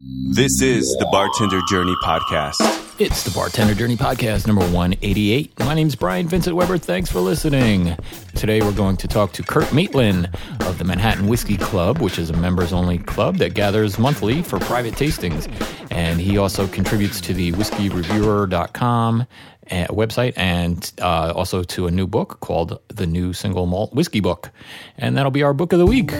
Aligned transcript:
This 0.00 0.62
is 0.62 0.84
the 1.00 1.08
Bartender 1.10 1.60
Journey 1.68 1.96
Podcast. 2.04 2.54
It's 3.00 3.24
the 3.24 3.32
Bartender 3.32 3.74
Journey 3.74 3.96
Podcast, 3.96 4.46
number 4.46 4.62
188. 4.66 5.58
My 5.58 5.74
name's 5.74 5.96
Brian 5.96 6.28
Vincent 6.28 6.54
Weber. 6.54 6.78
Thanks 6.78 7.10
for 7.10 7.18
listening. 7.18 7.96
Today 8.36 8.60
we're 8.60 8.70
going 8.70 8.96
to 8.98 9.08
talk 9.08 9.32
to 9.32 9.42
Kurt 9.42 9.72
Maitland 9.72 10.30
of 10.60 10.78
the 10.78 10.84
Manhattan 10.84 11.26
Whiskey 11.26 11.56
Club, 11.56 11.98
which 11.98 12.16
is 12.16 12.30
a 12.30 12.36
members 12.36 12.72
only 12.72 12.98
club 12.98 13.38
that 13.38 13.54
gathers 13.54 13.98
monthly 13.98 14.40
for 14.40 14.60
private 14.60 14.94
tastings. 14.94 15.50
And 15.90 16.20
he 16.20 16.38
also 16.38 16.68
contributes 16.68 17.20
to 17.22 17.34
the 17.34 17.50
whiskey.reviewer.com 17.50 19.22
uh, 19.22 19.86
website 19.88 20.34
and 20.36 20.92
uh, 21.02 21.32
also 21.34 21.64
to 21.64 21.88
a 21.88 21.90
new 21.90 22.06
book 22.06 22.38
called 22.38 22.78
The 22.86 23.06
New 23.08 23.32
Single 23.32 23.66
Malt 23.66 23.92
Whiskey 23.94 24.20
Book. 24.20 24.52
And 24.96 25.16
that'll 25.16 25.32
be 25.32 25.42
our 25.42 25.54
book 25.54 25.72
of 25.72 25.80
the 25.80 25.86
week. 25.86 26.12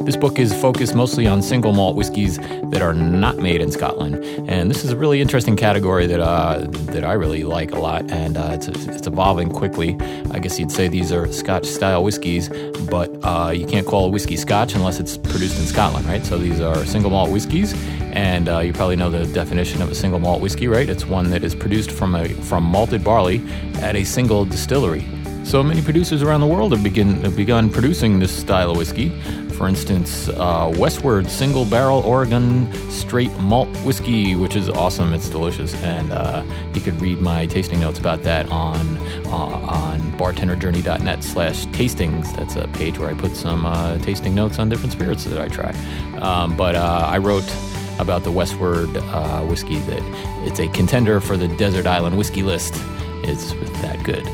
This 0.00 0.16
book 0.16 0.38
is 0.38 0.52
focused 0.54 0.94
mostly 0.94 1.26
on 1.26 1.42
single 1.42 1.72
malt 1.72 1.96
whiskeys 1.96 2.38
that 2.38 2.80
are 2.80 2.94
not 2.94 3.38
made 3.38 3.60
in 3.60 3.72
Scotland, 3.72 4.22
and 4.48 4.70
this 4.70 4.84
is 4.84 4.92
a 4.92 4.96
really 4.96 5.20
interesting 5.20 5.56
category 5.56 6.06
that 6.06 6.20
uh, 6.20 6.66
that 6.92 7.04
I 7.04 7.14
really 7.14 7.42
like 7.42 7.72
a 7.72 7.78
lot, 7.78 8.08
and 8.10 8.36
uh, 8.36 8.50
it's 8.52 8.68
it's 8.68 9.06
evolving 9.06 9.50
quickly. 9.50 9.98
I 10.30 10.38
guess 10.38 10.60
you'd 10.60 10.70
say 10.70 10.86
these 10.86 11.10
are 11.10 11.30
Scotch 11.32 11.66
style 11.66 12.04
whiskeys, 12.04 12.48
but 12.88 13.10
uh, 13.24 13.50
you 13.50 13.66
can't 13.66 13.86
call 13.86 14.06
a 14.06 14.08
whiskey 14.08 14.36
Scotch 14.36 14.74
unless 14.74 15.00
it's 15.00 15.16
produced 15.16 15.58
in 15.58 15.66
Scotland, 15.66 16.06
right? 16.06 16.24
So 16.24 16.38
these 16.38 16.60
are 16.60 16.84
single 16.84 17.10
malt 17.10 17.30
whiskeys, 17.30 17.74
and 18.12 18.48
uh, 18.48 18.60
you 18.60 18.72
probably 18.72 18.96
know 18.96 19.10
the 19.10 19.26
definition 19.32 19.82
of 19.82 19.90
a 19.90 19.94
single 19.94 20.20
malt 20.20 20.40
whiskey, 20.40 20.68
right? 20.68 20.88
It's 20.88 21.04
one 21.04 21.30
that 21.30 21.42
is 21.42 21.54
produced 21.54 21.90
from 21.90 22.14
a 22.14 22.28
from 22.28 22.62
malted 22.62 23.02
barley 23.02 23.42
at 23.76 23.96
a 23.96 24.04
single 24.04 24.44
distillery. 24.44 25.04
So 25.46 25.62
many 25.62 25.80
producers 25.80 26.22
around 26.24 26.40
the 26.40 26.46
world 26.48 26.72
have, 26.72 26.82
begin, 26.82 27.22
have 27.22 27.36
begun 27.36 27.70
producing 27.70 28.18
this 28.18 28.36
style 28.36 28.72
of 28.72 28.76
whiskey. 28.76 29.12
For 29.56 29.68
instance, 29.68 30.28
uh, 30.28 30.70
Westward 30.76 31.30
Single 31.30 31.64
Barrel 31.64 32.00
Oregon 32.00 32.70
Straight 32.90 33.32
Malt 33.38 33.68
Whiskey, 33.86 34.34
which 34.34 34.54
is 34.54 34.68
awesome. 34.68 35.14
It's 35.14 35.30
delicious, 35.30 35.74
and 35.76 36.12
uh, 36.12 36.44
you 36.74 36.82
could 36.82 37.00
read 37.00 37.22
my 37.22 37.46
tasting 37.46 37.80
notes 37.80 37.98
about 37.98 38.22
that 38.24 38.50
on 38.50 38.98
uh, 39.26 39.30
on 39.30 40.00
bartenderjourney.net/slash 40.18 41.66
tastings. 41.68 42.36
That's 42.36 42.56
a 42.56 42.68
page 42.68 42.98
where 42.98 43.08
I 43.08 43.14
put 43.14 43.34
some 43.34 43.64
uh, 43.64 43.96
tasting 43.98 44.34
notes 44.34 44.58
on 44.58 44.68
different 44.68 44.92
spirits 44.92 45.24
that 45.24 45.40
I 45.40 45.48
try. 45.48 45.70
Um, 46.18 46.54
but 46.54 46.74
uh, 46.74 47.06
I 47.08 47.16
wrote 47.16 47.50
about 47.98 48.24
the 48.24 48.30
Westward 48.30 48.94
uh, 48.94 49.40
whiskey 49.44 49.78
that 49.78 50.02
it's 50.46 50.60
a 50.60 50.68
contender 50.68 51.18
for 51.18 51.38
the 51.38 51.48
Desert 51.56 51.86
Island 51.86 52.18
Whiskey 52.18 52.42
List. 52.42 52.74
It's 53.22 53.54
that 53.80 54.04
good. 54.04 54.26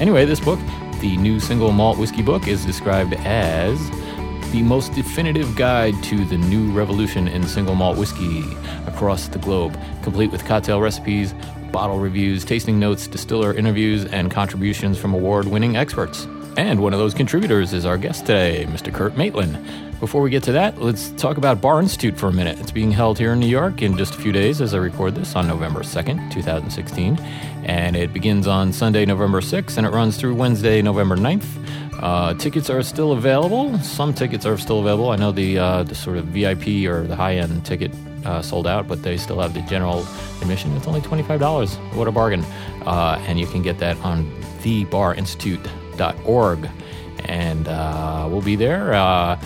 anyway, 0.00 0.24
this 0.24 0.40
book, 0.40 0.60
the 1.00 1.18
new 1.18 1.40
single 1.40 1.72
malt 1.72 1.98
whiskey 1.98 2.22
book, 2.22 2.48
is 2.48 2.64
described 2.64 3.12
as 3.12 3.78
the 4.54 4.62
most 4.62 4.94
definitive 4.94 5.56
guide 5.56 6.00
to 6.00 6.24
the 6.26 6.38
new 6.38 6.70
revolution 6.70 7.26
in 7.26 7.42
single 7.42 7.74
malt 7.74 7.98
whiskey 7.98 8.44
across 8.86 9.26
the 9.26 9.38
globe, 9.40 9.76
complete 10.04 10.30
with 10.30 10.44
cocktail 10.44 10.80
recipes, 10.80 11.34
bottle 11.72 11.98
reviews, 11.98 12.44
tasting 12.44 12.78
notes, 12.78 13.08
distiller 13.08 13.52
interviews, 13.52 14.04
and 14.04 14.30
contributions 14.30 14.96
from 14.96 15.12
award 15.12 15.46
winning 15.46 15.76
experts. 15.76 16.28
And 16.56 16.80
one 16.80 16.92
of 16.92 17.00
those 17.00 17.14
contributors 17.14 17.72
is 17.72 17.84
our 17.84 17.98
guest 17.98 18.26
today, 18.26 18.64
Mr. 18.68 18.94
Kurt 18.94 19.16
Maitland. 19.16 19.58
Before 19.98 20.22
we 20.22 20.30
get 20.30 20.44
to 20.44 20.52
that, 20.52 20.80
let's 20.80 21.10
talk 21.12 21.36
about 21.36 21.60
Bar 21.60 21.80
Institute 21.80 22.16
for 22.16 22.28
a 22.28 22.32
minute. 22.32 22.60
It's 22.60 22.70
being 22.70 22.92
held 22.92 23.18
here 23.18 23.32
in 23.32 23.40
New 23.40 23.48
York 23.48 23.82
in 23.82 23.96
just 23.96 24.14
a 24.14 24.18
few 24.18 24.30
days 24.30 24.60
as 24.60 24.72
I 24.72 24.78
record 24.78 25.16
this 25.16 25.34
on 25.34 25.48
November 25.48 25.80
2nd, 25.80 26.32
2016. 26.32 27.18
And 27.64 27.96
it 27.96 28.12
begins 28.12 28.46
on 28.46 28.72
Sunday, 28.72 29.04
November 29.04 29.40
6th, 29.40 29.78
and 29.78 29.84
it 29.84 29.90
runs 29.90 30.16
through 30.16 30.36
Wednesday, 30.36 30.80
November 30.80 31.16
9th. 31.16 31.83
Uh, 32.00 32.34
tickets 32.34 32.68
are 32.70 32.82
still 32.82 33.12
available. 33.12 33.78
Some 33.78 34.12
tickets 34.12 34.44
are 34.44 34.58
still 34.58 34.80
available. 34.80 35.10
I 35.10 35.16
know 35.16 35.30
the 35.32 35.58
uh, 35.58 35.84
the 35.84 35.94
sort 35.94 36.18
of 36.18 36.26
VIP 36.26 36.86
or 36.86 37.06
the 37.06 37.16
high 37.16 37.36
end 37.36 37.64
ticket 37.64 37.92
uh, 38.24 38.42
sold 38.42 38.66
out, 38.66 38.86
but 38.88 39.02
they 39.02 39.16
still 39.16 39.40
have 39.40 39.54
the 39.54 39.62
general 39.62 40.06
admission. 40.40 40.76
It's 40.76 40.86
only 40.86 41.00
twenty 41.00 41.22
five 41.22 41.40
dollars. 41.40 41.76
What 41.94 42.06
a 42.08 42.12
bargain! 42.12 42.44
Uh, 42.84 43.18
and 43.26 43.40
you 43.40 43.46
can 43.46 43.62
get 43.62 43.78
that 43.78 43.96
on 44.00 44.26
thebarinstitute.org. 44.60 46.68
And 47.26 47.68
uh, 47.68 48.28
we'll 48.30 48.42
be 48.42 48.56
there. 48.56 48.92
Uh, 48.92 49.38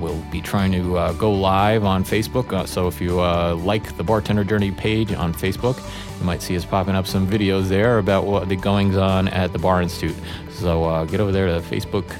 we'll 0.00 0.20
be 0.32 0.40
trying 0.40 0.72
to 0.72 1.14
go 1.18 1.32
live 1.32 1.84
on 1.84 2.02
Facebook. 2.02 2.66
so 2.66 2.88
if 2.88 3.00
you 3.00 3.14
like 3.16 3.96
the 3.96 4.02
Bartender 4.02 4.42
Journey 4.42 4.72
page 4.72 5.12
on 5.12 5.32
Facebook, 5.34 5.78
you 6.18 6.24
might 6.26 6.42
see 6.42 6.56
us 6.56 6.64
popping 6.64 6.96
up 6.96 7.06
some 7.06 7.28
videos 7.28 7.68
there 7.68 7.98
about 7.98 8.26
what 8.26 8.48
the 8.48 8.56
goings 8.56 8.96
on 8.96 9.28
at 9.28 9.52
the 9.52 9.58
Bar 9.58 9.82
Institute. 9.82 10.16
So 10.60 10.84
uh, 10.84 11.04
get 11.06 11.20
over 11.20 11.32
there 11.32 11.46
to 11.46 11.60
Facebook 11.60 12.14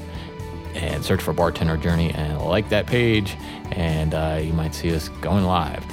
and 0.73 1.03
search 1.03 1.21
for 1.21 1.33
Bartender 1.33 1.77
Journey 1.77 2.11
and 2.11 2.39
like 2.39 2.69
that 2.69 2.87
page, 2.87 3.35
and 3.71 4.13
uh, 4.13 4.39
you 4.41 4.53
might 4.53 4.73
see 4.73 4.93
us 4.95 5.09
going 5.21 5.45
live. 5.45 5.83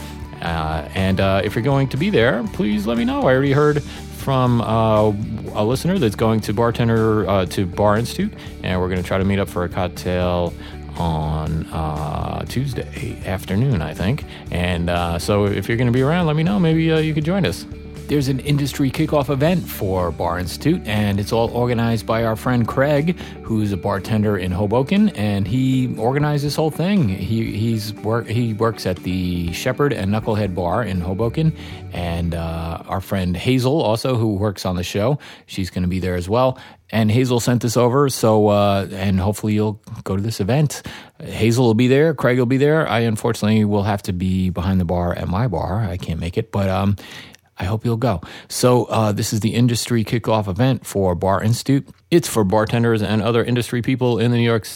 Uh, 0.41 0.89
and 0.95 1.21
uh, 1.21 1.43
if 1.45 1.55
you're 1.55 1.65
going 1.65 1.89
to 1.89 1.97
be 1.97 2.11
there, 2.11 2.43
please 2.53 2.87
let 2.87 2.97
me 2.97 3.05
know. 3.05 3.21
I 3.23 3.35
already 3.35 3.53
heard 3.53 3.83
from 3.83 4.61
uh, 4.61 5.13
a 5.55 5.65
listener 5.65 5.99
that's 5.99 6.17
going 6.17 6.41
to 6.41 6.53
bartender 6.53 7.29
uh, 7.29 7.47
to 7.47 7.67
Bar 7.67 7.99
Institute, 7.99 8.33
and 8.63 8.81
we're 8.81 8.89
going 8.89 9.03
to 9.03 9.07
try 9.07 9.19
to 9.19 9.25
meet 9.25 9.39
up 9.39 9.49
for 9.49 9.65
a 9.65 9.69
cocktail 9.69 10.55
on 10.97 11.67
uh, 11.67 12.45
Tuesday 12.47 13.21
afternoon, 13.27 13.83
I 13.83 13.95
think. 13.95 14.25
And 14.51 14.91
uh, 14.91 15.19
so 15.19 15.47
if 15.47 15.69
you're 15.69 15.77
going 15.77 15.87
to 15.87 15.93
be 15.93 16.03
around, 16.03 16.27
let 16.27 16.37
me 16.37 16.43
know. 16.43 16.59
Maybe 16.59 16.91
uh, 16.93 16.99
you 16.99 17.15
could 17.15 17.25
join 17.25 17.45
us 17.45 17.67
there's 18.09 18.29
an 18.29 18.41
industry 18.41 18.91
kickoff 18.91 19.29
event 19.29 19.69
for 19.69 20.11
Bar 20.11 20.39
Institute, 20.39 20.81
and 20.87 21.21
it's 21.21 21.31
all 21.31 21.51
organized 21.51 22.07
by 22.07 22.25
our 22.25 22.37
friend 22.37 22.67
Craig, 22.67 23.19
who's 23.43 23.71
a 23.71 23.77
bartender 23.77 24.39
in 24.39 24.51
Hoboken, 24.51 25.11
and 25.11 25.47
he 25.47 25.95
organized 25.99 26.43
this 26.43 26.57
whole 26.57 26.71
thing. 26.71 27.09
He 27.09 27.53
he's 27.53 27.93
work 27.95 28.27
he 28.27 28.55
works 28.55 28.87
at 28.87 28.97
the 28.97 29.53
Shepherd 29.53 29.93
and 29.93 30.11
Knucklehead 30.11 30.55
Bar 30.55 30.85
in 30.85 31.03
Hoboken, 31.03 31.55
and 31.93 32.35
uh, 32.35 32.83
our 32.87 33.03
friend 33.03 33.37
Hazel 33.37 33.83
also, 33.83 34.17
who 34.17 34.37
works 34.37 34.65
on 34.65 34.77
the 34.77 34.83
show, 34.83 35.19
she's 35.45 35.69
going 35.69 35.83
to 35.83 35.89
be 35.89 36.01
there 36.01 36.15
as 36.15 36.29
well. 36.29 36.59
And 36.91 37.11
Hazel 37.11 37.39
sent 37.39 37.61
this 37.61 37.77
over, 37.77 38.09
so 38.09 38.49
uh, 38.49 38.89
and 38.91 39.21
hopefully 39.21 39.53
you'll 39.53 39.83
go 40.05 40.17
to 40.17 40.23
this 40.23 40.41
event. 40.41 40.83
Hazel 41.21 41.67
will 41.67 41.75
be 41.75 41.89
there, 41.89 42.15
Craig 42.15 42.39
will 42.39 42.47
be 42.47 42.57
there. 42.57 42.89
I 42.89 43.01
unfortunately 43.01 43.67
will 43.67 43.83
have 43.83 44.03
to 44.05 44.15
be 44.15 44.49
behind 44.49 44.81
the 44.81 44.87
bar 44.87 45.13
at 45.15 45.29
my 45.29 45.47
bar. 45.47 45.85
I 45.85 45.99
can't 45.99 46.19
make 46.19 46.39
it, 46.39 46.51
but 46.51 46.71
um, 46.71 46.97
I 47.59 47.65
hope 47.65 47.85
you'll 47.85 47.97
go. 47.97 48.21
So, 48.49 48.85
uh, 48.87 49.13
this 49.13 49.33
is 49.33 49.41
the 49.41 49.55
industry 49.55 50.05
kickoff 50.05 50.49
event 50.49 50.87
for 50.87 51.15
Bar 51.15 51.43
Institute. 51.43 51.89
It's 52.11 52.29
for 52.29 52.45
bartenders 52.45 53.03
and 53.03 53.21
other 53.21 53.45
industry 53.45 53.83
people 53.83 54.19
in 54.19 54.31
the 54.31 54.37
New 54.37 54.45
York 54.45 54.67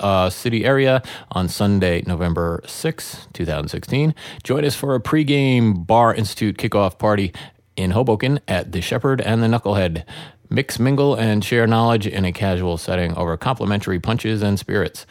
uh, 0.00 0.28
City 0.28 0.64
area 0.64 1.02
on 1.30 1.48
Sunday, 1.48 2.02
November 2.06 2.62
6, 2.66 3.28
2016. 3.32 4.14
Join 4.42 4.64
us 4.64 4.74
for 4.74 4.94
a 4.94 5.00
pregame 5.00 5.86
Bar 5.86 6.14
Institute 6.14 6.58
kickoff 6.58 6.98
party 6.98 7.32
in 7.76 7.92
Hoboken 7.92 8.40
at 8.48 8.72
the 8.72 8.80
Shepherd 8.80 9.20
and 9.20 9.42
the 9.42 9.46
Knucklehead. 9.46 10.04
Mix, 10.50 10.78
mingle, 10.78 11.14
and 11.14 11.42
share 11.42 11.66
knowledge 11.66 12.06
in 12.06 12.26
a 12.26 12.32
casual 12.32 12.76
setting 12.76 13.14
over 13.16 13.36
complimentary 13.38 13.98
punches 13.98 14.42
and 14.42 14.58
spirits. 14.58 15.06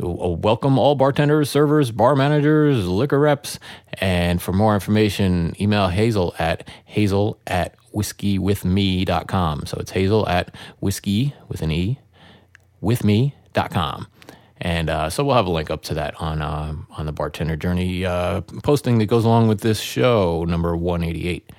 Welcome 0.00 0.78
all 0.78 0.94
bartenders, 0.94 1.50
servers, 1.50 1.90
bar 1.90 2.14
managers, 2.14 2.86
liquor 2.86 3.18
reps. 3.18 3.58
And 3.94 4.40
for 4.40 4.52
more 4.52 4.74
information, 4.74 5.54
email 5.60 5.88
Hazel 5.88 6.34
at 6.38 6.68
hazel 6.84 7.38
at 7.46 7.74
whiskeywithme.com. 7.94 9.66
So 9.66 9.78
it's 9.80 9.90
hazel 9.90 10.28
at 10.28 10.54
whiskey 10.80 11.34
with 11.48 11.62
an 11.62 11.70
E 11.70 11.98
with 12.80 13.04
me.com. 13.04 14.06
And 14.60 14.90
uh, 14.90 15.10
so 15.10 15.24
we'll 15.24 15.36
have 15.36 15.46
a 15.46 15.50
link 15.50 15.70
up 15.70 15.82
to 15.84 15.94
that 15.94 16.20
on 16.20 16.42
uh, 16.42 16.74
on 16.96 17.06
the 17.06 17.12
bartender 17.12 17.56
journey 17.56 18.04
uh, 18.04 18.40
posting 18.62 18.98
that 18.98 19.06
goes 19.06 19.24
along 19.24 19.48
with 19.48 19.60
this 19.60 19.80
show, 19.80 20.44
number 20.44 20.76
188. 20.76 21.50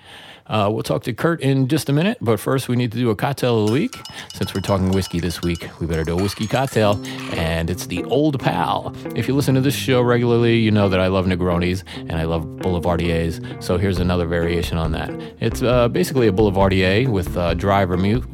Uh, 0.50 0.68
we'll 0.72 0.82
talk 0.82 1.04
to 1.04 1.14
Kurt 1.14 1.42
in 1.42 1.68
just 1.68 1.90
a 1.90 1.94
minute, 1.94 2.18
but 2.22 2.40
first 2.40 2.68
we 2.68 2.76
need 2.76 2.92
to 2.92 2.98
do 2.98 3.12
a 3.12 3.16
cocktail 3.16 3.62
of 3.62 3.68
the 3.68 3.74
week. 3.74 4.00
Since 4.34 4.56
we're 4.56 4.62
talking 4.62 4.90
whiskey 4.90 5.20
this 5.20 5.44
week, 5.44 5.70
we 5.80 5.86
better 5.86 6.04
do 6.04 6.18
a 6.18 6.22
whiskey 6.22 6.48
cocktail, 6.48 7.00
and 7.34 7.70
it's 7.70 7.86
the 7.86 8.04
Old 8.06 8.40
Pal. 8.40 8.96
If 9.16 9.28
you 9.28 9.36
listen 9.36 9.54
to 9.56 9.62
this 9.62 9.76
show 9.76 10.02
regularly, 10.02 10.58
you 10.58 10.72
know 10.72 10.90
that 10.90 11.00
I 11.00 11.06
love 11.06 11.28
Negronis 11.28 11.84
and 11.96 12.14
I 12.14 12.24
love 12.24 12.44
Boulevardiers, 12.58 13.64
so 13.64 13.78
here's 13.78 14.00
another 14.00 14.26
variation 14.26 14.80
on 14.80 14.92
that. 14.94 15.12
It's 15.40 15.62
uh, 15.62 15.88
basically 15.88 16.28
a 16.28 16.32
Boulevardier 16.32 17.08
with 17.10 17.38
uh, 17.38 17.54
dry, 17.54 17.86
vermouth, 17.86 18.26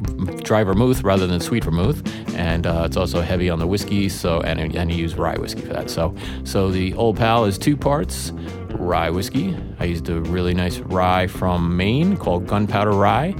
dry 0.42 0.64
vermouth 0.64 1.02
rather 1.02 1.26
than 1.26 1.40
sweet 1.40 1.64
vermouth, 1.64 2.02
and 2.34 2.66
uh, 2.66 2.84
it's 2.86 2.96
also 2.96 3.20
heavy 3.20 3.50
on 3.50 3.58
the 3.58 3.66
whiskey, 3.66 4.08
so 4.08 4.40
and, 4.40 4.74
and 4.74 4.90
you 4.90 4.96
use 4.96 5.16
rye 5.16 5.36
whiskey 5.36 5.60
for 5.60 5.74
that. 5.74 5.90
So, 5.90 6.14
so 6.44 6.70
the 6.70 6.94
Old 6.94 7.18
Pal 7.18 7.44
is 7.44 7.58
two 7.58 7.76
parts 7.76 8.32
rye 8.86 9.10
whiskey. 9.10 9.56
I 9.78 9.84
used 9.84 10.08
a 10.08 10.20
really 10.20 10.54
nice 10.54 10.78
rye 10.78 11.26
from 11.26 11.76
Maine 11.76 12.16
called 12.16 12.46
Gunpowder 12.46 12.92
Rye. 12.92 13.34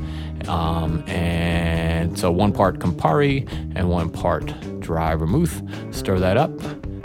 Um, 0.48 1.02
and 1.08 2.18
so 2.18 2.30
one 2.30 2.52
part 2.52 2.78
Campari 2.78 3.48
and 3.74 3.88
one 3.88 4.10
part 4.10 4.52
dry 4.80 5.14
vermouth. 5.14 5.62
Stir 5.94 6.18
that 6.18 6.36
up, 6.36 6.50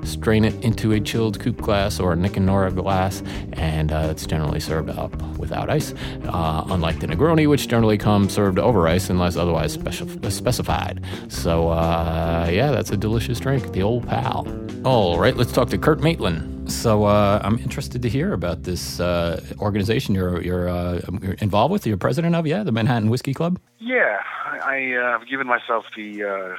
strain 0.03 0.45
it 0.45 0.53
into 0.63 0.91
a 0.93 0.99
chilled 0.99 1.39
coupe 1.39 1.57
glass 1.57 1.99
or 1.99 2.13
a 2.13 2.15
Nick 2.15 2.37
and 2.37 2.45
Nora 2.45 2.71
glass, 2.71 3.21
and 3.53 3.91
uh, 3.91 4.07
it's 4.11 4.25
generally 4.25 4.59
served 4.59 4.89
up 4.89 5.15
without 5.37 5.69
ice, 5.69 5.93
uh, 6.25 6.63
unlike 6.69 6.99
the 6.99 7.07
Negroni, 7.07 7.47
which 7.47 7.67
generally 7.67 7.97
comes 7.97 8.33
served 8.33 8.59
over 8.59 8.87
ice 8.87 9.09
unless 9.09 9.35
otherwise 9.35 9.77
speci- 9.77 10.31
specified. 10.31 11.03
So, 11.27 11.69
uh, 11.69 12.49
yeah, 12.51 12.71
that's 12.71 12.91
a 12.91 12.97
delicious 12.97 13.39
drink, 13.39 13.71
the 13.73 13.83
old 13.83 14.07
pal. 14.07 14.47
All 14.85 15.19
right, 15.19 15.35
let's 15.35 15.51
talk 15.51 15.69
to 15.69 15.77
Kurt 15.77 16.01
Maitland. 16.01 16.71
So 16.71 17.03
uh, 17.03 17.41
I'm 17.43 17.57
interested 17.59 18.01
to 18.01 18.09
hear 18.09 18.33
about 18.33 18.63
this 18.63 18.99
uh, 18.99 19.43
organization 19.59 20.15
you're 20.15 20.41
you're, 20.41 20.69
uh, 20.69 21.01
you're, 21.21 21.33
involved 21.33 21.71
with. 21.71 21.85
You're 21.85 21.97
president 21.97 22.35
of, 22.35 22.47
yeah, 22.47 22.63
the 22.63 22.71
Manhattan 22.71 23.09
Whiskey 23.09 23.33
Club. 23.33 23.59
Yeah, 23.79 24.19
I, 24.63 24.93
uh, 24.93 25.19
have 25.19 25.27
given 25.27 25.47
myself 25.47 25.85
the 25.95 26.23
uh, 26.23 26.55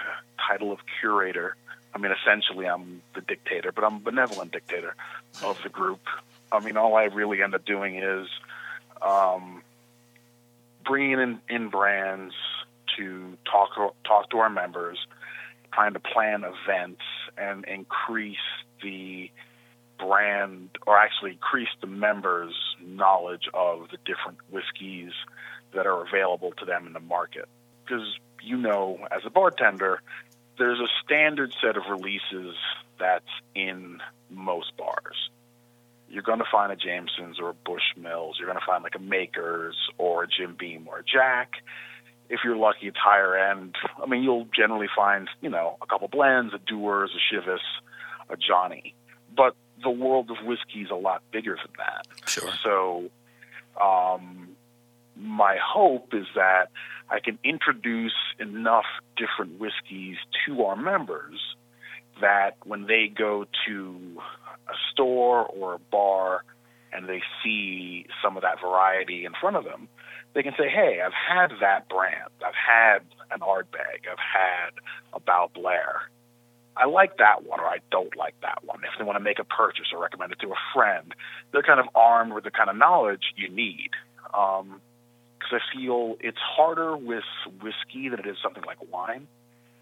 title 0.47 0.73
of 0.73 0.81
curator. 1.01 1.57
I 1.95 1.99
mean, 1.99 2.13
essentially, 2.13 2.67
I'm 2.67 3.03
the 3.15 3.21
dictator, 3.21 3.73
but 3.73 3.85
I'm 3.85 3.97
a 3.97 4.01
benevolent 4.01 4.53
dictator 4.53 4.95
of 5.43 5.63
the 5.63 5.69
group. 5.69 6.01
I 6.51 6.61
mean, 6.61 6.77
all 6.77 6.97
I 6.97 7.05
really 7.05 7.43
end 7.43 7.55
up 7.55 7.65
doing 7.65 7.97
is 7.97 8.29
um, 9.01 9.63
bringing 10.85 11.21
in, 11.21 11.41
in 11.49 11.69
brands 11.69 12.35
to 12.97 13.37
talk 13.51 13.71
talk 14.05 14.31
to 14.31 14.39
our 14.39 14.51
members, 14.51 14.99
trying 15.73 15.95
to 15.95 16.01
plan 16.01 16.45
events 16.45 17.03
and 17.37 17.65
increase 17.65 18.37
the 18.83 19.31
brand, 19.99 20.71
or 20.87 20.99
actually 20.99 21.33
increase 21.33 21.69
the 21.81 21.87
members' 21.87 22.55
knowledge 22.83 23.49
of 23.55 23.89
the 23.91 23.99
different 24.05 24.39
whiskeys 24.51 25.13
that 25.73 25.87
are 25.87 26.05
available 26.05 26.53
to 26.59 26.65
them 26.65 26.87
in 26.87 26.93
the 26.93 27.01
market. 27.01 27.49
Because 27.85 28.19
you 28.43 28.57
know, 28.57 28.99
as 29.11 29.23
a 29.25 29.31
bartender, 29.31 30.01
there's 30.63 30.79
a 30.79 30.87
standard 31.05 31.53
set 31.61 31.77
of 31.77 31.83
releases 31.91 32.55
that's 32.97 33.25
in 33.53 33.99
most 34.31 34.77
bars. 34.77 35.29
You're 36.09 36.23
going 36.23 36.39
to 36.39 36.47
find 36.53 36.71
a 36.71 36.77
Jameson's 36.77 37.41
or 37.41 37.51
a 37.51 37.55
Bushmills. 37.69 38.35
You're 38.39 38.47
going 38.47 38.61
to 38.61 38.65
find 38.65 38.85
like 38.85 38.95
a 38.95 39.01
Makers 39.01 39.77
or 39.99 40.23
a 40.23 40.29
Jim 40.29 40.55
Beam 40.57 40.87
or 40.87 40.99
a 41.01 41.03
Jack. 41.03 41.55
If 42.29 42.41
you're 42.45 42.55
lucky, 42.55 42.87
it's 42.87 42.97
higher 42.97 43.37
end. 43.37 43.75
I 44.01 44.07
mean, 44.07 44.23
you'll 44.23 44.47
generally 44.57 44.87
find, 44.95 45.29
you 45.41 45.51
know, 45.51 45.79
a 45.83 45.87
couple 45.87 46.07
blends, 46.07 46.55
a 46.55 46.59
Dewar's, 46.59 47.11
a 47.11 47.35
Chivas, 47.35 47.59
a 48.31 48.37
Johnny. 48.37 48.95
But 49.37 49.57
the 49.83 49.91
world 49.91 50.31
of 50.31 50.47
whiskey 50.47 50.83
is 50.83 50.91
a 50.93 50.95
lot 50.95 51.25
bigger 51.33 51.57
than 51.57 51.73
that. 51.79 52.07
Sure. 52.29 52.51
So, 52.63 53.11
um, 53.81 54.51
my 55.17 55.59
hope 55.61 56.15
is 56.15 56.27
that 56.37 56.71
I 57.11 57.21
can 57.21 57.39
introduce 57.45 58.15
enough 58.39 58.87
different 59.17 59.61
whiskeys 59.61 60.17
to 60.47 60.65
our 60.65 60.77
members 60.77 61.41
that 62.21 62.57
when 62.65 62.87
they 62.87 63.09
go 63.09 63.47
to 63.67 64.21
a 64.69 64.75
store 64.93 65.47
or 65.47 65.75
a 65.75 65.79
bar 65.79 66.45
and 66.93 67.09
they 67.09 67.23
see 67.43 68.07
some 68.23 68.37
of 68.37 68.43
that 68.43 68.61
variety 68.61 69.25
in 69.25 69.33
front 69.41 69.57
of 69.57 69.65
them, 69.65 69.89
they 70.35 70.43
can 70.43 70.55
say, 70.57 70.69
"Hey, 70.69 71.01
I've 71.01 71.13
had 71.13 71.51
that 71.61 71.89
brand. 71.89 72.31
I've 72.45 72.55
had 72.55 73.03
an 73.31 73.41
Ardbeg. 73.41 74.07
I've 74.11 74.19
had 74.19 74.71
a 75.13 75.21
Balblair. 75.21 76.03
I 76.77 76.87
like 76.87 77.19
that 77.19 77.45
one 77.45 77.61
or 77.61 77.67
I 77.67 77.79
don't 77.91 78.17
like 78.17 78.35
that 78.41 78.65
one. 78.65 78.81
If 78.85 78.99
they 78.99 79.05
want 79.05 79.17
to 79.17 79.25
make 79.25 79.39
a 79.39 79.45
purchase 79.45 79.93
or 79.93 80.01
recommend 80.01 80.33
it 80.33 80.41
to 80.41 80.53
a 80.53 80.57
friend, 80.75 81.15
they're 81.53 81.63
kind 81.63 81.81
of 81.81 81.87
armed 81.95 82.33
with 82.33 82.45
the 82.45 82.51
kind 82.51 82.71
of 82.71 82.77
knowledge 82.77 83.35
you 83.37 83.49
need. 83.49 83.91
Um, 84.33 84.81
I 85.53 85.61
feel 85.75 86.17
it's 86.21 86.39
harder 86.39 86.97
with 86.97 87.25
whiskey 87.61 88.09
than 88.09 88.21
it 88.21 88.27
is 88.27 88.37
something 88.43 88.65
like 88.65 88.79
wine 88.91 89.27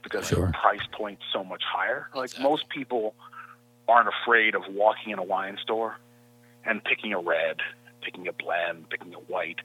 because 0.03 0.29
sure. 0.29 0.47
the 0.47 0.53
price 0.53 0.87
point's 0.93 1.23
so 1.33 1.45
much 1.45 1.63
higher. 1.65 2.09
Like 2.15 2.31
exactly. 2.31 2.51
most 2.51 2.69
people 2.69 3.15
aren't 3.89 4.09
afraid 4.09 4.55
of 4.55 4.63
walking 4.71 5.13
in 5.13 5.19
a 5.19 5.23
wine 5.23 5.59
store 5.63 5.99
and 6.65 6.83
picking 6.85 7.13
a 7.13 7.19
red, 7.19 7.57
picking 8.03 8.29
a 8.29 8.33
blend, 8.33 8.89
picking 8.91 9.15
a 9.15 9.19
white. 9.19 9.61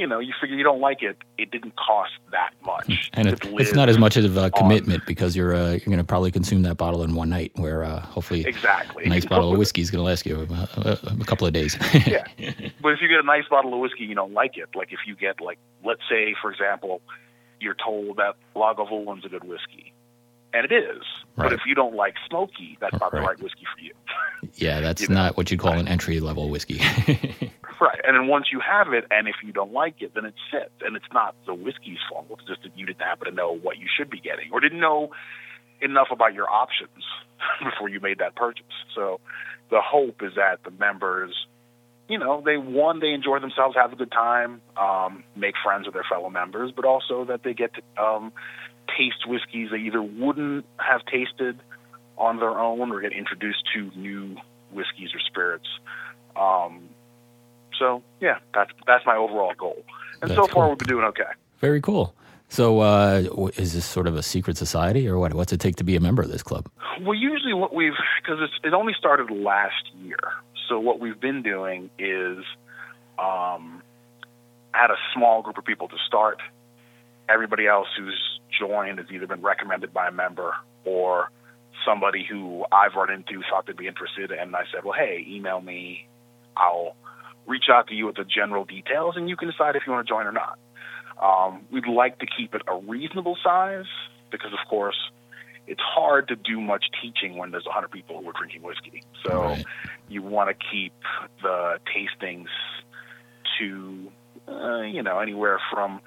You 0.00 0.06
know, 0.06 0.18
you 0.18 0.32
figure 0.40 0.56
you 0.56 0.64
don't 0.64 0.80
like 0.80 1.02
it. 1.02 1.18
It 1.36 1.50
didn't 1.50 1.76
cost 1.76 2.12
that 2.32 2.54
much, 2.64 3.10
and 3.12 3.28
it, 3.28 3.38
it's 3.44 3.74
not 3.74 3.90
as 3.90 3.98
much 3.98 4.16
of 4.16 4.34
a 4.34 4.50
commitment 4.50 5.02
on. 5.02 5.06
because 5.06 5.36
you're 5.36 5.54
uh, 5.54 5.72
you're 5.72 5.80
going 5.80 5.98
to 5.98 6.04
probably 6.04 6.30
consume 6.30 6.62
that 6.62 6.78
bottle 6.78 7.02
in 7.02 7.14
one 7.14 7.28
night. 7.28 7.52
Where 7.56 7.84
uh, 7.84 8.00
hopefully, 8.00 8.46
exactly, 8.46 9.04
a 9.04 9.10
nice 9.10 9.26
bottle 9.26 9.52
of 9.52 9.58
whiskey 9.62 9.82
is 9.82 9.90
going 9.90 9.98
to 9.98 10.04
last 10.04 10.24
you 10.24 10.48
a, 10.50 10.68
a, 10.80 10.98
a, 11.20 11.24
couple 11.26 11.46
of 11.46 11.52
days. 11.52 11.76
yeah, 12.06 12.24
but 12.80 12.94
if 12.94 13.02
you 13.02 13.08
get 13.08 13.20
a 13.20 13.26
nice 13.26 13.44
bottle 13.50 13.74
of 13.74 13.80
whiskey, 13.80 14.04
you 14.04 14.14
don't 14.14 14.32
like 14.32 14.56
it. 14.56 14.70
Like 14.74 14.90
if 14.90 15.00
you 15.06 15.14
get 15.14 15.38
like, 15.38 15.58
let's 15.84 16.00
say, 16.08 16.34
for 16.40 16.50
example, 16.50 17.02
you're 17.60 17.76
told 17.76 18.16
that 18.16 18.36
Lagavulin's 18.56 19.26
a 19.26 19.28
good 19.28 19.44
whiskey, 19.44 19.92
and 20.52 20.64
it 20.64 20.72
is. 20.72 21.02
Right. 21.36 21.44
But 21.44 21.52
if 21.52 21.60
you 21.66 21.74
don't 21.74 21.94
like 21.94 22.14
smoky, 22.28 22.76
that's 22.80 22.98
not 23.00 23.12
right. 23.12 23.20
the 23.20 23.26
right 23.26 23.42
whiskey 23.42 23.64
for 23.74 23.82
you. 23.82 23.92
yeah, 24.54 24.80
that's 24.80 25.02
you 25.02 25.08
not 25.08 25.36
what 25.36 25.50
you'd 25.50 25.60
call 25.60 25.72
right. 25.72 25.80
an 25.80 25.88
entry 25.88 26.20
level 26.20 26.48
whiskey. 26.48 26.78
right. 27.80 28.00
And 28.04 28.16
then 28.16 28.26
once 28.26 28.46
you 28.52 28.60
have 28.60 28.92
it, 28.92 29.06
and 29.10 29.28
if 29.28 29.36
you 29.44 29.52
don't 29.52 29.72
like 29.72 30.02
it, 30.02 30.14
then 30.14 30.24
it 30.24 30.34
sits. 30.50 30.72
And 30.82 30.96
it's 30.96 31.12
not 31.12 31.34
the 31.46 31.54
whiskey's 31.54 31.98
fault. 32.08 32.26
It's 32.30 32.48
just 32.48 32.62
that 32.62 32.76
you 32.76 32.86
didn't 32.86 33.00
happen 33.00 33.26
to 33.28 33.34
know 33.34 33.56
what 33.56 33.78
you 33.78 33.86
should 33.96 34.10
be 34.10 34.20
getting 34.20 34.50
or 34.52 34.60
didn't 34.60 34.80
know 34.80 35.10
enough 35.80 36.08
about 36.10 36.34
your 36.34 36.48
options 36.50 37.04
before 37.64 37.88
you 37.88 38.00
made 38.00 38.18
that 38.18 38.34
purchase. 38.34 38.64
So 38.94 39.20
the 39.70 39.80
hope 39.80 40.22
is 40.22 40.32
that 40.36 40.62
the 40.64 40.70
members, 40.70 41.46
you 42.08 42.18
know, 42.18 42.42
they 42.44 42.56
one, 42.56 43.00
they 43.00 43.12
enjoy 43.12 43.38
themselves, 43.38 43.76
have 43.76 43.92
a 43.92 43.96
good 43.96 44.12
time, 44.12 44.60
um, 44.76 45.24
make 45.36 45.54
friends 45.62 45.86
with 45.86 45.94
their 45.94 46.04
fellow 46.08 46.28
members, 46.28 46.72
but 46.74 46.84
also 46.84 47.24
that 47.24 47.42
they 47.42 47.54
get 47.54 47.70
to 47.74 48.02
um, 48.02 48.32
taste 48.96 49.26
whiskeys 49.26 49.70
they 49.70 49.78
either 49.78 50.02
wouldn't 50.02 50.64
have 50.78 51.04
tasted 51.06 51.58
on 52.18 52.38
their 52.38 52.58
own 52.58 52.92
or 52.92 53.00
get 53.00 53.12
introduced 53.12 53.64
to 53.74 53.90
new 53.96 54.36
whiskeys 54.72 55.10
or 55.14 55.20
spirits. 55.20 55.66
Um, 56.36 56.88
so 57.78 58.02
yeah, 58.20 58.38
that's 58.54 58.70
that's 58.86 59.04
my 59.06 59.16
overall 59.16 59.54
goal. 59.56 59.82
And 60.20 60.30
that's 60.30 60.38
so 60.38 60.46
far, 60.46 60.64
cool. 60.64 60.68
we've 60.70 60.78
been 60.78 60.88
doing 60.88 61.04
okay. 61.06 61.30
Very 61.60 61.80
cool. 61.80 62.14
So, 62.48 62.80
uh, 62.80 63.22
is 63.56 63.74
this 63.74 63.86
sort 63.86 64.08
of 64.08 64.16
a 64.16 64.24
secret 64.24 64.56
society, 64.56 65.08
or 65.08 65.18
what? 65.18 65.34
What's 65.34 65.52
it 65.52 65.60
take 65.60 65.76
to 65.76 65.84
be 65.84 65.94
a 65.94 66.00
member 66.00 66.20
of 66.20 66.30
this 66.30 66.42
club? 66.42 66.68
Well, 67.00 67.14
usually 67.14 67.54
what 67.54 67.72
we've 67.72 67.92
because 68.22 68.40
it 68.64 68.74
only 68.74 68.92
started 68.98 69.30
last 69.30 69.88
year. 70.02 70.18
So 70.68 70.78
what 70.78 71.00
we've 71.00 71.18
been 71.18 71.42
doing 71.42 71.90
is 71.98 72.44
um, 73.18 73.82
had 74.72 74.90
a 74.90 74.96
small 75.14 75.42
group 75.42 75.58
of 75.58 75.64
people 75.64 75.88
to 75.88 75.96
start. 76.06 76.40
Everybody 77.28 77.66
else 77.66 77.88
who's 77.96 78.39
joined 78.60 78.98
has 78.98 79.06
either 79.10 79.26
been 79.26 79.42
recommended 79.42 79.92
by 79.92 80.08
a 80.08 80.12
member 80.12 80.54
or 80.84 81.30
somebody 81.84 82.26
who 82.28 82.64
I've 82.70 82.94
run 82.94 83.10
into 83.10 83.42
thought 83.50 83.66
they'd 83.66 83.76
be 83.76 83.86
interested, 83.86 84.30
and 84.30 84.54
I 84.54 84.64
said, 84.72 84.84
"Well, 84.84 84.94
hey, 84.98 85.24
email 85.26 85.60
me. 85.60 86.06
I'll 86.56 86.94
reach 87.46 87.64
out 87.72 87.88
to 87.88 87.94
you 87.94 88.06
with 88.06 88.16
the 88.16 88.24
general 88.24 88.64
details, 88.64 89.16
and 89.16 89.28
you 89.28 89.36
can 89.36 89.48
decide 89.50 89.76
if 89.76 89.82
you 89.86 89.92
want 89.92 90.06
to 90.06 90.10
join 90.10 90.26
or 90.26 90.32
not." 90.32 90.58
Um, 91.20 91.66
we'd 91.70 91.86
like 91.86 92.18
to 92.20 92.26
keep 92.26 92.54
it 92.54 92.62
a 92.66 92.76
reasonable 92.76 93.36
size 93.42 93.86
because, 94.30 94.52
of 94.52 94.68
course, 94.68 95.10
it's 95.66 95.80
hard 95.80 96.28
to 96.28 96.36
do 96.36 96.60
much 96.60 96.86
teaching 97.02 97.36
when 97.36 97.50
there's 97.50 97.66
100 97.66 97.90
people 97.90 98.20
who 98.20 98.28
are 98.28 98.32
drinking 98.32 98.62
whiskey. 98.62 99.02
So 99.24 99.42
right. 99.42 99.64
you 100.08 100.22
want 100.22 100.48
to 100.48 100.66
keep 100.72 100.94
the 101.42 101.78
tastings 101.94 102.48
to, 103.58 104.10
uh, 104.48 104.80
you 104.80 105.02
know, 105.02 105.18
anywhere 105.18 105.60
from 105.70 106.00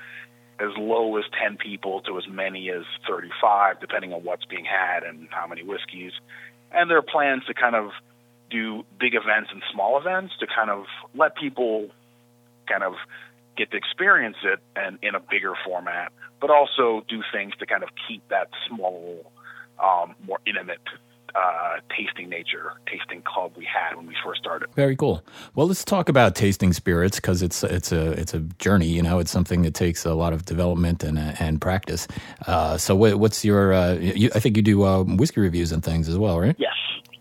as 0.64 0.72
low 0.78 1.18
as 1.18 1.26
10 1.42 1.58
people 1.58 2.02
to 2.02 2.18
as 2.18 2.24
many 2.30 2.70
as 2.70 2.84
35, 3.08 3.80
depending 3.80 4.14
on 4.14 4.24
what's 4.24 4.46
being 4.46 4.66
had 4.66 5.04
and 5.04 5.28
how 5.32 5.48
many 5.48 5.64
whiskeys. 5.64 6.14
And 6.72 6.90
there 6.90 6.98
are 6.98 7.04
plans 7.04 7.44
to 7.48 7.54
kind 7.54 7.76
of 7.76 7.92
do 8.50 8.86
big 9.00 9.14
events 9.16 9.50
and 9.52 9.62
small 9.72 10.00
events 10.00 10.34
to 10.40 10.48
kind 10.48 10.70
of 10.70 10.86
let 11.16 11.36
people 11.36 11.90
kind 12.68 12.84
of 12.84 12.94
get 13.58 13.72
to 13.72 13.78
experience 13.78 14.38
it 14.44 14.60
and 14.76 14.98
in 15.02 15.16
a 15.16 15.20
bigger 15.20 15.54
format, 15.66 16.12
but 16.40 16.50
also 16.50 17.04
do 17.10 17.22
things 17.32 17.54
to 17.60 17.66
kind 17.66 17.84
of 17.84 17.90
keep 18.08 18.28
that 18.30 18.48
small, 18.68 19.32
um, 19.84 20.16
more 20.26 20.40
intimate 20.46 20.82
uh, 21.36 21.78
tasting 21.96 22.30
nature, 22.30 22.74
tasting 22.86 23.22
club 23.24 23.54
we 23.56 23.66
had 23.66 23.96
when 23.96 24.06
we 24.06 24.16
first 24.24 24.40
started. 24.42 24.70
Very 24.76 24.96
cool. 24.96 25.24
Well, 25.56 25.68
let's 25.68 25.84
talk 25.84 26.10
about 26.10 26.36
tasting 26.36 26.74
spirits 26.74 27.18
because 27.18 27.42
it's 27.42 27.64
it's 27.64 27.92
a 27.92 28.12
it's 28.12 28.34
a 28.34 28.40
journey. 28.60 28.88
You 28.88 29.02
know, 29.02 29.20
it's 29.20 29.32
something 29.32 29.64
that 29.64 29.74
takes 29.74 30.06
a 30.06 30.14
lot 30.14 30.34
of 30.34 30.46
development 30.46 31.04
and 31.04 31.18
and 31.18 31.60
practice. 31.60 32.08
Uh, 32.48 32.78
so, 32.78 32.96
what's 32.96 33.44
your? 33.44 33.74
Uh, 33.74 33.94
you, 33.94 34.30
I 34.36 34.40
think 34.40 34.58
you 34.58 34.64
do 34.64 34.84
uh, 34.84 35.04
whiskey 35.04 35.42
reviews 35.42 35.72
and 35.72 35.84
things 35.84 36.08
as 36.08 36.18
well, 36.18 36.40
right? 36.40 36.56
Yes. 36.58 36.74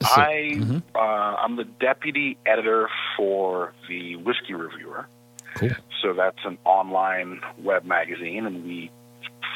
So, 0.03 0.21
I 0.21 0.53
mm-hmm. 0.57 0.79
Uh, 0.95 0.99
I'm 0.99 1.57
the 1.57 1.65
deputy 1.65 2.37
editor 2.45 2.89
for 3.17 3.73
the 3.89 4.17
Whiskey 4.17 4.55
Reviewer. 4.55 5.07
Cool. 5.55 5.71
So 6.03 6.13
that's 6.15 6.39
an 6.45 6.59
online 6.65 7.41
web 7.59 7.85
magazine, 7.85 8.47
and 8.47 8.65
we 8.65 8.91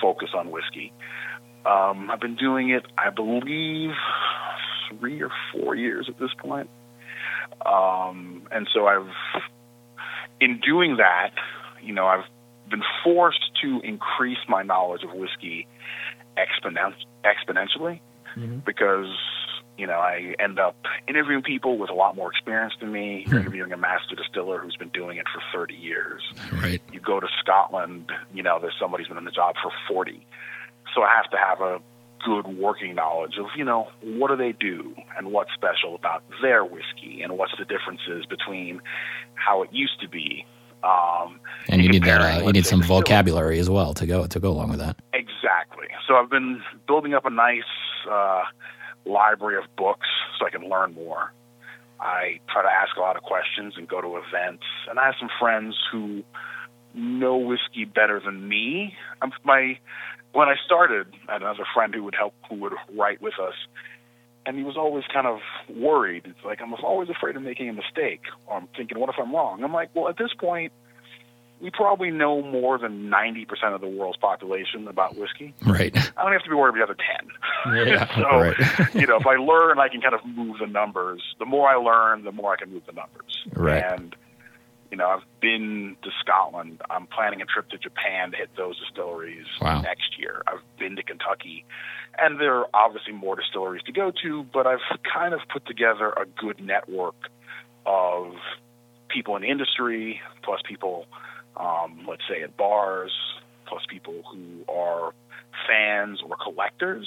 focus 0.00 0.30
on 0.34 0.50
whiskey. 0.50 0.92
Um, 1.66 2.10
I've 2.10 2.20
been 2.20 2.36
doing 2.36 2.70
it, 2.70 2.84
I 2.96 3.10
believe, 3.10 3.90
three 4.90 5.20
or 5.22 5.30
four 5.52 5.74
years 5.74 6.06
at 6.08 6.18
this 6.18 6.30
point. 6.38 6.70
Um, 7.64 8.46
and 8.52 8.68
so 8.72 8.86
I've, 8.86 9.10
in 10.40 10.60
doing 10.60 10.98
that, 10.98 11.30
you 11.82 11.92
know, 11.92 12.06
I've 12.06 12.24
been 12.70 12.82
forced 13.02 13.50
to 13.62 13.80
increase 13.82 14.38
my 14.48 14.62
knowledge 14.62 15.02
of 15.02 15.12
whiskey 15.12 15.66
exponent- 16.36 17.04
exponentially 17.24 18.00
mm-hmm. 18.36 18.58
because, 18.58 19.08
you 19.76 19.88
know, 19.88 19.98
I 19.98 20.34
end 20.38 20.60
up 20.60 20.76
interviewing 21.08 21.42
people 21.42 21.78
with 21.78 21.90
a 21.90 21.94
lot 21.94 22.14
more 22.14 22.30
experience 22.30 22.74
than 22.80 22.92
me. 22.92 23.24
You're 23.26 23.36
hmm. 23.36 23.40
interviewing 23.40 23.72
a 23.72 23.76
master 23.76 24.14
distiller 24.14 24.58
who's 24.58 24.76
been 24.76 24.90
doing 24.90 25.18
it 25.18 25.26
for 25.32 25.42
30 25.52 25.74
years. 25.74 26.22
Right. 26.52 26.80
You 26.92 27.00
go 27.00 27.18
to 27.18 27.28
Scotland, 27.40 28.12
you 28.32 28.42
know, 28.42 28.58
there's 28.60 28.76
somebody 28.78 29.02
who's 29.02 29.08
been 29.08 29.18
in 29.18 29.24
the 29.24 29.30
job 29.30 29.56
for 29.62 29.72
40 29.88 30.24
so 30.96 31.02
I 31.02 31.14
have 31.14 31.30
to 31.30 31.36
have 31.36 31.60
a 31.60 31.80
good 32.24 32.58
working 32.58 32.94
knowledge 32.94 33.34
of, 33.38 33.46
you 33.56 33.64
know, 33.64 33.88
what 34.02 34.28
do 34.28 34.36
they 34.36 34.52
do 34.52 34.96
and 35.16 35.30
what's 35.30 35.52
special 35.52 35.94
about 35.94 36.24
their 36.42 36.64
whiskey 36.64 37.20
and 37.22 37.36
what's 37.36 37.52
the 37.58 37.64
differences 37.64 38.24
between 38.26 38.80
how 39.34 39.62
it 39.62 39.68
used 39.72 40.00
to 40.00 40.08
be. 40.08 40.44
Um, 40.82 41.38
and 41.68 41.82
you 41.82 41.88
need 41.88 42.04
that. 42.04 42.20
Uh, 42.20 42.46
you 42.46 42.52
need 42.52 42.66
some 42.66 42.82
vocabulary 42.82 43.58
as 43.58 43.68
well 43.68 43.94
to 43.94 44.06
go 44.06 44.26
to 44.26 44.40
go 44.40 44.50
along 44.50 44.70
with 44.70 44.78
that. 44.78 44.96
Exactly. 45.12 45.88
So 46.08 46.14
I've 46.16 46.30
been 46.30 46.62
building 46.86 47.14
up 47.14 47.26
a 47.26 47.30
nice 47.30 47.62
uh, 48.10 48.42
library 49.04 49.58
of 49.58 49.64
books 49.76 50.06
so 50.38 50.46
I 50.46 50.50
can 50.50 50.68
learn 50.68 50.94
more. 50.94 51.32
I 52.00 52.40
try 52.50 52.62
to 52.62 52.68
ask 52.68 52.96
a 52.96 53.00
lot 53.00 53.16
of 53.16 53.22
questions 53.22 53.74
and 53.76 53.88
go 53.88 54.00
to 54.00 54.16
events. 54.16 54.64
And 54.88 54.98
I 54.98 55.06
have 55.06 55.14
some 55.18 55.30
friends 55.40 55.76
who 55.90 56.22
know 56.94 57.36
whiskey 57.36 57.84
better 57.84 58.20
than 58.24 58.48
me. 58.48 58.94
I'm, 59.22 59.32
my 59.44 59.78
when 60.36 60.50
I 60.50 60.56
started, 60.66 61.06
I 61.28 61.32
had 61.34 61.42
another 61.42 61.64
friend 61.72 61.94
who 61.94 62.04
would 62.04 62.14
help, 62.14 62.34
who 62.50 62.56
would 62.56 62.74
write 62.94 63.22
with 63.22 63.38
us, 63.40 63.54
and 64.44 64.58
he 64.58 64.64
was 64.64 64.76
always 64.76 65.04
kind 65.12 65.26
of 65.26 65.38
worried. 65.74 66.24
It's 66.26 66.44
like 66.44 66.60
I'm 66.60 66.74
always 66.74 67.08
afraid 67.08 67.36
of 67.36 67.42
making 67.42 67.70
a 67.70 67.72
mistake, 67.72 68.20
or 68.46 68.58
I'm 68.58 68.68
thinking, 68.76 69.00
what 69.00 69.08
if 69.08 69.16
I'm 69.18 69.34
wrong? 69.34 69.64
I'm 69.64 69.72
like, 69.72 69.90
well, 69.94 70.08
at 70.08 70.18
this 70.18 70.34
point, 70.38 70.72
we 71.58 71.70
probably 71.70 72.10
know 72.10 72.42
more 72.42 72.76
than 72.76 73.10
90% 73.10 73.46
of 73.74 73.80
the 73.80 73.88
world's 73.88 74.18
population 74.18 74.86
about 74.88 75.16
whiskey. 75.16 75.54
Right. 75.64 75.96
I 75.96 76.22
don't 76.22 76.32
have 76.32 76.42
to 76.42 76.50
be 76.50 76.54
worried 76.54 76.76
about 76.76 76.94
the 76.94 77.72
other 77.72 77.82
10. 77.82 77.86
Yeah, 77.88 78.14
so, 78.14 78.38
right. 78.38 78.94
you 78.94 79.06
know, 79.06 79.16
if 79.16 79.26
I 79.26 79.36
learn, 79.36 79.78
I 79.78 79.88
can 79.88 80.02
kind 80.02 80.14
of 80.14 80.20
move 80.26 80.58
the 80.60 80.66
numbers. 80.66 81.22
The 81.38 81.46
more 81.46 81.70
I 81.70 81.76
learn, 81.76 82.24
the 82.24 82.32
more 82.32 82.52
I 82.52 82.56
can 82.56 82.70
move 82.70 82.82
the 82.84 82.92
numbers. 82.92 83.42
Right. 83.54 83.82
And, 83.82 84.14
you 84.96 85.02
know, 85.02 85.08
I've 85.10 85.40
been 85.42 85.94
to 86.04 86.10
Scotland. 86.20 86.80
I'm 86.88 87.06
planning 87.06 87.42
a 87.42 87.44
trip 87.44 87.68
to 87.68 87.76
Japan 87.76 88.30
to 88.30 88.36
hit 88.38 88.48
those 88.56 88.80
distilleries 88.80 89.44
Wow. 89.60 89.82
next 89.82 90.18
year. 90.18 90.42
I've 90.46 90.62
been 90.78 90.96
to 90.96 91.02
Kentucky. 91.02 91.66
And 92.18 92.40
there 92.40 92.54
are 92.54 92.66
obviously 92.72 93.12
more 93.12 93.36
distilleries 93.36 93.82
to 93.82 93.92
go 93.92 94.10
to, 94.22 94.44
but 94.54 94.66
I've 94.66 94.80
kind 95.04 95.34
of 95.34 95.40
put 95.52 95.66
together 95.66 96.14
a 96.16 96.24
good 96.24 96.64
network 96.64 97.14
of 97.84 98.36
people 99.08 99.36
in 99.36 99.42
the 99.42 99.48
industry, 99.48 100.22
plus 100.42 100.62
people, 100.66 101.04
um, 101.58 102.06
let's 102.08 102.22
say, 102.26 102.40
at 102.40 102.56
bars, 102.56 103.12
plus 103.66 103.82
people 103.90 104.22
who 104.32 104.64
are 104.72 105.12
fans 105.68 106.22
or 106.26 106.36
collectors 106.42 107.06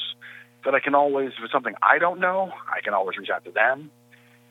that 0.63 0.75
I 0.75 0.79
can 0.79 0.93
always, 0.93 1.29
if 1.39 1.43
it's 1.43 1.51
something 1.51 1.73
I 1.81 1.97
don't 1.97 2.19
know, 2.19 2.51
I 2.67 2.81
can 2.81 2.93
always 2.93 3.17
reach 3.17 3.31
out 3.31 3.45
to 3.45 3.51
them. 3.51 3.89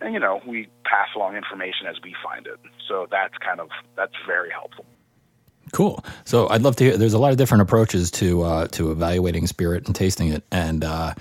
And, 0.00 0.14
you 0.14 0.20
know, 0.20 0.40
we 0.46 0.68
pass 0.84 1.08
along 1.16 1.36
information 1.36 1.86
as 1.88 1.96
we 2.02 2.14
find 2.22 2.46
it. 2.46 2.58
So 2.86 3.06
that's 3.10 3.34
kind 3.38 3.60
of, 3.60 3.68
that's 3.96 4.14
very 4.26 4.50
helpful. 4.50 4.84
Cool. 5.72 6.04
So 6.24 6.48
I'd 6.48 6.62
love 6.62 6.76
to 6.76 6.84
hear. 6.84 6.96
There's 6.96 7.14
a 7.14 7.18
lot 7.18 7.32
of 7.32 7.36
different 7.36 7.62
approaches 7.62 8.10
to 8.12 8.42
uh, 8.42 8.66
to 8.68 8.90
evaluating 8.90 9.46
spirit 9.46 9.86
and 9.86 9.94
tasting 9.94 10.28
it, 10.28 10.42
and 10.50 10.84
uh, 10.84 11.14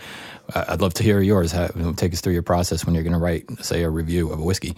I'd 0.55 0.81
love 0.81 0.93
to 0.96 1.03
hear 1.03 1.19
yours. 1.22 1.51
How, 1.51 1.67
take 1.96 2.13
us 2.13 2.22
through 2.22 2.34
your 2.34 2.43
process 2.43 2.86
when 2.86 2.96
you're 2.96 3.03
going 3.03 3.13
to 3.13 3.19
write, 3.19 3.46
say, 3.60 3.84
a 3.84 3.89
review 3.89 4.31
of 4.31 4.39
a 4.39 4.43
whiskey. 4.43 4.75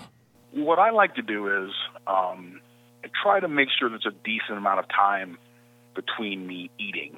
what 0.54 0.80
I 0.80 0.90
like 0.90 1.16
to 1.16 1.22
do 1.22 1.66
is 1.66 1.72
um, 2.08 2.62
I 3.04 3.10
try 3.22 3.40
to 3.40 3.48
make 3.48 3.70
sure 3.78 3.90
there's 3.90 4.06
a 4.06 4.16
decent 4.24 4.58
amount 4.58 4.80
of 4.80 4.86
time 4.90 5.38
between 5.96 6.48
me 6.48 6.70
eating 6.80 7.18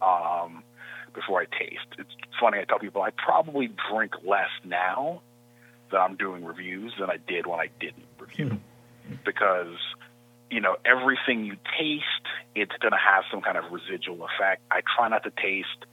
um, 0.00 0.62
before 1.14 1.40
I 1.40 1.44
taste. 1.44 1.86
It's 1.98 2.10
funny. 2.40 2.58
I 2.58 2.64
tell 2.64 2.78
people 2.78 3.02
I 3.02 3.10
probably 3.10 3.70
drink 3.90 4.14
less 4.24 4.50
now 4.64 5.20
that 5.92 5.98
I'm 5.98 6.16
doing 6.16 6.44
reviews 6.44 6.92
than 6.98 7.10
I 7.10 7.16
did 7.16 7.46
when 7.46 7.60
I 7.60 7.68
didn't 7.80 8.06
review 8.18 8.58
because 9.24 9.76
you 10.50 10.60
know 10.60 10.76
everything 10.84 11.44
you 11.44 11.56
taste 11.78 12.04
it's 12.54 12.76
going 12.80 12.92
to 12.92 12.98
have 12.98 13.24
some 13.30 13.40
kind 13.40 13.56
of 13.56 13.64
residual 13.70 14.26
effect. 14.26 14.62
I 14.70 14.80
try 14.96 15.08
not 15.08 15.22
to 15.24 15.30
taste 15.30 15.86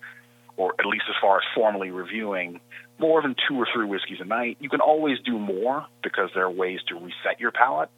or 0.59 0.75
at 0.77 0.85
least 0.85 1.05
as 1.07 1.15
far 1.21 1.37
as 1.37 1.43
formally 1.55 1.89
reviewing, 1.89 2.59
more 2.99 3.21
than 3.21 3.33
two 3.47 3.55
or 3.55 3.65
three 3.73 3.85
whiskeys 3.85 4.17
a 4.19 4.25
night. 4.25 4.57
You 4.59 4.67
can 4.67 4.81
always 4.81 5.17
do 5.25 5.39
more 5.39 5.85
because 6.03 6.31
there 6.35 6.43
are 6.43 6.51
ways 6.51 6.79
to 6.89 6.95
reset 6.95 7.39
your 7.39 7.51
palate. 7.51 7.89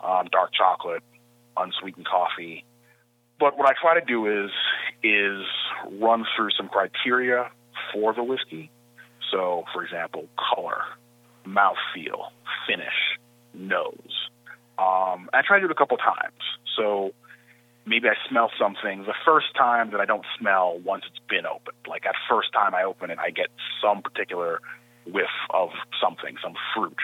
Um, 0.00 0.28
dark 0.32 0.50
chocolate, 0.52 1.02
unsweetened 1.56 2.06
coffee. 2.06 2.64
But 3.38 3.56
what 3.56 3.68
I 3.68 3.74
try 3.80 4.00
to 4.00 4.04
do 4.04 4.44
is 4.44 4.50
is 5.04 5.44
run 6.00 6.24
through 6.34 6.50
some 6.56 6.68
criteria 6.68 7.50
for 7.92 8.12
the 8.12 8.24
whiskey. 8.24 8.70
So, 9.30 9.64
for 9.72 9.84
example, 9.84 10.26
color, 10.36 10.82
mouthfeel, 11.50 12.30
finish, 12.66 13.18
nose. 13.54 14.28
Um, 14.78 15.28
I 15.32 15.42
try 15.46 15.58
to 15.58 15.60
do 15.60 15.66
it 15.66 15.72
a 15.72 15.74
couple 15.74 15.96
times. 15.96 16.40
So 16.76 17.12
maybe 17.84 18.08
I 18.08 18.14
smell 18.28 18.50
something 18.58 19.04
the 19.04 19.14
first 19.24 19.54
time 19.56 19.90
that 19.90 20.00
I 20.00 20.06
don't 20.06 20.24
smell 20.38 20.78
once 20.84 21.04
it's 21.08 21.20
been 21.28 21.46
opened. 21.46 21.76
Like 21.86 22.04
that 22.04 22.14
first 22.28 22.52
time 22.52 22.74
I 22.74 22.84
open 22.84 23.10
it, 23.10 23.18
I 23.18 23.30
get 23.30 23.48
some 23.82 24.02
particular 24.02 24.60
whiff 25.06 25.34
of 25.50 25.70
something, 26.00 26.36
some 26.42 26.54
fruit 26.74 26.98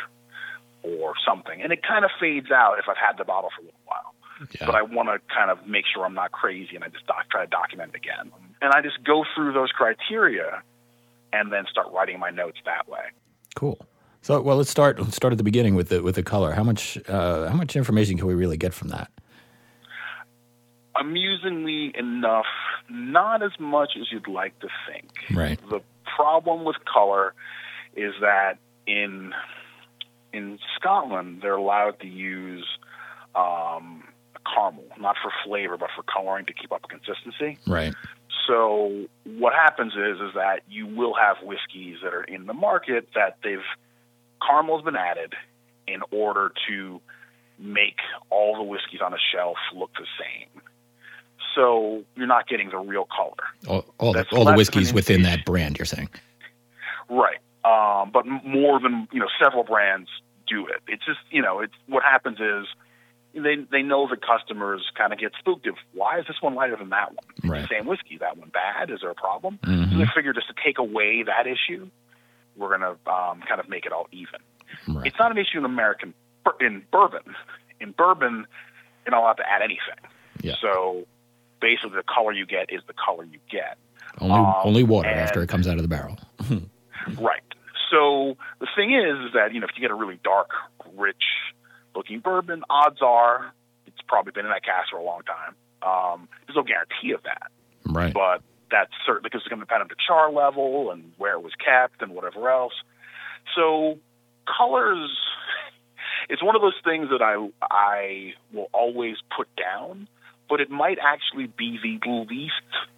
or 0.82 1.14
something. 1.26 1.60
And 1.60 1.72
it 1.72 1.82
kind 1.82 2.04
of 2.04 2.10
fades 2.20 2.50
out 2.50 2.78
if 2.78 2.86
I've 2.88 2.96
had 2.96 3.18
the 3.18 3.24
bottle 3.24 3.50
for 3.54 3.62
a 3.62 3.64
little 3.64 3.80
while. 3.84 4.14
Yeah. 4.52 4.66
But 4.66 4.74
I 4.74 4.82
want 4.82 5.08
to 5.08 5.18
kind 5.34 5.50
of 5.50 5.66
make 5.66 5.84
sure 5.92 6.04
I'm 6.04 6.14
not 6.14 6.30
crazy 6.32 6.76
and 6.76 6.84
I 6.84 6.88
just 6.88 7.06
doc- 7.06 7.28
try 7.30 7.44
to 7.44 7.50
document 7.50 7.92
it 7.94 7.96
again. 7.96 8.30
And 8.60 8.72
I 8.72 8.82
just 8.82 9.02
go 9.02 9.24
through 9.34 9.54
those 9.54 9.70
criteria 9.70 10.62
and 11.32 11.52
then 11.52 11.64
start 11.70 11.88
writing 11.92 12.18
my 12.18 12.30
notes 12.30 12.58
that 12.64 12.88
way. 12.88 13.04
Cool. 13.54 13.78
So, 14.22 14.40
well, 14.40 14.56
let's 14.56 14.70
start. 14.70 14.98
Let's 14.98 15.16
start 15.16 15.32
at 15.32 15.38
the 15.38 15.44
beginning 15.44 15.74
with 15.74 15.88
the 15.88 16.02
with 16.02 16.16
the 16.16 16.22
color. 16.22 16.52
How 16.52 16.64
much 16.64 16.98
uh, 17.08 17.48
how 17.48 17.54
much 17.54 17.76
information 17.76 18.18
can 18.18 18.26
we 18.26 18.34
really 18.34 18.56
get 18.56 18.74
from 18.74 18.88
that? 18.88 19.10
amusingly 20.98 21.92
enough, 21.96 22.46
not 22.88 23.42
as 23.42 23.52
much 23.58 23.92
as 24.00 24.10
you'd 24.10 24.28
like 24.28 24.58
to 24.60 24.68
think. 24.88 25.10
Right. 25.34 25.58
The 25.70 25.80
problem 26.16 26.64
with 26.64 26.76
color 26.84 27.34
is 27.94 28.14
that 28.20 28.58
in 28.86 29.32
in 30.32 30.58
Scotland 30.76 31.40
they're 31.42 31.56
allowed 31.56 32.00
to 32.00 32.06
use 32.06 32.66
um, 33.34 34.04
caramel, 34.54 34.84
not 34.98 35.16
for 35.22 35.32
flavor 35.44 35.76
but 35.76 35.90
for 35.94 36.02
coloring 36.02 36.46
to 36.46 36.52
keep 36.52 36.72
up 36.72 36.82
consistency. 36.88 37.58
Right. 37.66 37.94
So 38.46 39.06
what 39.24 39.54
happens 39.54 39.94
is 39.94 40.20
is 40.20 40.34
that 40.34 40.60
you 40.68 40.86
will 40.86 41.14
have 41.14 41.36
whiskeys 41.42 41.98
that 42.02 42.14
are 42.14 42.24
in 42.24 42.46
the 42.46 42.54
market 42.54 43.08
that 43.14 43.38
they've 43.42 43.58
caramel's 44.46 44.82
been 44.84 44.96
added 44.96 45.34
in 45.86 46.00
order 46.10 46.52
to 46.68 47.00
make 47.58 47.96
all 48.30 48.56
the 48.56 48.62
whiskeys 48.62 49.00
on 49.00 49.12
the 49.12 49.18
shelf 49.32 49.56
look 49.74 49.90
the 49.94 50.06
same. 50.18 50.62
So 51.54 52.04
you're 52.16 52.26
not 52.26 52.48
getting 52.48 52.68
the 52.70 52.78
real 52.78 53.06
color. 53.06 53.32
All, 53.66 53.84
all 53.98 54.12
the 54.12 54.26
all 54.32 54.44
the 54.44 54.44
less 54.44 54.46
of 54.46 54.48
an 54.48 54.56
whiskeys 54.56 54.92
within 54.92 55.22
that 55.22 55.44
brand. 55.44 55.78
You're 55.78 55.86
saying. 55.86 56.10
Right. 57.08 57.38
Um, 57.64 58.10
but 58.12 58.26
more 58.26 58.78
than 58.80 59.08
you 59.12 59.20
know, 59.20 59.28
several 59.42 59.64
brands 59.64 60.08
do 60.46 60.66
it. 60.66 60.82
It's 60.86 61.04
just 61.04 61.18
you 61.30 61.40
know, 61.42 61.60
it's 61.60 61.72
what 61.86 62.02
happens 62.02 62.38
is 62.40 62.66
they 63.34 63.56
they 63.70 63.82
know 63.82 64.06
the 64.08 64.16
customers 64.18 64.82
kind 64.96 65.12
of 65.12 65.18
get 65.18 65.32
spooked 65.38 65.66
of 65.66 65.76
why 65.94 66.18
is 66.18 66.26
this 66.26 66.36
one 66.42 66.54
lighter 66.54 66.76
than 66.76 66.90
that 66.90 67.12
one? 67.14 67.50
Right. 67.50 67.68
same 67.70 67.86
whiskey. 67.86 68.18
That 68.18 68.36
one 68.36 68.50
bad? 68.50 68.90
Is 68.90 69.00
there 69.00 69.10
a 69.10 69.14
problem? 69.14 69.58
So 69.64 69.70
Mhm. 69.70 69.98
they 69.98 70.06
figure 70.14 70.32
just 70.34 70.48
to 70.48 70.54
take 70.62 70.78
away 70.78 71.22
that 71.22 71.46
issue, 71.46 71.88
we're 72.56 72.70
gonna 72.70 72.90
um, 73.06 73.40
kind 73.48 73.60
of 73.60 73.68
make 73.68 73.86
it 73.86 73.92
all 73.92 74.08
even. 74.12 74.40
Right. 74.88 75.06
It's 75.06 75.18
not 75.18 75.30
an 75.30 75.38
issue 75.38 75.58
in 75.58 75.64
American 75.64 76.14
in 76.60 76.82
bourbon. 76.90 77.34
In 77.80 77.92
bourbon, 77.92 78.46
you're 79.04 79.10
not 79.12 79.20
allowed 79.22 79.34
to 79.34 79.48
add 79.50 79.62
anything. 79.62 79.98
Yeah. 80.42 80.54
So 80.60 81.06
basically, 81.60 81.96
the 81.96 82.02
color 82.02 82.32
you 82.32 82.46
get 82.46 82.72
is 82.72 82.80
the 82.86 82.94
color 82.94 83.24
you 83.24 83.38
get. 83.50 83.78
Only 84.20 84.34
um, 84.36 84.54
only 84.64 84.82
water 84.82 85.08
and- 85.08 85.20
after 85.20 85.42
it 85.42 85.48
comes 85.48 85.66
out 85.68 85.76
of 85.76 85.82
the 85.82 85.88
barrel. 85.88 86.16
Right. 87.20 87.42
So 87.92 88.36
the 88.58 88.66
thing 88.74 88.92
is, 88.92 89.26
is 89.28 89.32
that 89.34 89.54
you 89.54 89.60
know 89.60 89.66
if 89.66 89.76
you 89.76 89.80
get 89.80 89.92
a 89.92 89.94
really 89.94 90.18
dark, 90.24 90.50
rich 90.96 91.22
looking 91.94 92.18
bourbon, 92.18 92.62
odds 92.68 92.98
are 93.00 93.52
it's 93.86 94.00
probably 94.08 94.32
been 94.32 94.44
in 94.44 94.50
that 94.50 94.64
cask 94.64 94.90
for 94.90 94.96
a 94.98 95.04
long 95.04 95.20
time. 95.22 95.54
Um, 95.88 96.28
there's 96.46 96.56
no 96.56 96.64
guarantee 96.64 97.12
of 97.12 97.22
that, 97.22 97.52
Right. 97.84 98.12
but 98.12 98.42
that's 98.70 98.92
certainly 99.04 99.28
because 99.28 99.42
it's 99.42 99.48
going 99.48 99.60
to 99.60 99.64
depend 99.66 99.82
on 99.82 99.88
the 99.88 99.96
char 100.06 100.30
level 100.30 100.90
and 100.90 101.12
where 101.18 101.32
it 101.34 101.42
was 101.42 101.52
kept 101.54 102.02
and 102.02 102.12
whatever 102.12 102.48
else. 102.50 102.74
So 103.54 103.98
colors, 104.46 105.10
it's 106.28 106.42
one 106.42 106.56
of 106.56 106.62
those 106.62 106.74
things 106.84 107.08
that 107.10 107.22
I 107.22 107.48
I 107.70 108.34
will 108.52 108.68
always 108.72 109.16
put 109.36 109.48
down, 109.56 110.08
but 110.48 110.60
it 110.60 110.70
might 110.70 110.98
actually 111.02 111.46
be 111.46 111.78
the 111.82 112.26
least 112.28 112.52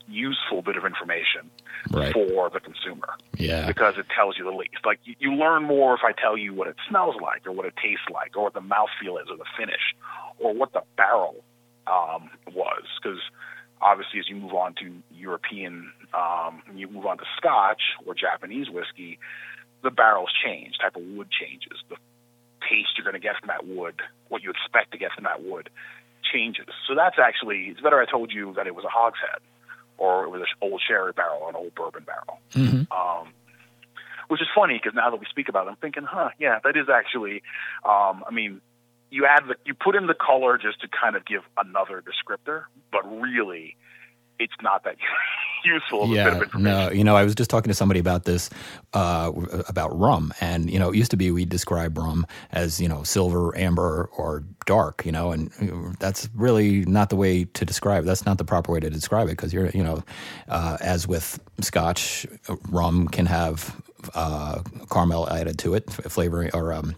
useful 0.09 0.63
bit 0.63 0.77
of 0.77 0.85
information 0.85 1.51
Right. 1.91 2.13
for 2.13 2.51
the 2.51 2.61
consumer 2.61 3.15
Yeah. 3.37 3.67
because 3.67 3.99
it 3.99 4.07
tells 4.15 4.37
you 4.37 4.45
the 4.45 4.51
least. 4.51 4.85
Like 4.85 4.99
you, 5.05 5.15
you 5.19 5.33
learn 5.35 5.63
more 5.65 5.95
if 5.95 6.01
I 6.03 6.13
tell 6.13 6.37
you 6.37 6.53
what 6.55 6.67
it 6.67 6.77
smells 6.89 7.17
like, 7.21 7.47
or 7.47 7.53
what 7.53 7.67
it 7.67 7.75
tastes 7.77 8.09
like, 8.11 8.37
or 8.37 8.43
what 8.45 8.55
the 8.55 8.61
mouthfeel 8.61 9.23
is, 9.23 9.31
or 9.31 9.37
the 9.37 9.45
finish, 9.57 9.95
or 10.39 10.53
what 10.55 10.73
the 10.73 10.83
barrel 10.97 11.45
um, 11.87 12.31
was. 12.53 12.85
Because 13.01 13.21
obviously, 13.81 14.21
as 14.21 14.29
you 14.29 14.37
move 14.37 14.55
on 14.55 14.75
to 14.75 15.03
European, 15.15 15.93
um, 16.15 16.63
you 16.75 16.89
move 16.89 17.07
on 17.07 17.19
to 17.19 17.25
Scotch 17.37 17.83
or 18.07 18.15
Japanese 18.15 18.69
whiskey, 18.71 19.19
the 19.83 19.91
barrels 19.91 20.31
change, 20.45 20.79
type 20.79 20.97
of 20.97 21.03
wood 21.03 21.29
changes, 21.31 21.79
the 21.89 21.97
taste 22.69 22.91
you're 22.97 23.05
going 23.05 23.15
to 23.15 23.21
get 23.21 23.37
from 23.39 23.49
that 23.49 23.67
wood, 23.67 24.01
what 24.29 24.43
you 24.43 24.51
expect 24.51 24.93
to 24.93 24.99
get 24.99 25.13
from 25.13 25.25
that 25.25 25.43
wood, 25.43 25.71
changes. 26.33 26.67
So 26.87 26.95
that's 26.95 27.17
actually 27.19 27.69
it's 27.69 27.81
better 27.81 28.01
I 28.01 28.07
told 28.07 28.33
you 28.33 28.53
that 28.55 28.67
it 28.67 28.75
was 28.75 28.85
a 28.85 28.91
hogshead 28.91 29.41
or 29.99 30.25
it 30.25 30.31
was 30.31 30.41
an 30.41 30.47
old 30.61 30.81
sherry 30.87 31.13
barrel, 31.13 31.41
or 31.43 31.51
an 31.51 31.57
old 31.57 31.75
bourbon 31.75 32.05
barrel. 32.05 32.39
Mhm. 32.53 32.87
Um, 32.93 33.33
which 34.29 34.41
is 34.41 34.49
funny 34.55 34.75
because 34.75 34.95
now 34.95 35.11
that 35.11 35.19
we 35.19 35.27
speak 35.27 35.49
about 35.49 35.67
it, 35.67 35.71
I'm 35.71 35.77
thinking, 35.77 36.05
huh, 36.05 36.31
yeah, 36.39 36.61
that 36.63 36.77
is 36.77 36.89
actually. 36.89 37.43
Um, 37.85 38.25
I 38.27 38.31
mean, 38.31 38.61
you 39.11 39.27
add 39.27 39.45
the 39.49 39.57
you 39.67 39.75
put 39.75 39.97
in 39.97 40.07
the 40.07 40.15
color 40.15 40.59
just 40.59 40.81
to 40.83 40.89
kind 40.89 41.17
of 41.17 41.27
give 41.27 41.43
another 41.59 42.03
descriptor, 42.03 42.65
but 42.93 43.03
really, 43.11 43.77
it's 44.39 44.55
not 44.63 44.85
that 44.85 44.97
useful. 45.65 46.05
of 46.05 46.13
a 46.13 46.19
bit 46.19 46.35
of 46.35 46.41
Yeah, 46.41 46.43
information. 46.43 46.79
no, 46.79 46.91
you 46.91 47.05
know, 47.05 47.17
I 47.17 47.25
was 47.25 47.35
just 47.35 47.51
talking 47.51 47.71
to 47.71 47.75
somebody 47.75 48.01
about 48.01 48.25
this, 48.25 48.51
uh, 48.95 49.33
about 49.69 49.99
rum, 49.99 50.33
and 50.41 50.71
you 50.71 50.79
know, 50.79 50.91
it 50.93 50.97
used 50.97 51.11
to 51.13 51.19
be 51.19 51.33
we 51.33 51.45
describe 51.45 51.99
rum 51.99 52.27
as 52.53 52.81
you 52.81 52.89
know 52.89 53.03
silver, 53.03 53.57
amber, 53.59 54.09
or 54.17 54.45
dark, 54.67 55.05
you 55.07 55.13
know, 55.13 55.33
and 55.33 55.51
that's 56.01 56.29
really 56.35 56.85
not 56.87 57.11
the 57.11 57.17
way 57.17 57.45
to 57.45 57.65
describe. 57.65 58.05
It. 58.05 58.07
That's 58.07 58.27
not 58.27 58.39
the 58.39 58.45
proper 58.45 58.73
way 58.73 58.81
to 58.81 58.91
describe 58.91 59.29
it 59.29 59.33
because 59.33 59.53
you're, 59.53 59.71
you 59.71 59.85
know, 59.85 60.05
uh, 60.49 60.79
as 60.81 61.09
with 61.09 61.41
Scotch, 61.61 62.27
rum 62.71 63.09
can 63.09 63.27
have 63.27 63.81
uh, 64.15 64.63
caramel 64.91 65.29
added 65.31 65.59
to 65.61 65.75
it, 65.75 65.91
flavoring 65.91 66.51
or 66.55 66.73
um, 66.73 66.95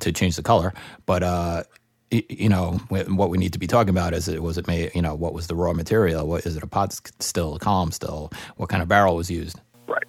to 0.00 0.12
change 0.12 0.36
the 0.36 0.42
color, 0.42 0.72
but. 1.06 1.22
Uh, 1.22 1.62
y- 2.10 2.24
you 2.30 2.48
know 2.48 2.80
what 2.88 3.28
we 3.28 3.36
need 3.36 3.52
to 3.52 3.58
be 3.58 3.66
talking 3.66 3.90
about 3.90 4.14
is 4.14 4.28
it 4.28 4.42
was 4.42 4.56
it 4.56 4.66
made 4.66 4.90
you 4.94 5.02
know 5.02 5.14
what 5.14 5.34
was 5.34 5.46
the 5.46 5.54
raw 5.54 5.74
material 5.74 6.26
what 6.26 6.46
is 6.46 6.56
it 6.56 6.62
a 6.62 6.66
pot 6.66 6.98
still 7.20 7.56
a 7.56 7.58
column 7.58 7.92
still 7.92 8.32
what 8.56 8.70
kind 8.70 8.82
of 8.82 8.88
barrel 8.88 9.14
was 9.14 9.30
used 9.30 9.60
Right. 9.86 10.04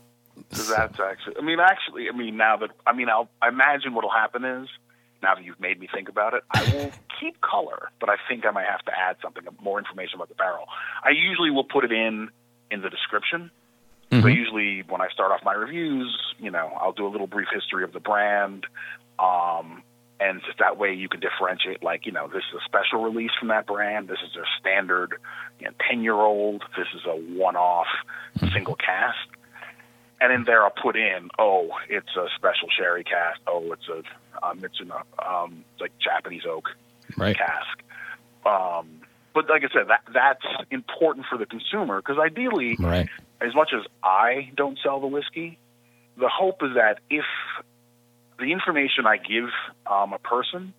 So 0.52 0.74
that's 0.74 1.00
actually. 1.00 1.36
I 1.38 1.42
mean, 1.42 1.60
actually, 1.60 2.08
I 2.12 2.16
mean, 2.16 2.38
now 2.38 2.58
that 2.58 2.72
I 2.88 2.94
mean, 2.94 3.10
I'll 3.10 3.30
I 3.42 3.50
imagine 3.50 3.94
what'll 3.94 4.10
happen 4.10 4.44
is 4.44 4.68
now 5.22 5.36
that 5.36 5.44
you've 5.44 5.60
made 5.60 5.80
me 5.80 5.88
think 5.94 6.10
about 6.10 6.34
it, 6.34 6.44
I 6.52 6.64
will 6.74 6.92
keep 7.20 7.40
color, 7.42 7.90
but 8.00 8.10
I 8.10 8.16
think 8.28 8.46
I 8.46 8.52
might 8.52 8.66
have 8.66 8.84
to 8.86 8.92
add 8.98 9.18
something 9.22 9.44
more 9.62 9.78
information 9.78 10.16
about 10.16 10.30
the 10.30 10.36
barrel. 10.36 10.66
I 11.04 11.10
usually 11.10 11.52
will 11.52 11.66
put 11.66 11.84
it 11.84 11.92
in 11.92 12.30
in 12.72 12.82
the 12.82 12.90
description. 12.90 13.52
So 14.22 14.28
usually 14.28 14.84
when 14.88 15.02
I 15.02 15.10
start 15.10 15.32
off 15.32 15.42
my 15.44 15.54
reviews, 15.54 16.18
you 16.40 16.50
know, 16.50 16.72
I'll 16.82 16.94
do 16.94 17.06
a 17.06 17.10
little 17.10 17.28
brief 17.28 17.48
history 17.54 17.84
of 17.84 17.94
the 17.94 18.00
brand. 18.00 18.66
Um, 19.20 19.84
and 20.20 20.42
just 20.46 20.60
that 20.60 20.78
way 20.78 20.94
you 20.94 21.08
can 21.08 21.20
differentiate 21.20 21.84
like, 21.84 22.06
you 22.06 22.12
know, 22.12 22.28
this 22.28 22.44
is 22.50 22.60
a 22.62 22.66
special 22.66 23.04
release 23.04 23.32
from 23.40 23.50
that 23.50 23.66
brand. 23.68 24.08
This 24.08 24.18
is 24.26 24.34
their 24.34 24.48
standard, 24.60 25.14
you 25.60 25.68
know, 25.68 25.74
10 25.90 26.04
year 26.04 26.16
old. 26.16 26.64
This 26.78 26.88
is 26.94 27.02
a 27.06 27.16
one 27.38 27.56
off 27.56 27.88
single 28.52 28.76
cask. 28.76 29.18
And 30.20 30.34
in 30.34 30.44
there 30.44 30.64
I'll 30.64 30.72
put 30.72 30.98
in, 30.98 31.30
oh, 31.38 31.70
it's 31.88 32.16
a 32.18 32.28
special 32.36 32.68
sherry 32.78 33.04
cask. 33.04 33.40
Oh, 33.48 33.72
it's 33.72 33.88
a, 33.88 34.46
um, 34.46 34.60
it's 34.64 34.80
an, 34.80 34.92
um, 35.26 35.64
it's 35.74 35.82
like 35.82 35.92
Japanese 36.00 36.44
oak 36.46 36.70
right 37.16 37.38
cask. 37.38 37.82
Um, 38.46 39.02
but 39.34 39.50
like 39.50 39.64
I 39.64 39.74
said, 39.74 39.88
that 39.88 40.02
that's 40.14 40.66
important 40.72 41.26
for 41.30 41.38
the 41.38 41.46
consumer 41.46 42.02
because 42.02 42.18
ideally, 42.20 42.78
right 42.80 43.08
as 43.42 43.56
much 43.56 43.72
as 43.74 43.86
I 44.04 44.52
don't 44.56 44.78
sell 44.84 45.00
the 45.00 45.08
whiskey, 45.08 45.58
the 46.18 46.30
hope 46.30 46.62
is 46.62 46.76
that 46.76 47.00
if 47.10 47.26
the 48.38 48.52
information 48.52 49.06
I 49.06 49.18
give 49.18 49.50
um, 49.88 50.14
a 50.14 50.20
person 50.20 50.74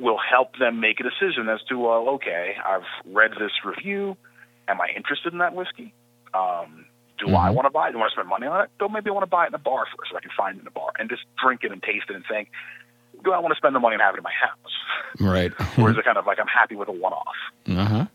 will 0.00 0.18
help 0.18 0.58
them 0.58 0.80
make 0.80 1.00
a 1.00 1.02
decision 1.04 1.48
as 1.48 1.60
to, 1.68 1.78
well, 1.78 2.08
okay, 2.10 2.54
I've 2.64 2.86
read 3.06 3.32
this 3.32 3.52
review. 3.64 4.16
Am 4.66 4.80
I 4.80 4.88
interested 4.96 5.32
in 5.32 5.38
that 5.38 5.54
whiskey? 5.54 5.92
Um, 6.32 6.86
do 7.18 7.36
I 7.36 7.50
Mhm. 7.50 7.54
want 7.54 7.66
to 7.66 7.70
buy 7.70 7.88
it? 7.88 7.92
Do 7.92 7.98
I 7.98 8.00
want 8.00 8.10
to 8.10 8.14
spend 8.16 8.28
money 8.28 8.46
on 8.46 8.64
it? 8.64 8.70
Or 8.80 8.88
maybe 8.88 9.10
I 9.10 9.12
want 9.12 9.22
to 9.22 9.30
buy 9.30 9.44
it 9.44 9.48
in 9.48 9.54
a 9.54 9.58
bar 9.58 9.86
first 9.86 10.10
so 10.10 10.16
I 10.16 10.20
can 10.20 10.30
find 10.36 10.56
it 10.56 10.62
in 10.62 10.66
a 10.66 10.70
bar 10.70 10.90
and 10.98 11.08
just 11.08 11.22
drink 11.36 11.62
it 11.62 11.70
and 11.70 11.82
taste 11.82 12.10
it 12.10 12.16
and 12.16 12.24
think, 12.26 12.50
do 13.24 13.32
I 13.32 13.38
want 13.38 13.52
to 13.52 13.56
spend 13.56 13.74
the 13.74 13.80
money 13.80 13.94
and 13.94 14.02
have 14.02 14.14
it 14.14 14.18
in 14.18 14.24
my 14.24 14.32
house? 14.32 14.72
right 15.20 15.52
Or 15.78 15.90
is 15.90 15.96
it 15.96 16.04
kind 16.04 16.18
of 16.18 16.26
like 16.26 16.38
I'm 16.38 16.46
happy 16.46 16.76
with 16.76 16.88
a 16.88 16.92
one 16.92 17.12
off? 17.12 17.34
uh-huh 17.68 18.06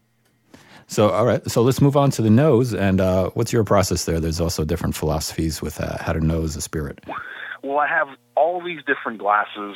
so 0.87 1.09
all 1.11 1.25
right 1.25 1.47
so 1.49 1.61
let's 1.61 1.81
move 1.81 1.95
on 1.95 2.09
to 2.11 2.21
the 2.23 2.29
nose 2.31 2.73
and 2.73 2.99
uh, 2.99 3.29
what's 3.35 3.53
your 3.53 3.63
process 3.63 4.05
there 4.05 4.19
there's 4.19 4.39
also 4.41 4.65
different 4.65 4.95
philosophies 4.95 5.61
with 5.61 5.79
uh, 5.79 5.97
how 5.99 6.11
to 6.13 6.19
nose 6.19 6.55
a 6.55 6.61
spirit 6.61 6.99
Well, 7.61 7.77
I 7.77 7.87
have 7.87 8.07
all 8.35 8.63
these 8.63 8.79
different 8.85 9.19
glasses 9.19 9.75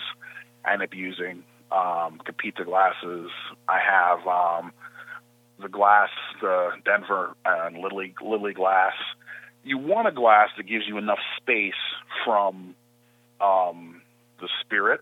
I 0.66 0.74
end 0.74 0.82
up 0.82 0.94
using. 0.94 1.44
Um, 1.72 2.22
Copita 2.25 2.63
glasses. 2.63 3.30
I 3.68 3.80
have 3.80 4.25
um, 4.28 4.72
the 5.62 5.68
glass, 5.68 6.10
the 6.41 6.69
Denver 6.86 7.36
and 7.46 7.78
Liely 7.78 8.13
Liely 8.24 8.54
glass. 8.54 8.93
You 9.65 9.78
want 9.78 10.08
a 10.08 10.12
glass 10.12 10.50
that 10.56 10.63
gives 10.63 10.86
you 10.88 10.98
enough 10.98 11.19
space 11.41 11.74
from 12.24 12.76
um, 13.41 14.02
the 14.43 14.49
spirit 14.62 15.01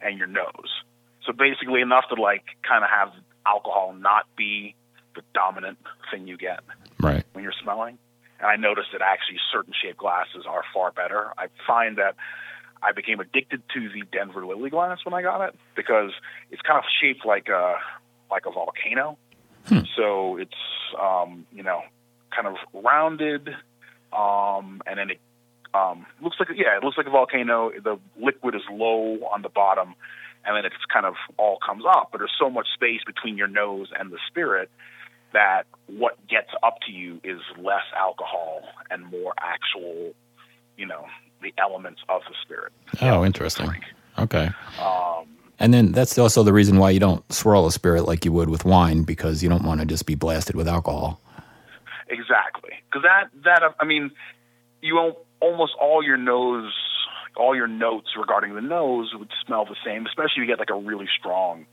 and 0.00 0.18
your 0.18 0.26
nose. 0.26 0.82
So 1.24 1.32
basically, 1.32 1.80
enough 1.80 2.04
to 2.14 2.20
like 2.20 2.44
kind 2.66 2.82
of 2.84 2.90
have 2.90 3.12
alcohol 3.46 3.94
not 3.94 4.26
be 4.36 4.74
the 5.14 5.22
dominant 5.32 5.78
thing 6.10 6.26
you 6.26 6.36
get 6.36 6.60
right 7.00 7.24
when 7.32 7.44
you're 7.44 7.54
smelling. 7.62 7.98
And 8.40 8.46
I 8.46 8.56
noticed 8.56 8.88
that 8.92 9.00
actually 9.00 9.38
certain 9.52 9.72
shaped 9.80 9.98
glasses 9.98 10.44
are 10.46 10.62
far 10.72 10.92
better. 10.92 11.32
I 11.38 11.46
find 11.66 11.98
that 11.98 12.14
I 12.82 12.92
became 12.92 13.20
addicted 13.20 13.62
to 13.74 13.88
the 13.88 14.02
Denver 14.12 14.44
Liely 14.44 14.70
glass 14.70 14.98
when 15.04 15.14
I 15.14 15.22
got 15.22 15.40
it 15.48 15.54
because 15.74 16.12
it's 16.50 16.62
kind 16.62 16.78
of 16.78 16.84
shaped 17.00 17.24
like 17.24 17.48
a 17.48 17.76
like 18.30 18.46
a 18.46 18.50
volcano. 18.50 19.18
So 19.96 20.36
it's 20.36 20.52
um, 21.00 21.46
you 21.52 21.62
know 21.62 21.82
kind 22.34 22.46
of 22.48 22.56
rounded, 22.72 23.48
um, 24.12 24.80
and 24.86 24.98
then 24.98 25.10
it 25.10 25.20
um, 25.74 26.06
looks 26.22 26.36
like 26.38 26.48
yeah, 26.54 26.76
it 26.76 26.84
looks 26.84 26.96
like 26.96 27.06
a 27.06 27.10
volcano. 27.10 27.70
The 27.82 27.98
liquid 28.20 28.54
is 28.54 28.62
low 28.70 29.18
on 29.32 29.42
the 29.42 29.48
bottom, 29.48 29.94
and 30.44 30.56
then 30.56 30.64
it's 30.64 30.76
kind 30.92 31.06
of 31.06 31.14
all 31.36 31.58
comes 31.64 31.84
up. 31.88 32.08
But 32.12 32.18
there's 32.18 32.36
so 32.38 32.50
much 32.50 32.66
space 32.74 33.00
between 33.06 33.36
your 33.36 33.48
nose 33.48 33.88
and 33.98 34.10
the 34.10 34.18
spirit 34.28 34.70
that 35.32 35.64
what 35.86 36.16
gets 36.26 36.48
up 36.62 36.78
to 36.86 36.92
you 36.92 37.20
is 37.22 37.40
less 37.58 37.84
alcohol 37.96 38.62
and 38.90 39.04
more 39.04 39.34
actual, 39.38 40.14
you 40.78 40.86
know, 40.86 41.04
the 41.42 41.52
elements 41.58 42.00
of 42.08 42.22
the 42.28 42.34
spirit. 42.42 42.72
oh 43.02 43.24
interesting 43.24 43.70
okay 44.18 44.48
Um, 44.80 45.26
and 45.60 45.74
then 45.74 45.92
that's 45.92 46.16
also 46.18 46.42
the 46.42 46.52
reason 46.52 46.78
why 46.78 46.90
you 46.90 46.98
don't 46.98 47.30
swirl 47.32 47.66
a 47.66 47.72
spirit 47.72 48.06
like 48.06 48.24
you 48.24 48.32
would 48.32 48.48
with 48.48 48.64
wine 48.64 49.02
because 49.02 49.42
you 49.42 49.48
don't 49.48 49.64
want 49.64 49.80
to 49.80 49.86
just 49.86 50.06
be 50.06 50.14
blasted 50.14 50.56
with 50.56 50.66
alcohol 50.66 51.20
exactly, 52.08 52.72
because 52.90 53.02
that 53.02 53.28
that 53.44 53.74
I 53.80 53.84
mean, 53.84 54.10
you 54.80 54.94
won't, 54.96 55.16
almost 55.40 55.72
all 55.80 56.02
your 56.02 56.16
nose, 56.16 56.72
all 57.36 57.54
your 57.54 57.68
notes 57.68 58.08
regarding 58.18 58.54
the 58.54 58.60
nose 58.60 59.12
would 59.14 59.30
smell 59.46 59.64
the 59.64 59.76
same, 59.84 60.06
especially 60.06 60.42
if 60.42 60.42
you 60.42 60.46
get 60.46 60.58
like 60.58 60.70
a 60.70 60.78
really 60.78 61.08
strong 61.18 61.66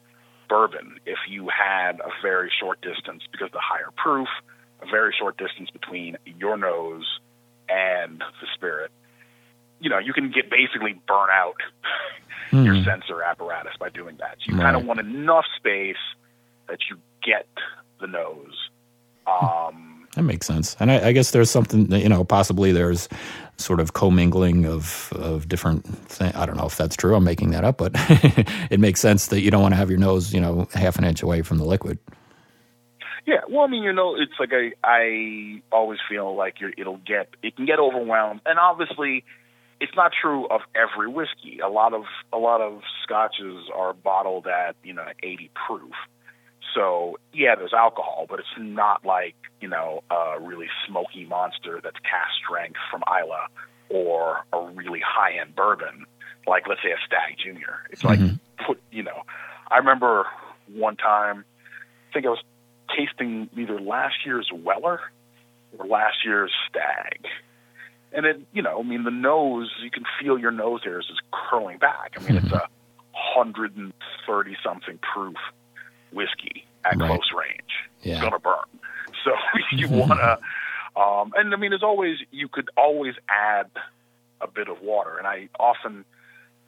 bourbon. 0.48 1.00
If 1.06 1.18
you 1.28 1.50
had 1.50 2.00
a 2.02 2.10
very 2.22 2.52
short 2.60 2.82
distance, 2.82 3.24
because 3.32 3.50
the 3.52 3.60
higher 3.62 3.90
proof, 3.96 4.28
a 4.82 4.86
very 4.86 5.14
short 5.18 5.38
distance 5.38 5.70
between 5.72 6.18
your 6.26 6.58
nose 6.58 7.06
and 7.70 8.20
the 8.20 8.48
spirit, 8.54 8.92
you 9.80 9.90
know, 9.90 9.98
you 9.98 10.14
can 10.14 10.32
get 10.32 10.50
basically 10.50 10.94
burn 11.08 11.30
out 11.32 11.58
your 12.52 12.76
sensor 12.84 13.22
apparatus 13.22 13.74
by 13.80 13.90
doing 13.90 14.16
that. 14.18 14.38
So 14.46 14.52
you 14.54 14.58
kind 14.58 14.76
of 14.78 14.86
want 14.86 15.00
enough 15.00 15.46
space 15.58 15.98
that 16.68 16.80
you 16.90 16.98
get 17.24 17.48
the 18.00 18.08
nose. 18.08 18.70
Um, 19.28 20.08
That 20.16 20.24
makes 20.24 20.46
sense. 20.48 20.78
And 20.80 20.92
I, 20.92 21.08
I 21.08 21.12
guess 21.12 21.32
there's 21.32 21.50
something, 21.50 21.92
you 21.92 22.08
know, 22.08 22.24
possibly 22.24 22.72
there's 22.72 23.10
sort 23.58 23.80
of 23.80 23.94
commingling 23.94 24.66
of, 24.66 25.12
of 25.16 25.48
different 25.48 25.86
things. 25.86 26.36
I 26.36 26.46
don't 26.46 26.58
know 26.58 26.66
if 26.66 26.78
that's 26.78 26.96
true. 26.96 27.16
I'm 27.16 27.24
making 27.24 27.52
that 27.52 27.64
up, 27.64 27.78
but 27.78 27.92
it 28.70 28.80
makes 28.80 29.00
sense 29.00 29.28
that 29.28 29.42
you 29.42 29.52
don't 29.52 29.62
want 29.62 29.74
to 29.74 29.78
have 29.78 29.90
your 29.90 30.00
nose, 30.00 30.34
you 30.34 30.42
know, 30.42 30.68
half 30.74 30.98
an 30.98 31.04
inch 31.04 31.22
away 31.22 31.42
from 31.42 31.58
the 31.58 31.66
liquid. 31.66 31.98
yeah, 33.26 33.42
well, 33.50 33.62
I 33.62 33.68
mean, 33.68 33.84
you 33.84 33.94
know, 33.94 34.16
it's 34.16 34.34
like 34.40 34.52
I, 34.54 34.74
I 34.84 35.62
always 35.72 36.00
feel 36.08 36.36
like 36.36 36.60
you're, 36.60 36.74
it'll 36.78 37.02
get, 37.06 37.30
it 37.42 37.56
can 37.56 37.66
get 37.66 37.80
overwhelmed, 37.80 38.42
and 38.46 38.60
obviously, 38.60 39.24
it's 39.82 39.96
not 39.96 40.12
true 40.20 40.48
of 40.48 40.62
every 40.74 41.08
whiskey. 41.08 41.60
A 41.60 41.68
lot 41.68 41.94
of 41.94 42.04
a 42.32 42.38
lot 42.38 42.62
of 42.62 42.82
scotches 43.04 43.66
are 43.76 43.94
bottled 43.94 44.48
at 44.48 44.76
you 44.84 44.94
know 44.94 45.06
80 45.22 45.52
proof. 45.68 45.94
So 46.76 47.18
yeah, 47.34 47.56
there's 47.56 47.74
alcohol, 47.74 48.28
but 48.30 48.40
it's 48.40 48.48
not 48.58 49.04
like 49.04 49.36
you 49.62 49.68
know 49.68 50.04
a 50.12 50.40
really 50.40 50.68
smoky 50.88 51.26
monster 51.26 51.80
that's 51.84 51.98
cask 52.00 52.30
strength 52.44 52.78
from 52.92 53.02
Islay 53.08 53.48
or 53.90 54.46
a 54.54 54.62
really 54.62 55.02
high 55.06 55.40
end 55.40 55.56
bourbon 55.56 56.06
like 56.48 56.68
let's 56.68 56.82
say 56.82 56.92
a 56.92 56.98
Stagg 57.06 57.38
Junior. 57.38 57.80
It's 57.90 58.04
like 58.04 58.20
mm-hmm. 58.20 58.36
put 58.66 58.82
you 58.92 59.04
know. 59.04 59.24
I 59.70 59.78
remember 59.78 60.26
one 60.74 60.96
time, 60.96 61.44
I 62.10 62.14
think 62.14 62.26
I 62.26 62.30
was 62.30 62.44
tasting 62.96 63.50
either 63.58 63.80
last 63.80 64.16
year's 64.26 64.50
Weller 64.54 65.00
or 65.78 65.88
last 65.88 66.18
year's 66.24 66.52
Stagg. 66.70 67.26
And 68.12 68.26
it, 68.26 68.42
you 68.54 68.62
know, 68.62 68.80
I 68.80 68.84
mean, 68.84 69.04
the 69.04 69.12
nose, 69.12 69.72
you 69.82 69.92
can 69.92 70.04
feel 70.22 70.38
your 70.38 70.52
nose 70.52 70.82
hairs 70.84 71.08
is 71.12 71.18
curling 71.32 71.80
back. 71.80 72.14
I 72.16 72.22
mean, 72.22 72.38
it's 72.38 72.46
mm-hmm. 72.46 72.56
a 72.56 72.68
hundred 73.12 73.76
and 73.76 73.92
thirty 74.28 74.56
something 74.64 75.00
proof 75.00 75.38
whiskey 76.16 76.66
at 76.84 76.98
Right. 76.98 77.08
close 77.08 77.30
range. 77.36 77.74
Yeah. 78.02 78.14
It's 78.14 78.22
gonna 78.24 78.40
burn. 78.40 78.56
So 79.24 79.32
you 79.72 79.90
wanna, 79.90 80.38
um, 80.96 81.34
and 81.36 81.52
I 81.52 81.58
mean, 81.58 81.74
as 81.74 81.82
always, 81.82 82.18
you 82.32 82.48
could 82.48 82.70
always 82.78 83.16
add 83.28 83.72
a 84.40 84.48
bit 84.48 84.68
of 84.68 84.82
water. 84.82 85.18
And 85.18 85.26
I 85.26 85.50
often 85.60 86.06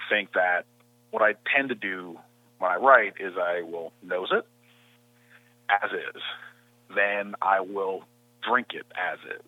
think 0.10 0.34
that 0.34 0.66
what 1.12 1.22
I 1.22 1.36
tend 1.56 1.70
to 1.70 1.76
do 1.76 2.18
when 2.58 2.72
I 2.72 2.78
write 2.78 3.14
is 3.20 3.34
I 3.38 3.62
will 3.62 3.94
nose 4.02 4.30
it 4.32 4.46
as 5.70 5.92
is. 5.92 6.22
Then 6.96 7.36
I 7.44 7.60
will 7.60 8.06
drink 8.42 8.68
it 8.74 8.86
as 8.96 9.20
is, 9.40 9.46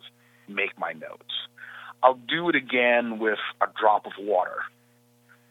make 0.47 0.77
my 0.77 0.91
notes. 0.93 1.33
I'll 2.03 2.19
do 2.27 2.47
it 2.49 2.55
again 2.55 3.17
with 3.17 3.39
a 3.61 3.67
drop 3.79 4.05
of 4.05 4.11
water 4.19 4.57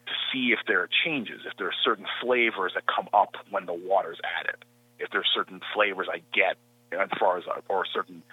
to 0.09 0.15
see 0.31 0.51
if 0.51 0.59
there 0.67 0.81
are 0.81 0.89
changes, 1.05 1.41
if 1.49 1.57
there 1.57 1.67
are 1.67 1.79
certain 1.83 2.05
flavors 2.21 2.73
that 2.75 2.83
come 2.87 3.07
up 3.13 3.35
when 3.49 3.65
the 3.65 3.73
water's 3.73 4.19
added, 4.39 4.65
if 4.99 5.09
there 5.11 5.21
are 5.21 5.31
certain 5.33 5.61
flavors 5.73 6.07
I 6.11 6.21
get 6.33 6.57
as 6.91 7.09
far 7.19 7.37
as 7.37 7.43
or 7.69 7.85
certain 7.93 8.23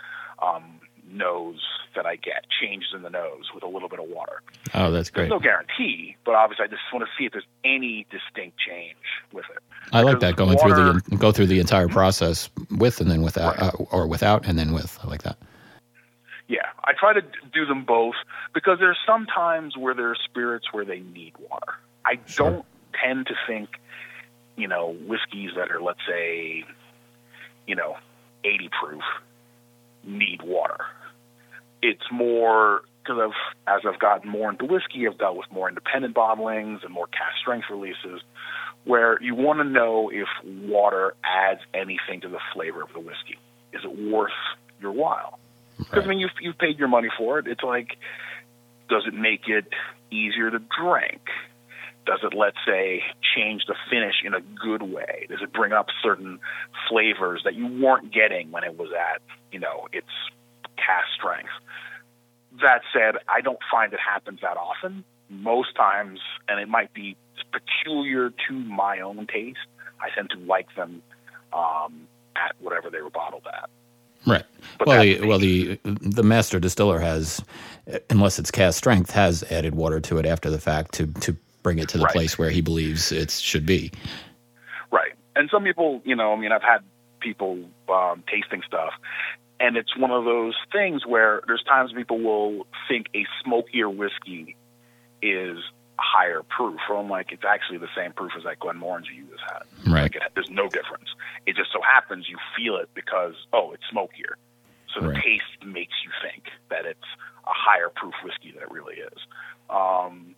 um, 0.42 0.80
nose 1.08 1.62
that 1.94 2.06
I 2.06 2.16
get, 2.16 2.46
changes 2.60 2.88
in 2.94 3.02
the 3.02 3.10
nose 3.10 3.44
with 3.54 3.62
a 3.62 3.66
little 3.68 3.88
bit 3.88 4.00
of 4.00 4.08
water. 4.08 4.42
Oh, 4.74 4.90
that's 4.90 5.10
great. 5.10 5.24
There's 5.28 5.30
no 5.30 5.38
guarantee, 5.38 6.16
but 6.24 6.34
obviously 6.34 6.64
I 6.64 6.68
just 6.68 6.82
want 6.92 7.04
to 7.06 7.10
see 7.18 7.26
if 7.26 7.32
there's 7.32 7.46
any 7.64 8.06
distinct 8.10 8.58
change 8.58 8.96
with 9.32 9.44
it. 9.54 9.62
I 9.92 10.02
like 10.02 10.20
that 10.20 10.36
going 10.36 10.58
through 10.58 10.74
the 10.74 11.16
go 11.16 11.32
through 11.32 11.46
the 11.46 11.60
entire 11.60 11.88
process 11.88 12.50
with 12.76 13.00
and 13.00 13.10
then 13.10 13.22
without, 13.22 13.56
Right. 13.58 13.74
uh, 13.74 13.84
or 13.92 14.06
without 14.06 14.46
and 14.46 14.58
then 14.58 14.72
with. 14.72 14.98
I 15.02 15.06
like 15.06 15.22
that. 15.22 15.36
I 16.86 16.92
try 16.92 17.12
to 17.12 17.22
do 17.52 17.66
them 17.66 17.84
both 17.84 18.14
because 18.54 18.78
there's 18.78 18.98
some 19.06 19.26
times 19.26 19.76
where 19.76 19.94
there 19.94 20.10
are 20.10 20.16
spirits 20.24 20.66
where 20.72 20.84
they 20.84 21.00
need 21.00 21.32
water. 21.38 21.74
I 22.04 22.18
Sure. 22.26 22.50
don't 22.50 22.66
tend 23.02 23.26
to 23.26 23.34
think, 23.46 23.70
you 24.56 24.68
know, 24.68 24.96
whiskeys 25.06 25.50
that 25.56 25.70
are, 25.70 25.80
let's 25.80 26.00
say, 26.06 26.64
you 27.66 27.74
know, 27.74 27.96
80 28.44 28.70
proof 28.80 29.02
need 30.04 30.42
water. 30.42 30.86
It's 31.82 32.10
more 32.10 32.82
because 33.02 33.18
I've, 33.66 33.76
as 33.76 33.82
I've 33.86 33.98
gotten 34.00 34.30
more 34.30 34.50
into 34.50 34.64
whiskey, 34.64 35.06
I've 35.06 35.18
dealt 35.18 35.36
with 35.36 35.50
more 35.50 35.68
independent 35.68 36.14
bottlings 36.14 36.84
and 36.84 36.92
more 36.92 37.06
cask 37.08 37.36
strength 37.40 37.66
releases 37.70 38.20
where 38.84 39.20
you 39.20 39.34
want 39.34 39.58
to 39.58 39.64
know 39.64 40.10
if 40.12 40.28
water 40.44 41.14
adds 41.24 41.60
anything 41.74 42.20
to 42.20 42.28
the 42.28 42.38
flavor 42.54 42.82
of 42.82 42.92
the 42.92 43.00
whiskey. 43.00 43.38
Is 43.72 43.82
it 43.84 43.98
worth 44.10 44.30
your 44.80 44.92
while? 44.92 45.38
Because 45.78 46.04
I 46.04 46.06
mean, 46.06 46.18
you've 46.18 46.30
you've 46.40 46.58
paid 46.58 46.78
your 46.78 46.88
money 46.88 47.08
for 47.16 47.38
it. 47.38 47.46
It's 47.46 47.62
like, 47.62 47.96
does 48.88 49.04
it 49.06 49.14
make 49.14 49.48
it 49.48 49.66
easier 50.10 50.50
to 50.50 50.58
drink? 50.58 51.22
Does 52.06 52.20
it, 52.22 52.34
let's 52.34 52.56
say, 52.64 53.02
change 53.34 53.64
the 53.66 53.74
finish 53.90 54.14
in 54.24 54.32
a 54.32 54.40
good 54.40 54.82
way? 54.82 55.26
Does 55.28 55.42
it 55.42 55.52
bring 55.52 55.72
up 55.72 55.88
certain 56.02 56.38
flavors 56.88 57.42
that 57.44 57.54
you 57.54 57.66
weren't 57.66 58.12
getting 58.12 58.52
when 58.52 58.62
it 58.62 58.78
was 58.78 58.90
at, 58.92 59.20
you 59.50 59.58
know, 59.58 59.88
its 59.92 60.06
cask 60.76 61.08
strength? 61.18 61.50
That 62.62 62.82
said, 62.92 63.16
I 63.28 63.40
don't 63.40 63.58
find 63.70 63.92
it 63.92 63.98
happens 63.98 64.40
that 64.42 64.56
often. 64.56 65.04
Most 65.28 65.74
times, 65.74 66.20
and 66.48 66.60
it 66.60 66.68
might 66.68 66.94
be 66.94 67.16
peculiar 67.52 68.30
to 68.48 68.54
my 68.54 69.00
own 69.00 69.26
taste, 69.26 69.58
I 70.00 70.10
tend 70.14 70.30
to 70.30 70.38
like 70.38 70.74
them 70.76 71.02
um, 71.52 72.06
at 72.36 72.54
whatever 72.60 72.88
they 72.88 73.00
were 73.00 73.10
bottled 73.10 73.46
at. 73.52 73.68
Right. 74.26 74.44
But 74.78 74.88
well, 74.88 75.02
the, 75.02 75.20
well, 75.22 75.38
the 75.38 75.78
the 75.84 76.22
master 76.22 76.60
distiller 76.60 76.98
has, 76.98 77.40
unless 78.10 78.38
it's 78.38 78.50
cask 78.50 78.76
strength, 78.78 79.10
has 79.10 79.42
added 79.44 79.74
water 79.74 80.00
to 80.00 80.18
it 80.18 80.26
after 80.26 80.50
the 80.50 80.60
fact 80.60 80.92
to 80.94 81.06
to 81.06 81.36
bring 81.62 81.78
it 81.78 81.88
to 81.90 81.98
the 81.98 82.04
Right. 82.04 82.12
place 82.12 82.38
where 82.38 82.50
he 82.50 82.60
believes 82.60 83.10
it 83.12 83.30
should 83.30 83.66
be. 83.66 83.90
Right. 84.92 85.12
And 85.34 85.48
some 85.50 85.64
people, 85.64 86.00
you 86.04 86.14
know, 86.16 86.32
I 86.32 86.36
mean, 86.36 86.52
I've 86.52 86.62
had 86.62 86.78
people 87.20 87.58
um, 87.88 88.22
tasting 88.30 88.62
stuff, 88.66 88.92
and 89.60 89.76
it's 89.76 89.96
one 89.96 90.10
of 90.10 90.24
those 90.24 90.54
things 90.72 91.06
where 91.06 91.42
there's 91.46 91.62
times 91.64 91.92
people 91.92 92.18
will 92.20 92.66
think 92.88 93.06
a 93.14 93.26
smokier 93.42 93.88
whiskey 93.88 94.56
is 95.22 95.58
higher 95.98 96.42
proof. 96.42 96.80
Or 96.88 96.96
I'm 96.96 97.08
like, 97.08 97.32
it's 97.32 97.44
actually 97.44 97.78
the 97.78 97.88
same 97.96 98.12
proof 98.12 98.32
as 98.36 98.44
that 98.44 98.58
Glenmorangie 98.58 99.14
you 99.16 99.24
just 99.30 99.42
had. 99.42 99.62
Right. 99.92 100.02
Like, 100.02 100.16
it, 100.16 100.22
there's 100.34 100.50
no 100.50 100.68
difference. 100.68 101.08
It 101.46 101.56
just 101.56 101.72
so 101.72 101.80
happens 101.82 102.28
you 102.28 102.36
feel 102.56 102.76
it 102.76 102.88
because, 102.94 103.34
oh, 103.52 103.72
it's 103.72 103.82
smokier. 103.90 104.36
So 104.94 105.00
the 105.00 105.08
Right. 105.08 105.22
taste 105.22 105.64
makes 105.64 105.94
you 106.04 106.10
think 106.22 106.44
that 106.70 106.86
it's 106.86 107.04
a 107.46 107.50
higher 107.52 107.88
proof 107.94 108.14
whiskey 108.24 108.52
than 108.52 108.62
it 108.62 108.70
really 108.70 108.96
is. 108.96 109.18
Um, 109.68 110.34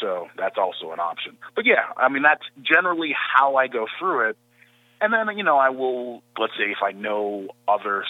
so 0.00 0.28
that's 0.36 0.56
also 0.56 0.92
an 0.92 1.00
option. 1.00 1.36
But 1.56 1.66
yeah, 1.66 1.86
I 1.96 2.08
mean 2.08 2.22
that's 2.22 2.44
generally 2.62 3.12
how 3.16 3.56
I 3.56 3.66
go 3.66 3.86
through 3.98 4.30
it. 4.30 4.36
And 5.00 5.12
then 5.12 5.36
you 5.36 5.42
know 5.42 5.58
I 5.58 5.70
will 5.70 6.22
let's 6.38 6.52
say 6.56 6.70
if 6.70 6.78
I 6.84 6.92
know 6.92 7.48
other 7.66 8.04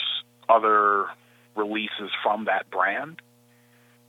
other 0.48 1.06
releases 1.56 2.10
from 2.22 2.44
that 2.44 2.70
brand, 2.70 3.22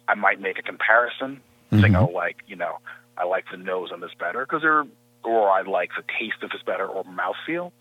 I 0.07 0.15
might 0.15 0.41
make 0.41 0.59
a 0.59 0.61
comparison. 0.61 1.39
Mhm. 1.71 1.95
oh 1.95 2.11
like 2.11 2.37
you 2.47 2.55
know 2.55 2.77
I 3.17 3.25
like 3.25 3.45
the 3.51 3.57
nose 3.57 3.91
on 3.91 3.99
this 3.99 4.13
better 4.17 4.45
because 4.45 4.61
they're 4.61 4.85
or 5.23 5.49
I 5.49 5.61
like 5.61 5.91
the 5.95 6.03
taste 6.19 6.41
of 6.41 6.49
this 6.51 6.61
better 6.65 6.87
or 6.87 7.03
mouthfeel. 7.03 7.71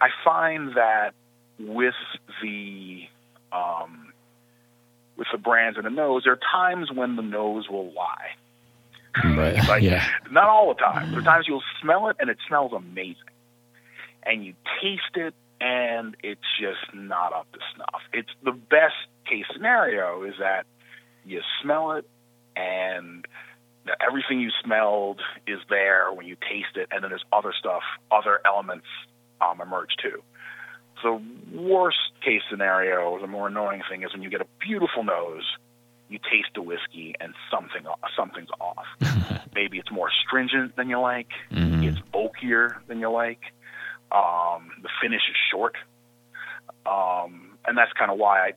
I 0.00 0.08
find 0.24 0.74
that 0.76 1.12
with 1.58 1.94
the 2.42 3.02
um, 3.52 4.12
with 5.16 5.28
the 5.30 5.38
brands 5.38 5.76
and 5.76 5.86
the 5.86 5.90
nose, 5.90 6.22
there 6.24 6.32
are 6.32 6.40
times 6.52 6.90
when 6.92 7.16
the 7.16 7.22
nose 7.22 7.68
will 7.68 7.92
lie. 7.92 8.30
Right. 9.24 9.58
Like, 9.68 9.82
yeah. 9.82 10.06
Not 10.30 10.48
all 10.48 10.68
the 10.68 10.80
time. 10.80 11.10
There 11.10 11.20
are 11.20 11.24
times 11.24 11.46
you'll 11.46 11.62
smell 11.80 12.08
it 12.08 12.16
and 12.18 12.30
it 12.30 12.38
smells 12.48 12.72
amazing. 12.72 13.16
And 14.22 14.44
you 14.44 14.54
taste 14.80 15.16
it 15.16 15.34
and 15.60 16.16
it's 16.22 16.40
just 16.58 16.94
not 16.94 17.32
up 17.32 17.46
to 17.52 17.58
snuff. 17.74 18.00
It's 18.12 18.30
the 18.42 18.52
best 18.52 18.94
case 19.26 19.44
scenario 19.52 20.22
is 20.24 20.34
that 20.40 20.64
you 21.26 21.42
smell 21.62 21.92
it 21.92 22.08
and 22.62 23.24
that 23.86 23.96
everything 24.06 24.40
you 24.40 24.50
smelled 24.64 25.20
is 25.46 25.58
there 25.68 26.12
when 26.12 26.26
you 26.26 26.36
taste 26.36 26.76
it, 26.76 26.88
and 26.92 27.02
then 27.02 27.10
there's 27.10 27.24
other 27.32 27.52
stuff, 27.58 27.82
other 28.10 28.40
elements 28.46 28.86
um, 29.40 29.60
emerge 29.60 29.90
too. 30.02 30.22
The 31.02 31.20
worst 31.52 31.98
case 32.24 32.42
scenario, 32.48 33.18
the 33.20 33.26
more 33.26 33.48
annoying 33.48 33.82
thing, 33.90 34.04
is 34.04 34.12
when 34.12 34.22
you 34.22 34.30
get 34.30 34.40
a 34.40 34.46
beautiful 34.60 35.02
nose, 35.02 35.42
you 36.08 36.18
taste 36.18 36.50
the 36.54 36.62
whiskey, 36.62 37.14
and 37.20 37.34
something 37.50 37.82
something's 38.16 38.50
off. 38.60 38.86
Maybe 39.54 39.78
it's 39.78 39.90
more 39.90 40.10
stringent 40.24 40.76
than 40.76 40.88
you 40.88 41.00
like. 41.00 41.30
Mhm. 41.50 41.84
It's 41.88 41.98
bulkier 42.12 42.80
than 42.86 43.00
you 43.00 43.10
like. 43.10 43.40
Um, 44.12 44.70
the 44.82 44.90
finish 45.00 45.22
is 45.28 45.36
short, 45.50 45.74
um, 46.86 47.58
and 47.66 47.76
that's 47.76 47.92
kind 47.98 48.10
of 48.10 48.18
why 48.18 48.40
I 48.46 48.52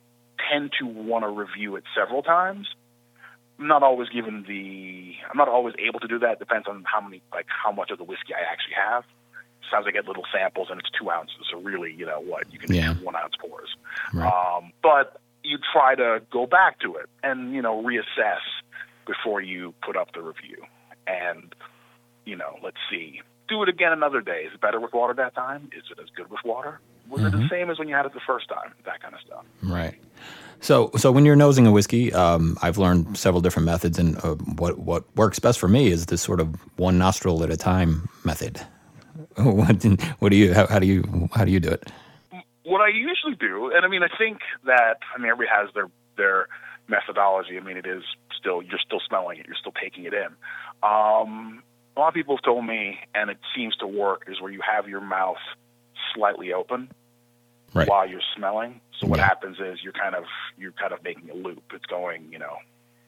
tend 0.52 0.70
to 0.78 0.86
want 0.86 1.24
to 1.24 1.28
review 1.30 1.74
it 1.76 1.84
several 1.96 2.22
times. 2.22 2.68
I'm 3.58 3.66
not 3.68 3.82
always 3.82 4.08
given 4.10 4.44
the. 4.46 5.14
I'm 5.30 5.36
not 5.36 5.48
always 5.48 5.74
able 5.78 6.00
to 6.00 6.08
do 6.08 6.18
that. 6.20 6.38
Depends 6.38 6.66
on 6.68 6.84
how 6.86 7.00
many, 7.00 7.22
like 7.32 7.46
how 7.48 7.72
much 7.72 7.90
of 7.90 7.98
the 7.98 8.04
whiskey 8.04 8.34
I 8.34 8.40
actually 8.52 8.74
have. 8.74 9.04
Sometimes 9.70 9.86
I 9.88 9.90
get 9.92 10.06
little 10.06 10.24
samples 10.32 10.68
and 10.70 10.78
it's 10.78 10.90
two 10.90 11.10
ounces, 11.10 11.38
so 11.50 11.58
really, 11.60 11.92
you 11.92 12.06
know 12.06 12.20
what, 12.20 12.52
you 12.52 12.58
can 12.58 12.72
Yeah. 12.72 12.92
do 12.94 13.04
one 13.04 13.16
ounce 13.16 13.34
pours. 13.40 13.74
Right. 14.14 14.30
Um, 14.32 14.72
but 14.82 15.20
you 15.42 15.58
try 15.72 15.94
to 15.96 16.22
go 16.30 16.46
back 16.46 16.78
to 16.80 16.94
it 16.96 17.06
and 17.24 17.52
you 17.52 17.62
know 17.62 17.82
reassess 17.82 18.42
before 19.06 19.40
you 19.40 19.74
put 19.84 19.96
up 19.96 20.12
the 20.12 20.20
review. 20.22 20.64
And 21.08 21.52
you 22.24 22.36
know, 22.36 22.58
let's 22.62 22.76
see, 22.90 23.22
do 23.48 23.62
it 23.62 23.68
again 23.68 23.92
another 23.92 24.20
day. 24.20 24.44
Is 24.46 24.52
it 24.54 24.60
better 24.60 24.78
with 24.80 24.92
water 24.92 25.14
that 25.14 25.34
time? 25.34 25.70
Is 25.76 25.84
it 25.90 25.98
as 26.00 26.10
good 26.16 26.30
with 26.30 26.40
water? 26.44 26.80
Was 27.08 27.22
it 27.22 27.32
the 27.32 27.48
same 27.48 27.70
as 27.70 27.78
when 27.78 27.88
you 27.88 27.94
had 27.94 28.06
it 28.06 28.12
the 28.12 28.20
first 28.26 28.48
time? 28.48 28.72
That 28.84 29.00
kind 29.00 29.14
of 29.14 29.20
stuff. 29.20 29.44
Right. 29.62 29.94
So, 30.60 30.90
so 30.96 31.12
when 31.12 31.24
you're 31.24 31.36
nosing 31.36 31.66
a 31.66 31.72
whiskey, 31.72 32.12
um, 32.12 32.56
I've 32.62 32.78
learned 32.78 33.16
several 33.16 33.40
different 33.40 33.66
methods, 33.66 33.98
and 33.98 34.16
uh, 34.24 34.34
what 34.34 34.78
what 34.78 35.04
works 35.16 35.38
best 35.38 35.58
for 35.58 35.68
me 35.68 35.88
is 35.88 36.06
this 36.06 36.22
sort 36.22 36.40
of 36.40 36.56
one 36.76 36.98
nostril 36.98 37.42
at 37.44 37.50
a 37.50 37.56
time 37.56 38.08
method. 38.24 38.60
What, 39.36 39.82
what 40.18 40.30
do 40.30 40.36
you? 40.36 40.54
How, 40.54 40.66
how 40.66 40.78
do 40.78 40.86
you? 40.86 41.28
How 41.32 41.44
do 41.44 41.52
you 41.52 41.60
do 41.60 41.68
it? 41.68 41.90
what 42.66 42.80
I 42.80 42.88
usually 42.88 43.36
do, 43.38 43.70
and 43.72 43.84
I 43.84 43.88
mean, 43.88 44.02
I 44.02 44.08
think 44.18 44.40
that 44.64 44.98
I 45.14 45.18
mean, 45.18 45.30
everybody 45.30 45.48
has 45.56 45.72
their 45.72 45.88
their 46.16 46.48
methodology. 46.88 47.56
I 47.56 47.60
mean, 47.60 47.76
it 47.76 47.86
is 47.86 48.02
still 48.38 48.60
you're 48.60 48.80
still 48.84 49.00
smelling 49.08 49.38
it, 49.38 49.46
you're 49.46 49.56
still 49.56 49.72
taking 49.72 50.04
it 50.04 50.12
in. 50.12 50.26
Um, 50.82 51.62
a 51.96 52.00
lot 52.00 52.08
of 52.08 52.14
people 52.14 52.36
have 52.36 52.44
told 52.44 52.66
me, 52.66 52.98
and 53.14 53.30
it 53.30 53.38
seems 53.54 53.76
to 53.76 53.86
work, 53.86 54.24
is 54.28 54.40
where 54.40 54.50
you 54.50 54.60
have 54.60 54.88
your 54.88 55.00
mouth 55.00 55.38
slightly 56.16 56.52
open 56.52 56.90
Right. 57.74 57.86
while 57.88 58.08
you're 58.08 58.22
smelling. 58.34 58.80
So 58.98 59.06
what 59.06 59.18
Yeah. 59.18 59.26
happens 59.26 59.60
is 59.60 59.82
you're 59.84 59.92
kind 59.92 60.14
of 60.14 60.24
you're 60.56 60.72
kind 60.72 60.92
of 60.92 61.04
making 61.04 61.30
a 61.30 61.34
loop. 61.34 61.62
It's 61.74 61.84
going, 61.86 62.32
you 62.32 62.38
know, 62.38 62.56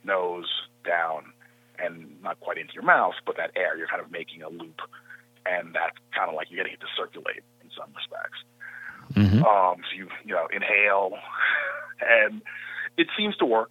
nose 0.04 0.48
down 0.84 1.32
and 1.78 2.20
not 2.22 2.38
quite 2.40 2.58
into 2.58 2.74
your 2.74 2.82
mouth, 2.82 3.14
but 3.24 3.36
that 3.38 3.52
air 3.56 3.76
you're 3.78 3.86
kind 3.88 4.02
of 4.02 4.10
making 4.10 4.42
a 4.42 4.48
loop, 4.48 4.80
and 5.46 5.74
that's 5.74 5.96
kind 6.14 6.28
of 6.28 6.34
like 6.36 6.50
you're 6.50 6.58
getting 6.62 6.74
it 6.74 6.80
to 6.80 6.86
circulate 6.96 7.42
in 7.64 7.70
some 7.76 7.88
respects. 7.96 8.38
Mhm. 9.14 9.42
Um, 9.44 9.82
so 9.88 9.96
you 9.96 10.08
you 10.24 10.34
know 10.34 10.46
inhale, 10.52 11.18
and 12.00 12.42
it 12.98 13.08
seems 13.16 13.36
to 13.38 13.46
work 13.46 13.70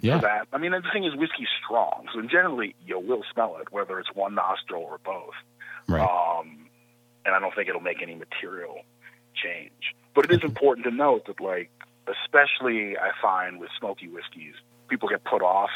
Yeah. 0.00 0.16
for 0.20 0.22
that. 0.22 0.48
I 0.52 0.58
mean, 0.58 0.70
the 0.72 0.82
thing 0.92 1.04
is, 1.04 1.14
whiskey's 1.16 1.48
strong, 1.64 2.08
so 2.14 2.22
generally 2.22 2.74
you 2.86 2.98
will 3.00 3.24
smell 3.32 3.56
it, 3.58 3.72
whether 3.72 3.98
it's 3.98 4.14
one 4.14 4.34
nostril 4.36 4.82
or 4.82 4.98
both. 4.98 5.34
Right. 5.88 6.00
Um, 6.08 6.61
and 7.24 7.34
I 7.34 7.40
don't 7.40 7.54
think 7.54 7.68
it'll 7.68 7.80
make 7.80 8.02
any 8.02 8.14
material 8.14 8.80
change. 9.34 9.94
But 10.14 10.26
it 10.26 10.32
is 10.32 10.42
important 10.42 10.84
to 10.86 10.90
note 10.90 11.26
that, 11.26 11.40
like, 11.40 11.70
especially 12.06 12.96
I 12.96 13.10
find 13.20 13.60
with 13.60 13.70
smoky 13.78 14.08
whiskeys, 14.08 14.54
people 14.88 15.08
get 15.08 15.24
put 15.24 15.42
off 15.42 15.70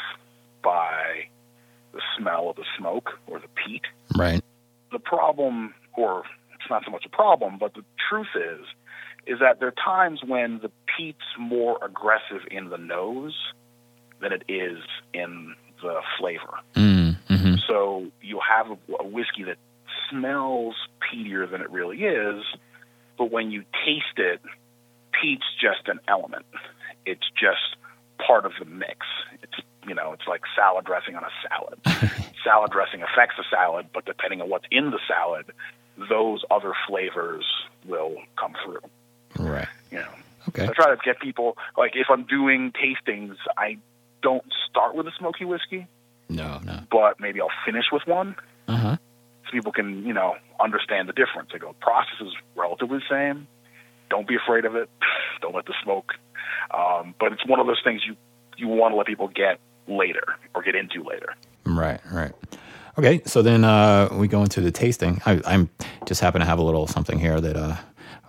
by 0.63 1.27
the 1.93 2.01
smell 2.17 2.49
of 2.49 2.57
the 2.57 2.65
smoke 2.77 3.11
or 3.27 3.39
the 3.39 3.47
peat. 3.47 3.83
Right. 4.15 4.43
The 4.91 4.99
problem, 4.99 5.73
or 5.95 6.23
it's 6.53 6.69
not 6.69 6.83
so 6.85 6.91
much 6.91 7.05
a 7.05 7.09
problem, 7.09 7.57
but 7.57 7.73
the 7.73 7.83
truth 8.09 8.27
is, 8.35 8.65
is 9.25 9.39
that 9.39 9.59
there 9.59 9.67
are 9.67 9.73
times 9.83 10.21
when 10.25 10.59
the 10.59 10.71
peat's 10.95 11.25
more 11.37 11.77
aggressive 11.83 12.41
in 12.49 12.69
the 12.69 12.77
nose 12.77 13.35
than 14.21 14.31
it 14.31 14.43
is 14.47 14.79
in 15.13 15.55
the 15.81 16.01
flavor. 16.17 16.59
Mm, 16.75 17.17
hmm 17.27 17.55
So 17.67 18.07
you'll 18.21 18.41
have 18.41 18.71
a, 18.71 18.77
a 18.99 19.05
whiskey 19.05 19.43
that 19.43 19.57
smells 20.09 20.75
peatier 21.11 21.49
than 21.49 21.61
it 21.61 21.69
really 21.69 22.03
is, 22.03 22.43
but 23.17 23.31
when 23.31 23.51
you 23.51 23.63
taste 23.85 24.17
it, 24.17 24.41
peat's 25.19 25.45
just 25.59 25.87
an 25.87 25.99
element. 26.07 26.45
It's 27.05 27.29
just 27.39 27.75
part 28.25 28.45
of 28.45 28.51
the 28.59 28.65
mix. 28.65 29.05
It's 29.41 29.53
you 29.87 29.95
know, 29.95 30.11
it's 30.11 30.27
like 30.27 30.41
salad 30.55 30.83
dressing 30.85 31.15
on 31.15 31.23
a 31.23 31.29
salad. 31.47 32.11
salad 32.43 32.71
dressing 32.71 33.01
affects 33.01 33.35
the 33.37 33.45
salad, 33.49 33.87
but 33.93 34.05
depending 34.05 34.41
on 34.41 34.49
what's 34.49 34.65
in 34.69 34.91
the 34.91 34.99
salad, 35.07 35.45
those 36.09 36.43
other 36.51 36.73
flavors 36.87 37.45
will 37.85 38.17
come 38.37 38.53
through. 38.65 38.81
Right. 39.39 39.67
You 39.91 39.99
know. 39.99 40.11
Okay. 40.49 40.63
I 40.67 40.73
try 40.73 40.89
to 40.93 40.97
get 41.03 41.19
people 41.19 41.57
like 41.77 41.91
if 41.95 42.07
I'm 42.09 42.23
doing 42.25 42.71
tastings, 42.73 43.35
I 43.57 43.77
don't 44.21 44.43
start 44.69 44.95
with 44.95 45.07
a 45.07 45.11
smoky 45.17 45.45
whiskey, 45.45 45.87
No, 46.29 46.59
no. 46.65 46.79
but 46.91 47.19
maybe 47.19 47.39
I'll 47.41 47.47
finish 47.65 47.85
with 47.91 48.05
one 48.07 48.35
Uh 48.67 48.75
huh. 48.77 48.97
So 49.47 49.51
people 49.51 49.71
can, 49.71 50.05
you 50.05 50.13
know, 50.13 50.35
understand 50.59 51.09
the 51.09 51.13
difference. 51.13 51.49
They 51.51 51.59
go, 51.59 51.73
process 51.81 52.21
is 52.21 52.33
relatively 52.55 52.99
the 52.99 53.03
same. 53.09 53.47
Don't 54.09 54.27
be 54.27 54.35
afraid 54.35 54.65
of 54.65 54.75
it. 54.75 54.89
Don't 55.41 55.55
let 55.55 55.65
the 55.65 55.73
smoke. 55.83 56.13
Um, 56.71 57.15
but 57.19 57.31
it's 57.31 57.45
one 57.45 57.59
of 57.59 57.67
those 57.67 57.81
things 57.83 58.01
you 58.05 58.15
you 58.57 58.67
want 58.67 58.91
to 58.91 58.95
let 58.97 59.05
people 59.05 59.27
get 59.27 59.59
later 59.87 60.23
or 60.55 60.63
get 60.63 60.75
into 60.75 61.03
later. 61.03 61.35
Right, 61.63 62.01
right. 62.11 62.31
Okay, 62.97 63.21
so 63.25 63.43
then 63.43 63.63
uh, 63.63 64.09
we 64.13 64.27
go 64.27 64.41
into 64.41 64.61
the 64.61 64.71
tasting. 64.71 65.21
I, 65.27 65.39
I'm 65.45 65.69
just 66.05 66.21
happen 66.21 66.41
to 66.41 66.47
have 66.47 66.57
a 66.57 66.63
little 66.63 66.87
something 66.87 67.19
here 67.19 67.39
that 67.39 67.55
uh, 67.55 67.75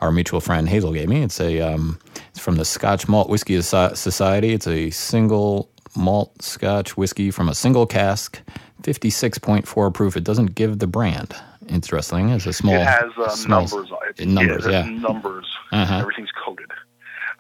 our 0.02 0.12
mutual 0.12 0.40
friend 0.40 0.68
Hazel 0.68 0.92
gave 0.92 1.08
me. 1.08 1.22
It's 1.22 1.40
a 1.40 1.60
um, 1.60 1.98
it's 2.28 2.38
from 2.38 2.56
the 2.56 2.64
Scotch 2.64 3.08
Malt 3.08 3.30
Whiskey 3.30 3.60
Society. 3.62 4.52
It's 4.52 4.66
a 4.66 4.90
single 4.90 5.70
malt 5.96 6.42
Scotch 6.42 6.96
whiskey 6.96 7.30
from 7.30 7.48
a 7.48 7.54
single 7.54 7.86
cask, 7.86 8.40
fifty 8.82 9.10
six 9.10 9.38
point 9.38 9.66
four 9.66 9.90
proof. 9.90 10.16
It 10.16 10.24
doesn't 10.24 10.54
give 10.54 10.78
the 10.78 10.86
brand. 10.86 11.34
Interesting. 11.68 12.30
It's 12.30 12.46
a 12.46 12.52
small. 12.52 12.74
it 12.74 12.86
has 12.86 13.10
uh, 13.18 13.28
smells- 13.30 13.72
numbers 13.72 13.90
on 13.90 13.98
it. 14.08 14.26
Numbers, 14.26 14.66
yeah. 14.66 14.86
it 14.86 14.92
yeah. 14.92 14.98
Numbers. 15.00 15.46
Uh-huh. 15.72 15.98
Everything's 15.98 16.30
coded. 16.44 16.70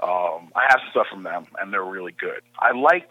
Um, 0.00 0.52
I 0.54 0.62
have 0.68 0.78
some 0.80 0.90
stuff 0.90 1.06
from 1.10 1.22
them, 1.24 1.46
and 1.60 1.72
they're 1.72 1.84
really 1.84 2.12
good. 2.12 2.42
I 2.58 2.72
like. 2.76 3.08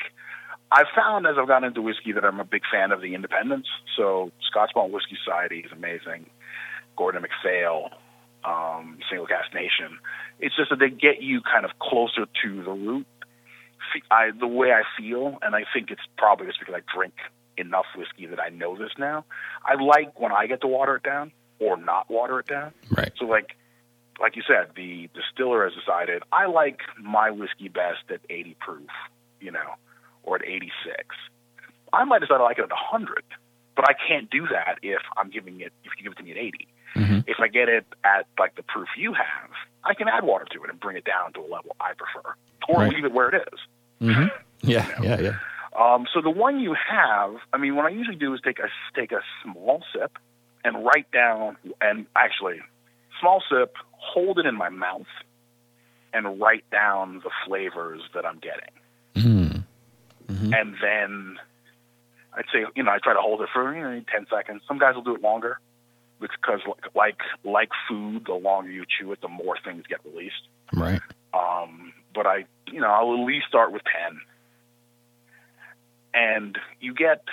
I've 0.71 0.87
found 0.95 1.25
as 1.25 1.35
I've 1.39 1.47
gotten 1.47 1.69
into 1.69 1.81
whiskey 1.81 2.11
that 2.11 2.25
I'm 2.25 2.39
a 2.41 2.45
big 2.45 2.63
fan 2.69 2.91
of 2.91 3.01
the 3.01 3.15
independents. 3.15 3.69
So 3.95 4.31
Scotch 4.41 4.71
Malt 4.75 4.91
Whiskey 4.91 5.17
Society 5.23 5.59
is 5.59 5.71
amazing. 5.71 6.29
Gordon 6.97 7.21
MacPhail, 7.21 7.91
um, 8.43 8.97
Single 9.09 9.27
Cask 9.27 9.53
Nation. 9.53 9.97
It's 10.39 10.55
just 10.55 10.69
that 10.69 10.79
they 10.79 10.89
get 10.89 11.21
you 11.21 11.41
kind 11.41 11.63
of 11.63 11.71
closer 11.79 12.25
to 12.43 12.63
the 12.63 12.71
root. 12.71 13.07
I, 14.11 14.31
the 14.37 14.47
way 14.47 14.73
I 14.73 14.83
feel, 14.99 15.37
and 15.41 15.55
I 15.55 15.63
think 15.73 15.89
it's 15.89 16.01
probably 16.17 16.47
just 16.47 16.59
because 16.59 16.75
I 16.75 16.81
drink 16.93 17.13
enough 17.57 17.85
whiskey 17.95 18.25
that 18.27 18.39
I 18.39 18.49
know 18.49 18.77
this 18.77 18.91
now. 18.97 19.25
I 19.65 19.75
like 19.75 20.19
when 20.19 20.31
I 20.31 20.47
get 20.47 20.61
to 20.61 20.67
water 20.67 20.95
it 20.97 21.03
down 21.03 21.31
or 21.59 21.77
not 21.77 22.09
water 22.09 22.39
it 22.39 22.47
down. 22.47 22.71
Right. 22.89 23.11
So 23.17 23.25
like 23.25 23.55
like 24.19 24.35
you 24.35 24.41
said, 24.47 24.69
the 24.75 25.09
distiller 25.13 25.63
has 25.65 25.73
decided 25.73 26.23
I 26.31 26.47
like 26.47 26.79
my 26.99 27.29
whiskey 27.29 27.67
best 27.69 27.99
at 28.09 28.19
80 28.29 28.55
proof, 28.59 28.89
you 29.39 29.51
know, 29.51 29.75
or 30.23 30.37
at 30.37 30.43
86. 30.45 30.71
I 31.93 32.03
might 32.03 32.19
decide 32.21 32.41
I 32.41 32.43
like 32.43 32.57
it 32.57 32.63
at 32.63 32.71
a 32.71 32.81
100, 32.91 33.23
but 33.75 33.85
I 33.87 33.93
can't 34.07 34.29
do 34.29 34.47
that 34.47 34.79
if 34.81 35.01
I'm 35.17 35.29
giving 35.29 35.61
it 35.61 35.71
if 35.83 35.91
you 35.97 36.03
give 36.03 36.13
it 36.13 36.17
to 36.17 36.23
me 36.23 36.31
at 36.31 36.37
80. 36.37 36.67
Mhm. 36.95 37.23
If 37.27 37.39
I 37.39 37.47
get 37.47 37.69
it 37.69 37.85
at 38.03 38.25
like 38.39 38.55
the 38.55 38.63
proof 38.63 38.87
you 38.97 39.13
have, 39.13 39.49
I 39.83 39.93
can 39.93 40.07
add 40.07 40.23
water 40.23 40.45
to 40.51 40.63
it 40.63 40.69
and 40.69 40.79
bring 40.79 40.97
it 40.97 41.05
down 41.05 41.33
to 41.33 41.39
a 41.39 41.47
level 41.47 41.75
I 41.79 41.93
prefer, 41.93 42.33
or 42.67 42.79
Right. 42.81 42.93
leave 42.93 43.05
it 43.05 43.11
where 43.11 43.29
it 43.29 43.47
is. 43.53 43.59
hmm 43.99 44.27
Yeah, 44.61 44.87
yeah, 45.01 45.19
yeah. 45.19 45.35
Um, 45.77 46.07
so 46.11 46.21
the 46.21 46.31
one 46.31 46.59
you 46.59 46.75
have, 46.89 47.35
I 47.53 47.57
mean, 47.57 47.75
what 47.75 47.85
I 47.85 47.89
usually 47.89 48.15
do 48.15 48.33
is 48.33 48.41
take 48.43 48.57
a 48.59 48.67
take 48.99 49.11
a 49.11 49.21
small 49.43 49.83
sip 49.93 50.17
and 50.63 50.83
write 50.83 51.09
down, 51.11 51.55
and 51.79 52.07
actually, 52.15 52.59
small 53.21 53.43
sip, 53.49 53.75
hold 53.91 54.39
it 54.39 54.47
in 54.47 54.55
my 54.55 54.69
mouth, 54.69 55.05
and 56.13 56.39
write 56.41 56.67
down 56.71 57.21
the 57.23 57.29
flavors 57.45 58.01
that 58.15 58.25
I'm 58.25 58.39
getting, 58.39 58.73
mm 59.15 59.63
mm 60.27 60.59
and 60.59 60.75
then 60.81 61.37
I'd 62.33 62.45
say, 62.51 62.65
you 62.75 62.83
know, 62.83 62.91
I 62.91 62.97
try 62.97 63.13
to 63.13 63.21
hold 63.21 63.41
it 63.41 63.49
for 63.53 63.73
you 63.73 63.81
know, 63.81 64.01
ten 64.11 64.25
seconds. 64.29 64.63
Some 64.67 64.79
guys 64.79 64.95
will 64.95 65.03
do 65.03 65.15
it 65.15 65.21
longer 65.21 65.59
because, 66.19 66.61
like 66.95 67.19
like 67.43 67.69
food, 67.87 68.25
the 68.25 68.33
longer 68.33 68.71
you 68.71 68.83
chew 68.85 69.11
it, 69.11 69.21
the 69.21 69.27
more 69.27 69.57
things 69.63 69.83
get 69.87 69.99
released. 70.05 70.47
Right. 70.73 71.01
Um, 71.33 71.93
but 72.15 72.25
I, 72.25 72.45
you 72.71 72.81
know, 72.81 72.87
I'll 72.87 73.13
at 73.13 73.25
least 73.25 73.47
start 73.47 73.71
with 73.71 73.83
10. 74.09 74.19
And 76.17 76.57
you 76.79 76.93
get 76.95 77.23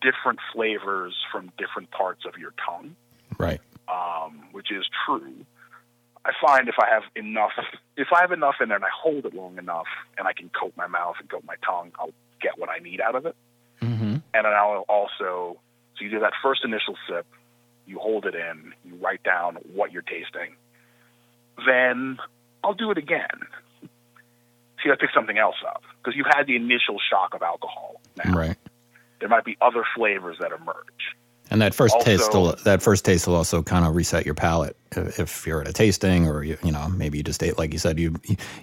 different 0.00 0.38
flavors 0.54 1.14
from 1.30 1.52
different 1.58 1.90
parts 1.90 2.24
of 2.26 2.40
your 2.40 2.54
tongue, 2.66 2.96
Right. 3.38 3.60
um, 3.88 4.48
which 4.52 4.72
is 4.72 4.88
true. 5.06 5.44
I 6.24 6.32
find 6.40 6.68
if 6.68 6.76
I 6.80 6.88
have 6.88 7.02
enough, 7.14 7.52
if 7.96 8.08
I 8.16 8.20
have 8.22 8.32
enough 8.32 8.56
in 8.60 8.68
there 8.68 8.76
and 8.76 8.84
I 8.84 8.94
hold 8.94 9.26
it 9.26 9.34
long 9.34 9.58
enough 9.58 9.86
and 10.16 10.26
I 10.26 10.32
can 10.32 10.48
coat 10.48 10.72
my 10.76 10.86
mouth 10.86 11.16
and 11.20 11.28
coat 11.28 11.44
my 11.44 11.56
tongue, 11.64 11.92
I'll 11.98 12.14
get 12.40 12.58
what 12.58 12.70
I 12.70 12.78
need 12.78 13.00
out 13.00 13.14
of 13.14 13.26
it. 13.26 13.36
Mm-hmm. 13.80 14.04
And 14.04 14.22
then 14.32 14.46
I'll 14.46 14.84
also, 14.88 15.58
so 15.96 16.00
you 16.00 16.10
do 16.10 16.20
that 16.20 16.32
first 16.42 16.64
initial 16.64 16.96
sip, 17.08 17.26
you 17.86 17.98
hold 17.98 18.24
it 18.24 18.34
in, 18.34 18.72
you 18.84 18.94
write 18.96 19.22
down 19.22 19.56
what 19.74 19.92
you're 19.92 20.02
tasting. 20.02 20.54
Then 21.66 22.18
I'll 22.64 22.74
do 22.74 22.90
it 22.90 22.98
again. 22.98 23.46
See, 24.82 24.88
to 24.88 24.96
pick 24.96 25.10
something 25.14 25.38
else 25.38 25.56
up 25.66 25.82
because 25.98 26.16
you 26.16 26.24
had 26.24 26.46
the 26.46 26.56
initial 26.56 26.96
shock 27.10 27.34
of 27.34 27.42
alcohol. 27.42 28.00
Now 28.24 28.32
Right. 28.36 28.56
there 29.20 29.28
might 29.28 29.44
be 29.44 29.56
other 29.60 29.84
flavors 29.94 30.36
that 30.40 30.50
emerge. 30.52 31.16
And 31.50 31.60
that 31.60 31.74
first 31.74 31.94
Also- 31.94 32.04
taste, 32.06 32.32
will, 32.32 32.54
that 32.64 32.82
first 32.82 33.04
taste 33.04 33.26
will 33.26 33.36
also 33.36 33.62
kind 33.62 33.84
of 33.84 33.94
reset 33.94 34.24
your 34.24 34.34
palate 34.34 34.74
if 34.96 35.18
if 35.20 35.46
you're 35.46 35.60
at 35.60 35.68
a 35.68 35.72
tasting, 35.72 36.26
or 36.26 36.42
you, 36.42 36.56
you 36.64 36.72
know, 36.72 36.88
maybe 36.88 37.18
you 37.18 37.24
just 37.24 37.42
ate, 37.42 37.58
like 37.58 37.72
you 37.74 37.78
said, 37.78 37.98
you 37.98 38.14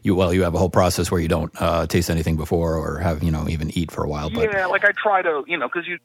you 0.01 0.15
well, 0.15 0.33
you 0.33 0.41
have 0.43 0.55
a 0.55 0.57
whole 0.57 0.69
process 0.71 1.11
where 1.11 1.21
you 1.21 1.27
don't 1.27 1.51
uh, 1.61 1.85
taste 1.85 2.09
anything 2.09 2.35
before, 2.35 2.75
or 2.75 2.97
have 2.97 3.21
you 3.23 3.29
know 3.31 3.47
even 3.47 3.69
eat 3.77 3.91
for 3.91 4.03
a 4.03 4.09
while. 4.09 4.29
But 4.31 4.51
yeah, 4.51 4.65
like 4.65 4.83
I 4.85 4.91
try 4.91 5.21
to, 5.21 5.43
you 5.47 5.57
know, 5.57 5.67
because 5.67 5.87
you, 5.87 5.99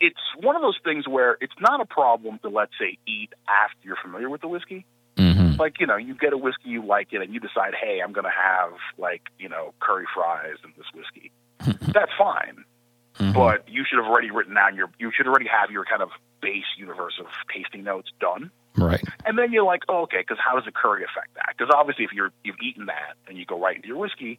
it's 0.00 0.20
one 0.40 0.56
of 0.56 0.62
those 0.62 0.78
things 0.82 1.06
where 1.06 1.36
it's 1.42 1.52
not 1.60 1.80
a 1.80 1.84
problem 1.84 2.38
to 2.42 2.48
let's 2.48 2.72
say 2.80 2.96
eat 3.06 3.30
after 3.46 3.76
you're 3.86 3.98
familiar 4.02 4.30
with 4.30 4.40
the 4.40 4.48
whiskey. 4.48 4.86
Mhm. 5.60 5.64
like 5.64 5.80
you 5.80 5.86
know 5.86 5.96
you 5.96 6.14
get 6.14 6.32
a 6.32 6.36
whiskey 6.38 6.70
you 6.70 6.84
like 6.84 7.12
it 7.12 7.20
and 7.22 7.32
you 7.32 7.40
decide 7.40 7.74
hey 7.74 8.00
i'm 8.00 8.12
going 8.12 8.24
to 8.24 8.30
have 8.30 8.72
like 8.98 9.22
you 9.38 9.48
know 9.48 9.72
curry 9.80 10.06
fries 10.14 10.56
and 10.64 10.72
this 10.76 10.86
whiskey. 10.94 11.30
That's 11.92 12.12
fine. 12.18 12.64
Mhm. 13.18 13.34
but 13.34 13.68
you 13.68 13.84
should 13.84 13.98
have 13.98 14.06
already 14.06 14.30
written 14.30 14.54
down 14.54 14.74
your 14.76 14.88
you 14.98 15.10
should 15.14 15.26
already 15.26 15.46
have 15.48 15.70
your 15.70 15.84
kind 15.84 16.00
of 16.02 16.08
base 16.40 16.64
universe 16.78 17.14
of 17.20 17.26
tasting 17.54 17.84
notes 17.84 18.10
done. 18.20 18.50
Right, 18.76 19.02
and 19.26 19.36
then 19.36 19.52
you're 19.52 19.64
like 19.64 19.82
oh, 19.88 20.02
okay 20.02 20.18
because 20.20 20.38
how 20.42 20.54
does 20.56 20.64
the 20.64 20.72
curry 20.72 21.02
affect 21.04 21.34
that? 21.34 21.54
Because 21.56 21.74
obviously 21.74 22.04
if 22.04 22.12
you're 22.12 22.32
you've 22.44 22.56
eaten 22.62 22.86
that 22.86 23.14
and 23.28 23.36
you 23.36 23.44
go 23.44 23.58
right 23.60 23.76
into 23.76 23.88
your 23.88 23.98
whiskey 23.98 24.38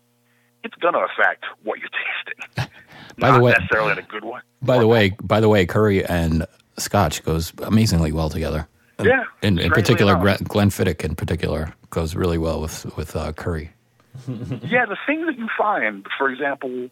it's 0.64 0.76
going 0.76 0.94
to 0.94 1.00
affect 1.00 1.44
what 1.64 1.80
you're 1.80 1.90
tasting. 2.56 2.72
By 3.18 3.30
not 3.32 3.38
the 3.38 3.44
way- 3.44 3.52
necessarily 3.54 3.92
in 3.94 3.98
a 3.98 4.04
good 4.04 4.24
way. 4.24 4.40
By 4.62 4.78
the 4.78 4.86
way, 4.88 5.16
by 5.22 5.40
the 5.40 5.50
way, 5.50 5.66
curry 5.66 6.06
and 6.06 6.46
Scotch 6.78 7.24
goes 7.24 7.52
amazingly 7.64 8.12
well 8.12 8.30
together. 8.30 8.68
And 9.02 9.10
Yeah, 9.10 9.24
in, 9.42 9.60
in 9.60 9.72
particular, 9.72 10.14
enough. 10.14 10.44
Glen- 10.44 10.70
Glenfiddich 10.70 11.04
in 11.04 11.16
particular 11.16 11.74
goes 11.90 12.16
really 12.16 12.38
well 12.38 12.62
with 12.62 12.86
with 12.98 13.16
uh, 13.16 13.34
curry. 13.34 13.72
yeah, 14.28 14.86
the 14.86 14.98
thing 15.08 15.26
that 15.26 15.38
you 15.38 15.48
find, 15.58 16.06
for 16.18 16.30
example, 16.30 16.90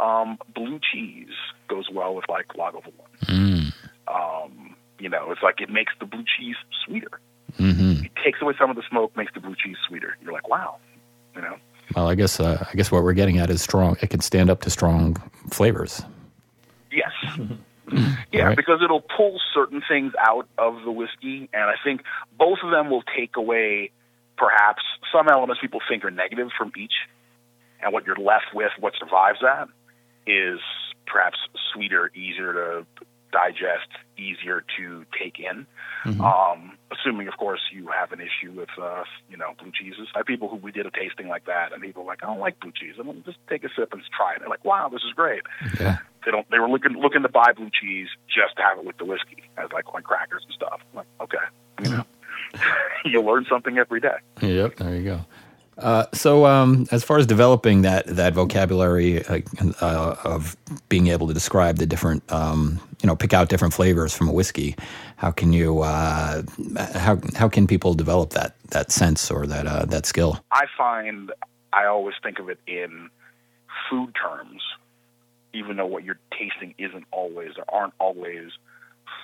um, 0.00 0.38
blue 0.54 0.78
cheese 0.92 1.28
goes 1.68 1.88
well 1.92 2.14
with 2.14 2.24
like 2.28 2.48
Lagavulin. 2.48 2.92
Mm. 3.24 3.72
Um, 4.08 4.74
you 4.98 5.08
know, 5.08 5.30
it's 5.30 5.42
like 5.42 5.60
it 5.60 5.70
makes 5.70 5.92
the 6.00 6.06
blue 6.06 6.24
cheese 6.38 6.56
sweeter. 6.84 7.20
hmm 7.56 8.02
It 8.04 8.12
takes 8.24 8.40
away 8.40 8.54
some 8.58 8.70
of 8.70 8.76
the 8.76 8.82
smoke, 8.88 9.16
makes 9.16 9.32
the 9.34 9.40
blue 9.40 9.54
cheese 9.62 9.76
sweeter. 9.86 10.16
You're 10.22 10.32
like, 10.32 10.48
wow, 10.48 10.76
you 11.34 11.42
know. 11.42 11.56
Well, 11.94 12.08
I 12.08 12.14
guess 12.14 12.40
uh, 12.40 12.64
I 12.70 12.74
guess 12.74 12.90
what 12.90 13.02
we're 13.02 13.12
getting 13.12 13.38
at 13.38 13.50
is 13.50 13.60
strong. 13.60 13.96
It 14.00 14.08
can 14.10 14.20
stand 14.20 14.48
up 14.50 14.62
to 14.62 14.70
strong 14.70 15.16
flavors. 15.50 16.02
Yes. 16.90 17.12
yeah, 18.32 18.44
Right. 18.44 18.56
because 18.56 18.80
it'll 18.82 19.00
pull 19.16 19.40
certain 19.54 19.82
things 19.86 20.12
out 20.18 20.48
of 20.58 20.82
the 20.84 20.90
whiskey, 20.90 21.48
and 21.52 21.64
I 21.64 21.74
think 21.82 22.02
both 22.38 22.58
of 22.62 22.70
them 22.70 22.90
will 22.90 23.02
take 23.16 23.36
away 23.36 23.90
perhaps 24.36 24.82
some 25.12 25.28
elements 25.28 25.60
people 25.60 25.80
think 25.88 26.04
are 26.04 26.10
negative 26.10 26.48
from 26.56 26.72
each, 26.76 26.94
and 27.82 27.92
what 27.92 28.06
you're 28.06 28.16
left 28.16 28.54
with, 28.54 28.70
what 28.80 28.94
survives 28.98 29.38
that, 29.42 29.68
is 30.26 30.60
perhaps 31.06 31.38
sweeter, 31.72 32.10
easier 32.14 32.52
to 32.52 32.86
digest, 33.32 33.88
easier 34.16 34.62
to 34.78 35.04
take 35.18 35.38
in. 35.38 35.66
Um, 36.20 36.76
assuming, 36.90 37.28
of 37.28 37.36
course, 37.38 37.60
you 37.72 37.88
have 37.88 38.12
an 38.12 38.20
issue 38.20 38.52
with, 38.52 38.68
uh, 38.80 39.04
you 39.30 39.36
know, 39.36 39.54
blue 39.58 39.70
cheeses. 39.72 40.08
I 40.14 40.18
have 40.18 40.26
people 40.26 40.48
who 40.48 40.56
we 40.56 40.72
did 40.72 40.84
a 40.86 40.90
tasting 40.90 41.28
like 41.28 41.46
that, 41.46 41.72
and 41.72 41.80
people 41.80 42.02
were 42.02 42.08
like, 42.10 42.22
I 42.22 42.26
don't 42.26 42.40
like 42.40 42.58
blue 42.60 42.72
cheese. 42.72 42.94
I'm 42.98 43.06
gonna 43.06 43.20
just 43.20 43.38
take 43.48 43.64
a 43.64 43.68
sip 43.76 43.92
and 43.92 44.02
try 44.16 44.34
it. 44.34 44.40
They're 44.40 44.48
like, 44.48 44.64
wow, 44.64 44.88
this 44.88 45.02
is 45.02 45.12
great 45.14 45.42
Yeah. 45.80 45.98
they 46.24 46.30
don't 46.30 46.48
they 46.50 46.58
were 46.58 46.68
looking 46.68 46.92
looking 46.92 47.22
to 47.22 47.28
buy 47.28 47.52
blue 47.56 47.70
cheese 47.72 48.08
just 48.28 48.56
to 48.56 48.62
have 48.62 48.78
it 48.78 48.84
with 48.84 48.96
the 48.98 49.04
whiskey 49.04 49.42
as 49.56 49.70
like 49.72 49.84
on 49.94 50.02
crackers 50.02 50.42
and 50.44 50.52
stuff. 50.54 50.80
I'm 50.92 50.96
like, 50.98 51.06
okay, 51.20 51.46
you 51.84 51.90
know, 51.96 52.04
you 53.04 53.22
learn 53.22 53.46
something 53.48 53.78
every 53.78 54.00
day. 54.00 54.16
Yep. 54.40 54.76
There 54.76 54.94
you 54.96 55.04
go. 55.04 55.20
Uh, 55.78 56.04
so, 56.12 56.44
um, 56.44 56.86
as 56.92 57.02
far 57.02 57.18
as 57.18 57.26
developing 57.26 57.82
that 57.82 58.06
that 58.06 58.34
vocabulary 58.34 59.24
uh, 59.24 59.40
uh, 59.80 60.16
of 60.24 60.56
being 60.88 61.06
able 61.08 61.26
to 61.26 61.34
describe 61.34 61.76
the 61.78 61.86
different, 61.86 62.22
um, 62.30 62.78
you 63.02 63.06
know, 63.06 63.16
pick 63.16 63.32
out 63.32 63.48
different 63.48 63.72
flavors 63.72 64.14
from 64.14 64.28
a 64.28 64.32
whiskey, 64.32 64.76
how 65.16 65.30
can 65.30 65.52
you 65.52 65.80
uh, 65.80 66.42
how 66.94 67.18
how 67.34 67.48
can 67.48 67.66
people 67.66 67.94
develop 67.94 68.30
that 68.30 68.54
that 68.70 68.92
sense 68.92 69.30
or 69.30 69.46
that 69.46 69.66
uh, 69.66 69.84
that 69.86 70.04
skill? 70.06 70.44
I 70.52 70.66
find 70.76 71.32
I 71.72 71.86
always 71.86 72.14
think 72.22 72.38
of 72.38 72.50
it 72.50 72.58
in 72.66 73.08
food 73.90 74.14
terms, 74.14 74.62
even 75.54 75.76
though 75.76 75.86
what 75.86 76.04
you're 76.04 76.18
tasting 76.38 76.74
isn't 76.78 77.06
always 77.10 77.54
there 77.56 77.64
aren't 77.68 77.94
always 77.98 78.50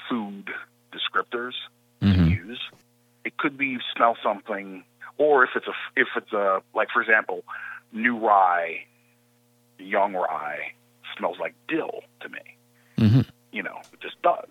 food 0.08 0.50
descriptors 0.92 1.52
Mm-hmm. 2.00 2.24
to 2.26 2.30
use. 2.30 2.60
It 3.24 3.36
could 3.38 3.58
be 3.58 3.66
you 3.66 3.80
smell 3.92 4.16
something, 4.22 4.84
or 5.18 5.44
if 5.44 5.50
it's 5.54 5.66
a 5.66 5.72
if 5.96 6.08
it's 6.16 6.32
a 6.32 6.62
like 6.74 6.88
for 6.92 7.02
example, 7.02 7.44
new 7.92 8.16
rye, 8.16 8.84
young 9.78 10.14
rye 10.14 10.72
smells 11.16 11.36
like 11.38 11.54
dill 11.68 12.02
to 12.20 12.28
me. 12.28 12.56
Mhm. 12.98 13.28
You 13.52 13.62
know, 13.62 13.80
it 13.92 14.00
just 14.00 14.20
does. 14.22 14.50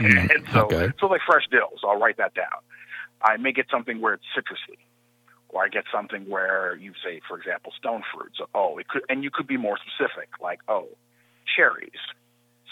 Mm, 0.00 0.30
and 0.34 0.46
so 0.52 0.64
okay. 0.66 0.92
so 1.00 1.06
like 1.06 1.20
fresh 1.26 1.46
dill. 1.50 1.70
So 1.80 1.88
I'll 1.88 1.98
write 1.98 2.16
that 2.18 2.34
down. 2.34 2.60
I 3.22 3.36
may 3.36 3.52
get 3.52 3.66
something 3.70 4.00
where 4.00 4.14
it's 4.14 4.24
citrusy, 4.36 4.78
or 5.48 5.64
I 5.64 5.68
get 5.68 5.84
something 5.92 6.28
where 6.28 6.76
you 6.76 6.92
say, 7.04 7.20
for 7.28 7.38
example, 7.38 7.72
stone 7.78 8.02
fruits. 8.12 8.38
So 8.38 8.48
oh, 8.54 8.78
it 8.78 8.88
could, 8.88 9.02
and 9.08 9.22
you 9.22 9.30
could 9.30 9.46
be 9.46 9.56
more 9.56 9.78
specific, 9.78 10.28
like 10.40 10.60
oh, 10.68 10.88
cherries, 11.56 11.90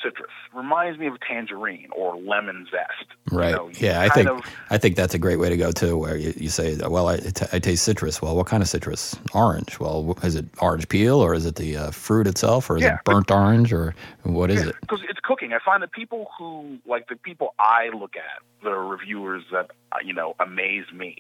citrus 0.03 0.31
reminds 0.55 0.99
me 0.99 1.07
of 1.07 1.15
tangerine 1.21 1.89
or 1.95 2.17
lemon 2.17 2.67
zest. 2.71 3.09
You 3.31 3.39
Right. 3.39 3.55
know, 3.55 3.71
yeah, 3.79 4.01
I 4.01 4.09
think 4.09 4.29
of- 4.29 4.45
I 4.71 4.79
think 4.79 4.97
that's 4.97 5.15
a 5.15 5.19
great 5.19 5.39
way 5.39 5.49
to 5.51 5.57
go 5.57 5.71
too. 5.73 5.97
Where 5.97 6.17
you, 6.17 6.33
you 6.37 6.49
say, 6.49 6.77
"Well, 6.87 7.09
I, 7.09 7.17
t- 7.19 7.47
I 7.53 7.59
taste 7.59 7.85
citrus." 7.85 8.21
Well, 8.23 8.35
what 8.37 8.47
kind 8.47 8.63
of 8.63 8.69
citrus? 8.69 9.19
Orange. 9.35 9.79
Well, 9.79 10.17
is 10.23 10.35
it 10.37 10.47
orange 10.61 10.89
peel 10.89 11.17
or 11.21 11.35
is 11.35 11.47
it 11.47 11.57
the 11.57 11.77
uh, 11.77 11.91
fruit 11.91 12.27
itself 12.27 12.69
or 12.71 12.77
is 12.77 12.83
Yeah, 12.83 12.95
it 12.95 13.05
burnt 13.05 13.31
orange 13.31 13.73
or 13.73 13.95
what 14.23 14.51
is 14.51 14.67
it? 14.67 14.75
because 14.81 15.01
it's 15.09 15.21
cooking. 15.21 15.53
I 15.53 15.59
find 15.65 15.83
that 15.83 15.93
people 15.93 16.31
who 16.39 16.79
like 16.87 17.09
the 17.09 17.17
people 17.17 17.55
I 17.59 17.89
look 17.95 18.15
at, 18.17 18.43
the 18.65 18.71
reviewers 18.73 19.45
that 19.53 19.71
uh, 19.93 19.97
you 20.05 20.13
know 20.13 20.35
amaze 20.41 20.87
me, 20.93 21.17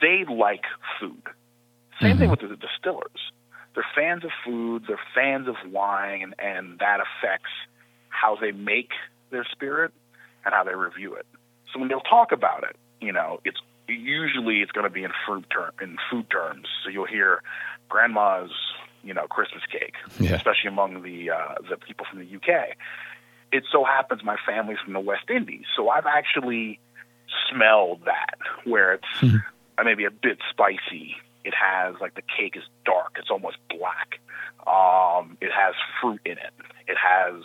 they 0.00 0.24
like 0.30 0.64
food. 0.98 1.22
Same 2.00 2.16
thing 2.16 2.30
with 2.30 2.40
the 2.40 2.56
distillers. 2.56 3.32
They're 3.74 3.84
fans 3.94 4.24
of 4.24 4.30
food. 4.44 4.84
They're 4.88 4.98
fans 5.14 5.46
of 5.46 5.54
wine, 5.70 6.22
and, 6.22 6.34
and 6.38 6.78
that 6.80 6.98
affects 7.00 7.50
how 8.20 8.36
they 8.36 8.52
make 8.52 8.90
their 9.30 9.44
spirit 9.50 9.92
and 10.44 10.54
how 10.54 10.64
they 10.64 10.74
review 10.74 11.14
it. 11.14 11.26
So 11.72 11.78
when 11.78 11.88
they'll 11.88 12.00
talk 12.00 12.32
about 12.32 12.64
it, 12.64 12.76
you 13.00 13.12
know, 13.12 13.40
it's 13.44 13.58
usually 13.88 14.60
it's 14.60 14.72
going 14.72 14.84
to 14.84 14.90
be 14.92 15.04
in 15.04 15.10
fruit 15.26 15.44
term 15.50 15.72
in 15.80 15.96
food 16.10 16.28
terms. 16.30 16.66
So 16.84 16.90
you'll 16.90 17.06
hear 17.06 17.42
grandma's, 17.88 18.50
you 19.02 19.14
know, 19.14 19.26
Christmas 19.26 19.62
cake, 19.70 19.94
Yeah. 20.18 20.34
especially 20.34 20.68
among 20.68 21.02
the 21.02 21.30
uh, 21.30 21.54
the 21.68 21.76
people 21.76 22.06
from 22.10 22.18
the 22.20 22.36
UK. 22.36 22.76
It 23.52 23.64
so 23.72 23.84
happens 23.84 24.22
my 24.22 24.36
family's 24.46 24.78
from 24.84 24.92
the 24.92 25.00
West 25.00 25.28
Indies, 25.28 25.64
so 25.76 25.88
I've 25.88 26.06
actually 26.06 26.78
smelled 27.50 28.02
that 28.04 28.38
where 28.64 28.94
it's 28.94 29.22
uh, 29.22 29.82
maybe 29.84 30.04
a 30.04 30.10
bit 30.10 30.38
spicy. 30.50 31.16
It 31.44 31.54
has 31.54 31.96
like 32.00 32.14
the 32.14 32.22
cake 32.22 32.56
is 32.56 32.62
dark; 32.84 33.16
it's 33.18 33.30
almost 33.30 33.56
black. 33.68 34.20
Um, 34.66 35.36
it 35.40 35.50
has 35.50 35.74
fruit 36.00 36.20
in 36.24 36.32
it. 36.32 36.52
It 36.86 36.96
has 36.98 37.42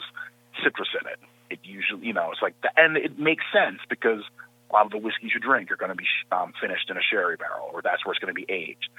citrus 0.64 0.90
in 1.00 1.08
it. 1.08 1.20
It 1.50 1.60
usually, 1.64 2.08
you 2.08 2.14
know, 2.14 2.32
it's 2.32 2.42
like, 2.42 2.60
the, 2.62 2.70
and 2.76 2.98
it 2.98 3.20
makes 3.20 3.44
sense 3.54 3.80
because 3.90 4.24
a 4.70 4.74
lot 4.74 4.86
of 4.86 4.92
the 4.92 4.98
whiskeys 4.98 5.32
you 5.34 5.40
drink 5.40 5.72
are 5.72 5.76
going 5.76 5.92
to 5.92 5.96
be 5.96 6.06
um, 6.32 6.54
finished 6.60 6.90
in 6.90 6.98
a 6.98 7.02
sherry 7.02 7.38
barrel, 7.38 7.70
or 7.72 7.82
that's 7.82 8.06
where 8.06 8.14
it's 8.14 8.20
going 8.20 8.34
to 8.34 8.40
be 8.40 8.52
aged. 8.52 8.90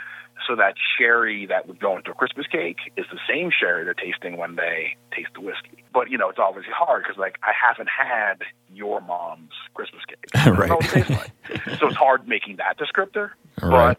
So 0.46 0.54
that 0.56 0.74
sherry 0.98 1.46
that 1.46 1.66
would 1.66 1.80
go 1.80 1.96
into 1.96 2.10
a 2.10 2.14
Christmas 2.14 2.46
cake 2.46 2.76
is 2.96 3.06
the 3.10 3.18
same 3.28 3.50
sherry 3.50 3.84
they're 3.84 3.94
tasting 3.94 4.36
when 4.36 4.56
they 4.56 4.96
taste 5.14 5.30
the 5.34 5.40
whiskey. 5.40 5.82
But 5.92 6.10
you 6.10 6.18
know, 6.18 6.28
it's 6.28 6.38
obviously 6.38 6.72
hard 6.76 7.02
because 7.02 7.18
like 7.18 7.38
I 7.42 7.52
haven't 7.52 7.88
had 7.88 8.42
your 8.72 9.00
mom's 9.00 9.52
Christmas 9.74 10.02
cake. 10.06 10.18
Right. 10.46 10.70
it 10.70 11.10
like. 11.10 11.78
so 11.78 11.88
it's 11.88 11.96
hard 11.96 12.28
making 12.28 12.56
that 12.56 12.78
descriptor. 12.78 13.30
Right. 13.60 13.96
But 13.96 13.98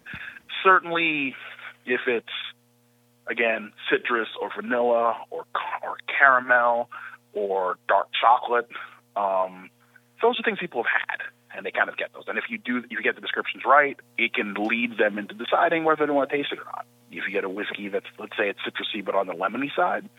certainly, 0.64 1.36
if 1.86 2.02
it's 2.08 2.28
again 3.30 3.74
citrus 3.90 4.30
or 4.40 4.50
vanilla 4.56 5.18
or 5.32 5.46
or 5.84 5.98
caramel 6.08 6.90
or 7.38 7.78
dark 7.88 8.08
chocolate, 8.20 8.68
um, 9.16 9.70
those 10.22 10.40
are 10.40 10.44
things 10.44 10.58
people 10.60 10.84
have 10.84 10.92
had, 11.08 11.20
and 11.56 11.66
they 11.66 11.72
kind 11.72 11.90
of 11.90 11.98
get 11.98 12.12
those. 12.14 12.24
And 12.28 12.38
if 12.38 12.46
you 12.50 12.58
do, 12.58 12.78
if 12.80 12.92
you 12.92 13.02
get 13.04 13.16
the 13.16 13.22
descriptions 13.22 13.64
right, 13.66 13.98
it 14.18 14.34
can 14.34 14.54
lead 14.56 14.98
them 14.98 15.18
into 15.18 15.36
deciding 15.36 15.84
whether 15.84 16.06
they 16.06 16.12
want 16.12 16.30
to 16.30 16.36
taste 16.38 16.50
it 16.52 16.60
or 16.60 16.66
not. 16.66 16.86
If 17.12 17.24
you 17.28 17.32
get 17.32 17.44
a 17.44 17.50
whiskey 17.50 17.88
that's, 17.90 18.06
let's 18.20 18.36
say, 18.38 18.50
it's 18.50 18.60
citrusy 18.62 19.04
but 19.06 19.16
on 19.16 19.28
the 19.28 19.34
lemony 19.34 19.74
side, 19.76 20.10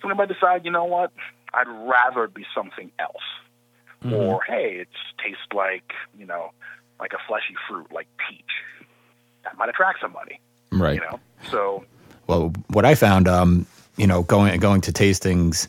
somebody 0.00 0.18
might 0.18 0.28
decide, 0.28 0.64
you 0.64 0.70
know 0.70 0.84
what, 0.84 1.10
I'd 1.54 1.66
rather 1.68 2.24
it 2.24 2.34
be 2.34 2.44
something 2.54 2.90
else. 2.98 3.24
Or 4.12 4.40
hey, 4.46 4.76
it 4.82 4.88
tastes 5.24 5.40
like 5.52 5.92
you 6.16 6.26
know, 6.26 6.52
like 7.00 7.12
a 7.12 7.18
fleshy 7.26 7.56
fruit, 7.68 7.90
like 7.90 8.06
peach. 8.28 8.44
That 9.42 9.56
might 9.58 9.68
attract 9.68 10.00
somebody, 10.00 10.38
Right. 10.70 10.94
you 10.94 11.00
know. 11.00 11.18
So 11.50 11.84
Well, 12.28 12.52
what 12.68 12.84
I 12.84 12.94
found, 12.94 13.26
um, 13.26 13.66
you 13.96 14.06
know, 14.06 14.22
going 14.22 14.60
going 14.60 14.80
to 14.82 14.92
tastings, 14.92 15.66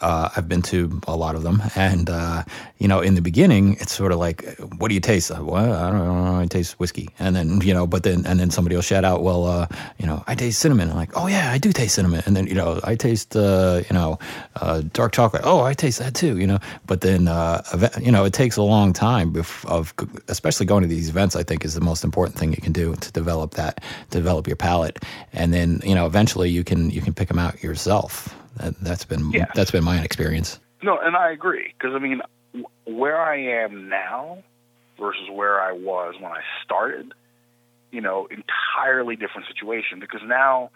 uh, 0.00 0.28
I've 0.36 0.48
been 0.48 0.62
to 0.62 1.00
a 1.06 1.16
lot 1.16 1.34
of 1.34 1.42
them, 1.42 1.62
and 1.76 2.10
uh, 2.10 2.44
you 2.78 2.88
know, 2.88 3.00
in 3.00 3.14
the 3.14 3.22
beginning, 3.22 3.76
it's 3.80 3.92
sort 3.92 4.12
of 4.12 4.18
like, 4.18 4.44
"What 4.78 4.88
do 4.88 4.94
you 4.94 5.00
taste?" 5.00 5.30
Uh, 5.30 5.42
Well, 5.42 5.72
I 5.72 5.90
don't 5.90 6.04
know. 6.04 6.40
I 6.40 6.46
taste 6.46 6.78
whiskey, 6.80 7.10
and 7.18 7.34
then 7.36 7.60
you 7.60 7.72
know, 7.72 7.86
but 7.86 8.02
then 8.02 8.26
and 8.26 8.38
then 8.40 8.50
somebody 8.50 8.74
will 8.76 8.82
shout 8.82 9.04
out, 9.04 9.22
"Well, 9.22 9.44
uh, 9.44 9.66
you 9.98 10.06
know, 10.06 10.22
I 10.26 10.34
taste 10.34 10.58
cinnamon." 10.60 10.90
I'm 10.90 10.96
like, 10.96 11.16
"Oh 11.16 11.26
yeah, 11.26 11.50
I 11.52 11.58
do 11.58 11.72
taste 11.72 11.94
cinnamon," 11.94 12.22
and 12.26 12.36
then 12.36 12.46
you 12.46 12.54
know, 12.54 12.80
I 12.84 12.94
taste 12.96 13.36
uh, 13.36 13.82
you 13.88 13.94
know, 13.94 14.18
uh, 14.56 14.82
dark 14.92 15.12
chocolate. 15.12 15.42
Oh, 15.44 15.62
I 15.62 15.74
taste 15.74 15.98
that 16.00 16.14
too, 16.14 16.38
you 16.38 16.46
know. 16.46 16.58
But 16.86 17.00
then 17.00 17.20
you 18.00 18.12
know, 18.12 18.24
it 18.24 18.32
takes 18.32 18.56
a 18.56 18.62
long 18.62 18.92
time 18.92 19.36
of 19.36 19.94
especially 20.28 20.66
going 20.66 20.82
to 20.82 20.88
these 20.88 21.08
events. 21.08 21.36
I 21.36 21.42
think 21.42 21.64
is 21.64 21.74
the 21.74 21.80
most 21.80 22.04
important 22.04 22.36
thing 22.38 22.50
you 22.52 22.62
can 22.62 22.72
do 22.72 22.94
to 22.96 23.12
develop 23.12 23.52
that, 23.54 23.82
develop 24.10 24.46
your 24.46 24.56
palate, 24.56 24.98
and 25.32 25.52
then 25.54 25.80
you 25.84 25.94
know, 25.94 26.06
eventually 26.06 26.50
you 26.50 26.64
can 26.64 26.90
you 26.90 27.00
can 27.00 27.14
pick 27.14 27.28
them 27.28 27.38
out 27.38 27.62
yourself. 27.62 28.34
That, 28.56 28.78
that's 28.80 29.04
been 29.04 29.32
that's 29.54 29.70
been 29.70 29.84
my 29.84 30.00
experience. 30.00 30.60
No, 30.82 30.98
and 30.98 31.16
I 31.16 31.30
agree 31.30 31.74
because 31.76 31.94
I 31.94 31.98
mean, 31.98 32.20
where 32.84 33.20
I 33.20 33.64
am 33.64 33.88
now 33.88 34.42
versus 34.98 35.28
where 35.32 35.60
I 35.60 35.72
was 35.72 36.14
when 36.20 36.30
I 36.30 36.40
started, 36.64 37.12
you 37.90 38.00
know, 38.00 38.28
entirely 38.30 39.16
different 39.16 39.48
situation. 39.48 39.98
Because 39.98 40.20
now, 40.24 40.70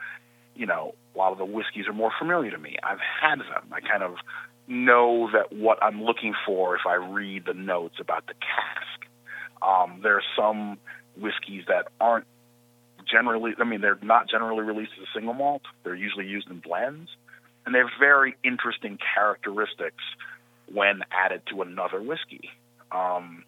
you 0.56 0.66
know, 0.66 0.94
a 1.14 1.18
lot 1.18 1.32
of 1.32 1.38
the 1.38 1.44
whiskeys 1.44 1.86
are 1.86 1.92
more 1.92 2.10
familiar 2.18 2.50
to 2.50 2.58
me. 2.58 2.76
I've 2.82 3.00
had 3.20 3.38
them. 3.38 3.72
I 3.72 3.80
kind 3.80 4.02
of 4.02 4.16
know 4.66 5.30
that 5.32 5.52
what 5.52 5.82
I'm 5.82 6.02
looking 6.02 6.34
for 6.44 6.74
if 6.74 6.82
I 6.86 6.94
read 6.94 7.44
the 7.46 7.54
notes 7.54 7.96
about 8.00 8.26
the 8.26 8.34
cask. 8.34 9.06
Um, 9.62 10.00
there 10.02 10.16
are 10.16 10.22
some 10.36 10.78
whiskeys 11.16 11.64
that 11.68 11.88
aren't 12.00 12.26
generally. 13.10 13.52
I 13.58 13.64
mean, 13.64 13.82
they're 13.82 13.98
not 14.02 14.28
generally 14.28 14.62
released 14.62 14.92
as 15.00 15.04
a 15.04 15.10
single 15.14 15.34
malt. 15.34 15.62
They're 15.84 15.94
usually 15.94 16.26
used 16.26 16.48
in 16.50 16.60
blends 16.60 17.10
and 17.68 17.74
they 17.74 17.80
have 17.80 17.90
very 18.00 18.34
interesting 18.42 18.98
characteristics 19.14 20.02
when 20.72 21.02
added 21.12 21.42
to 21.50 21.60
another 21.60 22.00
whiskey. 22.00 22.48
Um, 22.90 23.44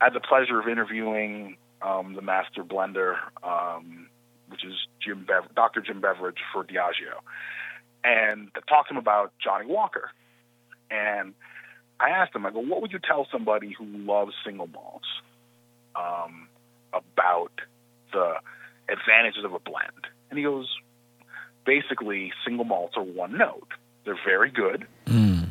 I 0.00 0.06
had 0.06 0.14
the 0.14 0.20
pleasure 0.20 0.58
of 0.58 0.66
interviewing 0.66 1.58
um, 1.80 2.14
the 2.14 2.22
master 2.22 2.64
blender, 2.64 3.18
um, 3.44 4.08
which 4.48 4.64
is 4.64 4.72
Jim 5.00 5.24
Bev- 5.24 5.54
Dr. 5.54 5.80
Jim 5.80 6.00
Beveridge 6.00 6.38
for 6.52 6.64
Diageo, 6.64 7.22
and 8.02 8.50
I 8.56 8.60
talked 8.68 8.88
to 8.88 8.94
him 8.94 8.98
about 8.98 9.32
Johnnie 9.38 9.66
Walker. 9.66 10.10
And 10.90 11.32
I 12.00 12.10
asked 12.10 12.34
him, 12.34 12.44
I 12.44 12.50
go, 12.50 12.58
what 12.58 12.82
would 12.82 12.90
you 12.90 12.98
tell 12.98 13.28
somebody 13.30 13.76
who 13.78 13.84
loves 13.86 14.32
single 14.44 14.66
malts 14.66 15.06
um, 15.94 16.48
about 16.92 17.52
the 18.12 18.34
advantages 18.88 19.44
of 19.44 19.52
a 19.54 19.60
blend? 19.60 20.08
And 20.30 20.38
he 20.38 20.44
goes, 20.44 20.66
basically 21.64 22.32
single 22.44 22.64
malts 22.64 22.94
are 22.96 23.02
one 23.02 23.36
note. 23.36 23.68
They're 24.04 24.18
very 24.24 24.50
good. 24.50 24.86
Mm. 25.06 25.48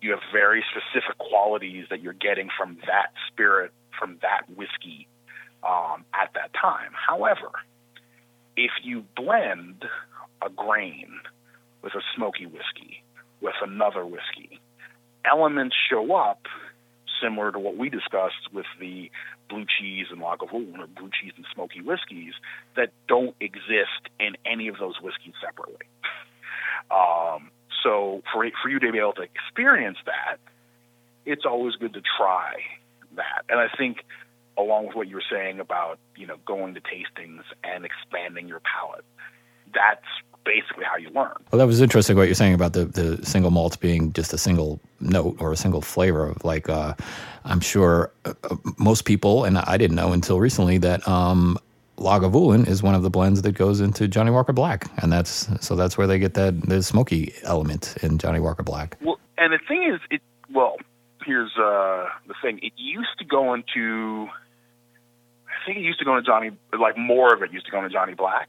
You 0.00 0.10
have 0.10 0.20
very 0.32 0.64
specific 0.70 1.18
qualities 1.18 1.86
that 1.90 2.02
you're 2.02 2.12
getting 2.12 2.48
from 2.56 2.76
that 2.86 3.12
spirit, 3.28 3.72
from 3.98 4.18
that 4.22 4.42
whiskey 4.56 5.08
um, 5.62 6.04
at 6.12 6.30
that 6.34 6.52
time. 6.60 6.90
However, 6.92 7.50
if 8.56 8.70
you 8.82 9.04
blend 9.16 9.84
a 10.42 10.50
grain 10.50 11.20
with 11.82 11.94
a 11.94 12.02
smoky 12.14 12.46
whiskey, 12.46 13.02
with 13.40 13.54
another 13.62 14.04
whiskey, 14.04 14.60
elements 15.24 15.74
show 15.90 16.14
up 16.14 16.42
similar 17.22 17.52
to 17.52 17.58
what 17.58 17.76
we 17.76 17.88
discussed 17.88 18.52
with 18.52 18.66
the 18.78 19.10
blue 19.48 19.64
cheese 19.78 20.06
and 20.10 20.20
Lagavulin 20.20 20.78
or 20.78 20.86
blue 20.86 21.10
cheese 21.20 21.32
and 21.36 21.46
smoky 21.54 21.80
whiskeys 21.80 22.34
that 22.76 22.90
don't 23.08 23.34
exist 23.40 24.08
in 24.18 24.36
any 24.44 24.68
of 24.68 24.76
those 24.78 25.00
whiskeys 25.00 25.34
separately. 25.44 25.86
Um, 26.90 27.50
so 27.82 28.22
for 28.30 28.46
for 28.62 28.68
you 28.68 28.78
to 28.78 28.92
be 28.92 28.98
able 28.98 29.14
to 29.14 29.22
experience 29.22 29.96
that, 30.04 30.36
it's 31.24 31.44
always 31.46 31.76
good 31.76 31.94
to 31.94 32.02
try 32.18 32.56
that. 33.16 33.44
And 33.48 33.58
I 33.58 33.68
think 33.74 34.04
along 34.56 34.88
with 34.88 34.96
what 34.96 35.08
you 35.08 35.16
were 35.16 35.24
saying 35.30 35.60
about 35.60 35.98
you 36.16 36.26
know 36.26 36.36
going 36.46 36.74
to 36.74 36.80
tastings 36.80 37.42
and 37.62 37.86
expanding 37.86 38.48
your 38.48 38.60
palate, 38.60 39.04
that's 39.72 40.04
basically 40.44 40.84
how 40.84 40.96
you 40.96 41.10
learn. 41.10 41.32
Well, 41.50 41.58
that 41.58 41.66
was 41.66 41.80
interesting 41.80 42.16
what 42.16 42.24
you're 42.24 42.34
saying 42.34 42.54
about 42.54 42.72
the, 42.72 42.84
the 42.84 43.24
single 43.24 43.50
malts 43.50 43.76
being 43.76 44.12
just 44.12 44.32
a 44.32 44.38
single 44.38 44.80
note 45.00 45.36
or 45.40 45.52
a 45.52 45.56
single 45.56 45.80
flavor. 45.80 46.26
Of 46.28 46.44
like, 46.44 46.68
uh, 46.68 46.94
I'm 47.44 47.60
sure 47.60 48.12
uh, 48.24 48.34
uh, 48.44 48.56
most 48.78 49.04
people, 49.04 49.44
and 49.44 49.58
I 49.58 49.76
didn't 49.76 49.96
know 49.96 50.12
until 50.12 50.40
recently, 50.40 50.78
that 50.78 51.06
um, 51.08 51.58
Lagavulin 51.96 52.66
is 52.68 52.82
one 52.82 52.94
of 52.94 53.02
the 53.02 53.10
blends 53.10 53.42
that 53.42 53.52
goes 53.52 53.80
into 53.80 54.08
Johnnie 54.08 54.30
Walker 54.30 54.52
Black, 54.52 54.90
and 55.02 55.12
that's 55.12 55.48
so 55.64 55.76
that's 55.76 55.96
where 55.96 56.06
they 56.06 56.18
get 56.18 56.34
that 56.34 56.60
the 56.62 56.82
smoky 56.82 57.34
element 57.42 57.96
in 58.02 58.18
Johnnie 58.18 58.40
Walker 58.40 58.62
Black. 58.62 58.96
Well, 59.02 59.18
and 59.38 59.52
the 59.52 59.58
thing 59.66 59.84
is, 59.92 60.00
it 60.10 60.22
well, 60.52 60.76
here's 61.24 61.52
uh, 61.56 62.08
the 62.26 62.34
thing. 62.42 62.60
It 62.62 62.72
used 62.76 63.18
to 63.18 63.24
go 63.24 63.54
into, 63.54 64.28
I 65.46 65.66
think 65.66 65.78
it 65.78 65.82
used 65.82 65.98
to 66.00 66.04
go 66.04 66.16
into 66.16 66.26
Johnnie, 66.26 66.50
like 66.78 66.96
more 66.98 67.34
of 67.34 67.42
it 67.42 67.52
used 67.52 67.66
to 67.66 67.72
go 67.72 67.78
into 67.78 67.90
Johnnie 67.90 68.14
Black 68.14 68.48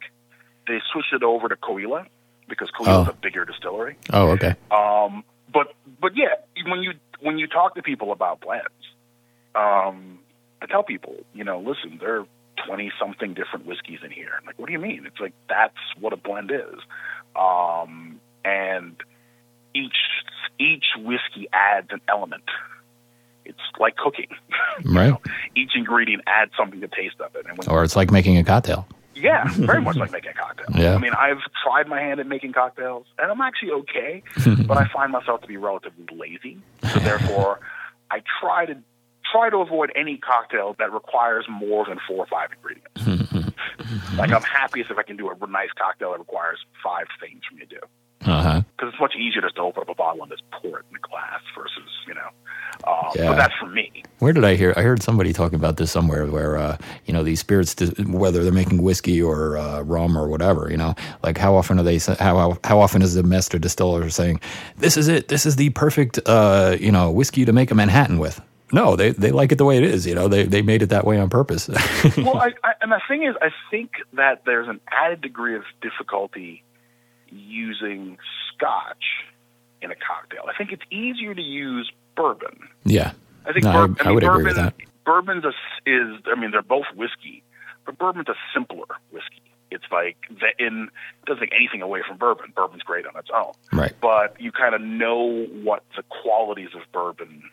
they 0.68 0.80
switched 0.92 1.14
it 1.14 1.24
over 1.24 1.48
to 1.50 1.56
Caol 1.56 1.82
Ila 1.82 2.06
because 2.50 2.70
Caol 2.72 2.88
Ila 2.88 3.02
is 3.04 3.08
Oh. 3.08 3.12
a 3.12 3.14
bigger 3.16 3.46
distillery. 3.46 3.96
Oh, 4.14 4.30
okay. 4.32 4.56
Um, 4.72 5.24
but 5.54 5.74
but 6.02 6.16
yeah, 6.16 6.36
when 6.68 6.82
you 6.84 6.94
when 7.22 7.38
you 7.38 7.48
talk 7.48 7.76
to 7.76 7.82
people 7.84 8.12
about 8.12 8.42
blends, 8.42 8.66
um, 9.56 10.20
I 10.62 10.66
tell 10.68 10.84
people, 10.84 11.16
you 11.34 11.44
know, 11.44 11.60
listen, 11.60 11.98
there 12.00 12.20
are 12.22 12.26
twenty 12.66 12.92
something 13.00 13.34
different 13.34 13.66
whiskeys 13.66 14.00
in 14.04 14.12
here. 14.12 14.30
I'm 14.40 14.46
like, 14.46 14.58
what 14.60 14.68
do 14.68 14.74
you 14.74 14.80
mean? 14.80 15.06
It's 15.06 15.20
like 15.20 15.34
that's 15.50 15.78
what 16.00 16.14
a 16.14 16.18
blend 16.18 16.52
is, 16.52 16.80
um, 17.36 18.20
and 18.44 18.96
each 19.74 19.96
each 20.60 20.86
whiskey 20.98 21.48
adds 21.54 21.88
an 21.92 22.02
element. 22.08 22.44
It's 23.46 23.60
like 23.80 23.96
cooking. 23.98 24.28
You 24.84 24.92
Right. 25.00 25.10
know, 25.12 25.22
each 25.56 25.72
ingredient 25.76 26.24
adds 26.28 26.52
something 26.58 26.82
to 26.82 26.88
the 26.88 26.96
taste 26.96 27.20
of 27.22 27.36
it, 27.36 27.46
and 27.48 27.58
when 27.58 27.70
Or 27.70 27.84
it's 27.84 27.96
like 27.96 28.12
making 28.12 28.38
a 28.38 28.44
cocktail. 28.44 28.88
Yeah, 29.16 29.46
very 29.54 29.82
much 29.82 29.96
like 29.96 30.12
making 30.18 30.32
a 30.32 30.34
cocktail. 30.34 30.66
Yeah. 30.76 30.96
I 30.96 30.98
mean, 30.98 31.14
I've 31.18 31.40
tried 31.64 31.88
my 31.88 32.00
hand 32.00 32.20
at 32.20 32.28
making 32.28 32.54
cocktails, 32.54 33.06
and 33.18 33.32
I'm 33.32 33.42
actually 33.42 33.72
okay, 33.72 34.24
but 34.68 34.78
I 34.78 34.88
find 34.94 35.12
myself 35.12 35.42
to 35.42 35.48
be 35.48 35.58
relatively 35.58 36.06
lazy. 36.12 36.60
So 36.94 37.00
therefore, 37.00 37.60
I 38.12 38.22
try 38.42 38.66
to 38.66 38.78
try 39.32 39.50
to 39.50 39.58
avoid 39.58 39.92
any 39.96 40.18
cocktail 40.18 40.76
that 40.80 40.92
requires 40.94 41.46
more 41.50 41.86
than 41.86 41.98
four 42.08 42.18
or 42.18 42.28
five 42.28 42.50
ingredients. 42.54 43.56
like 44.18 44.32
I'm 44.32 44.44
happiest 44.44 44.92
if 44.92 44.98
I 44.98 45.04
can 45.04 45.18
do 45.18 45.30
a 45.30 45.48
nice 45.48 45.70
cocktail 45.78 46.12
that 46.12 46.20
requires 46.20 46.60
five 46.84 47.08
things 47.20 47.42
for 47.50 47.56
me 47.56 47.62
to 47.62 47.68
do. 47.68 47.82
Because 48.20 48.92
it's 48.94 49.00
much 49.00 49.16
easier 49.16 49.42
just 49.42 49.56
to 49.56 49.62
open 49.62 49.82
up 49.82 49.90
a 49.90 49.96
bottle 49.96 50.22
and 50.24 50.32
just 50.32 50.44
pour 50.52 50.80
it 50.80 50.86
in 50.90 50.96
a 50.96 51.00
glass 51.00 51.42
versus, 51.58 51.90
you 52.08 52.14
know. 52.14 52.30
Um, 52.88 53.12
Yeah. 53.16 53.30
But 53.30 53.36
that's 53.38 53.54
for 53.60 53.68
me. 53.68 53.95
Where 54.26 54.34
did 54.34 54.44
I 54.44 54.56
hear? 54.56 54.74
I 54.76 54.82
heard 54.82 55.04
somebody 55.04 55.34
talking 55.34 55.54
about 55.54 55.78
this 55.78 55.92
somewhere 55.92 56.26
where, 56.26 56.58
uh, 56.58 56.78
you 57.06 57.14
know, 57.14 57.22
these 57.22 57.40
spirits, 57.40 57.76
whether 58.08 58.44
they're 58.44 58.52
making 58.52 58.82
whiskey 58.82 59.22
or 59.22 59.56
uh, 59.56 59.82
rum 59.84 60.18
or 60.18 60.28
whatever, 60.28 60.68
you 60.72 60.78
know, 60.78 60.96
like 61.22 61.38
how 61.38 61.56
often 61.56 61.78
are 61.78 61.84
they, 61.84 62.00
how, 62.00 62.58
how 62.64 62.80
often 62.80 63.04
is 63.04 63.14
the 63.14 63.22
master 63.22 63.60
distiller 63.60 64.10
saying, 64.10 64.42
this 64.78 64.98
is 64.98 65.10
it, 65.10 65.28
this 65.28 65.46
is 65.46 65.58
the 65.58 65.70
perfect, 65.70 66.18
uh, 66.26 66.76
you 66.80 66.92
know, 66.92 67.12
whiskey 67.12 67.46
to 67.46 67.54
make 67.54 67.70
a 67.70 67.76
Manhattan 67.76 68.18
with? 68.18 68.42
No, 68.74 68.96
they, 68.96 69.12
they 69.12 69.30
like 69.30 69.52
it 69.52 69.60
the 69.60 69.64
way 69.64 69.78
it 69.78 69.84
is. 69.84 70.08
You 70.08 70.16
know, 70.16 70.28
they, 70.28 70.42
they 70.42 70.64
made 70.64 70.82
it 70.82 70.88
that 70.88 71.06
way 71.06 71.20
on 71.20 71.30
purpose. 71.30 71.68
well, 72.18 72.40
I, 72.40 72.52
I, 72.64 72.74
and 72.82 72.92
the 72.92 73.02
thing 73.08 73.26
is, 73.26 73.36
I 73.44 73.50
think 73.70 73.92
that 74.14 74.42
there's 74.44 74.68
an 74.68 74.82
added 74.92 75.22
degree 75.22 75.56
of 75.56 75.66
difficulty 75.84 76.64
using 77.30 78.18
scotch 78.52 79.04
in 79.84 79.92
a 79.92 79.96
cocktail. 79.96 80.46
I 80.52 80.58
think 80.58 80.72
it's 80.72 80.82
easier 80.90 81.36
to 81.36 81.44
use 81.44 81.92
bourbon. 82.16 82.70
yeah. 82.86 83.12
I 83.48 83.54
think 83.54 83.64
No, 83.66 83.72
I- 83.72 83.74
bourbon, 83.74 83.96
I 84.00 84.04
mean, 84.06 84.16
would 84.16 84.24
agree 84.24 84.34
bourbon, 84.44 84.46
with 84.46 84.56
that. 84.56 84.74
Bourbon's 85.06 85.46
a, 85.46 85.54
is, 85.86 86.22
I 86.26 86.40
mean, 86.40 86.52
they're 86.52 86.62
both 86.64 86.86
whiskey, 86.96 87.44
but 87.86 87.98
bourbon's 87.98 88.28
a 88.30 88.36
simpler 88.54 88.86
whiskey. 89.12 89.42
It's 89.72 89.84
like 89.92 90.18
the, 90.30 90.48
in 90.66 90.90
it 91.22 91.26
doesn't 91.26 91.42
take 91.42 91.54
anything 91.56 91.82
away 91.82 92.02
from 92.08 92.18
bourbon. 92.18 92.54
Bourbon's 92.56 92.84
great 92.84 93.06
on 93.06 93.16
its 93.18 93.30
own, 93.34 93.54
Right. 93.74 93.94
but 94.00 94.40
you 94.40 94.52
kind 94.52 94.74
of 94.76 94.82
know 94.82 95.46
what 95.64 95.84
the 95.96 96.04
qualities 96.04 96.70
of 96.76 96.82
bourbon 96.92 97.44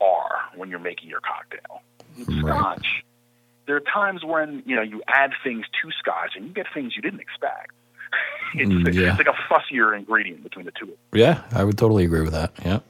are 0.00 0.40
when 0.56 0.70
you're 0.70 0.78
making 0.78 1.08
your 1.08 1.20
cocktail. 1.20 1.82
Right. 2.42 2.56
Scotch, 2.58 3.04
there 3.66 3.76
are 3.76 3.80
times 3.80 4.24
when 4.24 4.62
you 4.66 4.76
know 4.76 4.82
you 4.82 5.02
add 5.08 5.32
things 5.44 5.66
to 5.82 5.90
scotch 5.98 6.32
and 6.36 6.46
you 6.46 6.52
get 6.52 6.66
things 6.72 6.94
you 6.96 7.02
didn't 7.02 7.20
expect. 7.20 7.72
it's, 8.54 8.70
Mm, 8.70 8.92
yeah. 8.94 9.10
it's 9.10 9.18
like 9.18 9.26
a 9.26 9.52
fussier 9.52 9.96
ingredient 9.96 10.42
between 10.42 10.64
the 10.66 10.72
two. 10.72 10.96
Yeah, 11.12 11.42
I 11.52 11.64
would 11.64 11.76
totally 11.78 12.04
agree 12.04 12.20
with 12.22 12.32
that. 12.32 12.52
Yeah. 12.64 12.80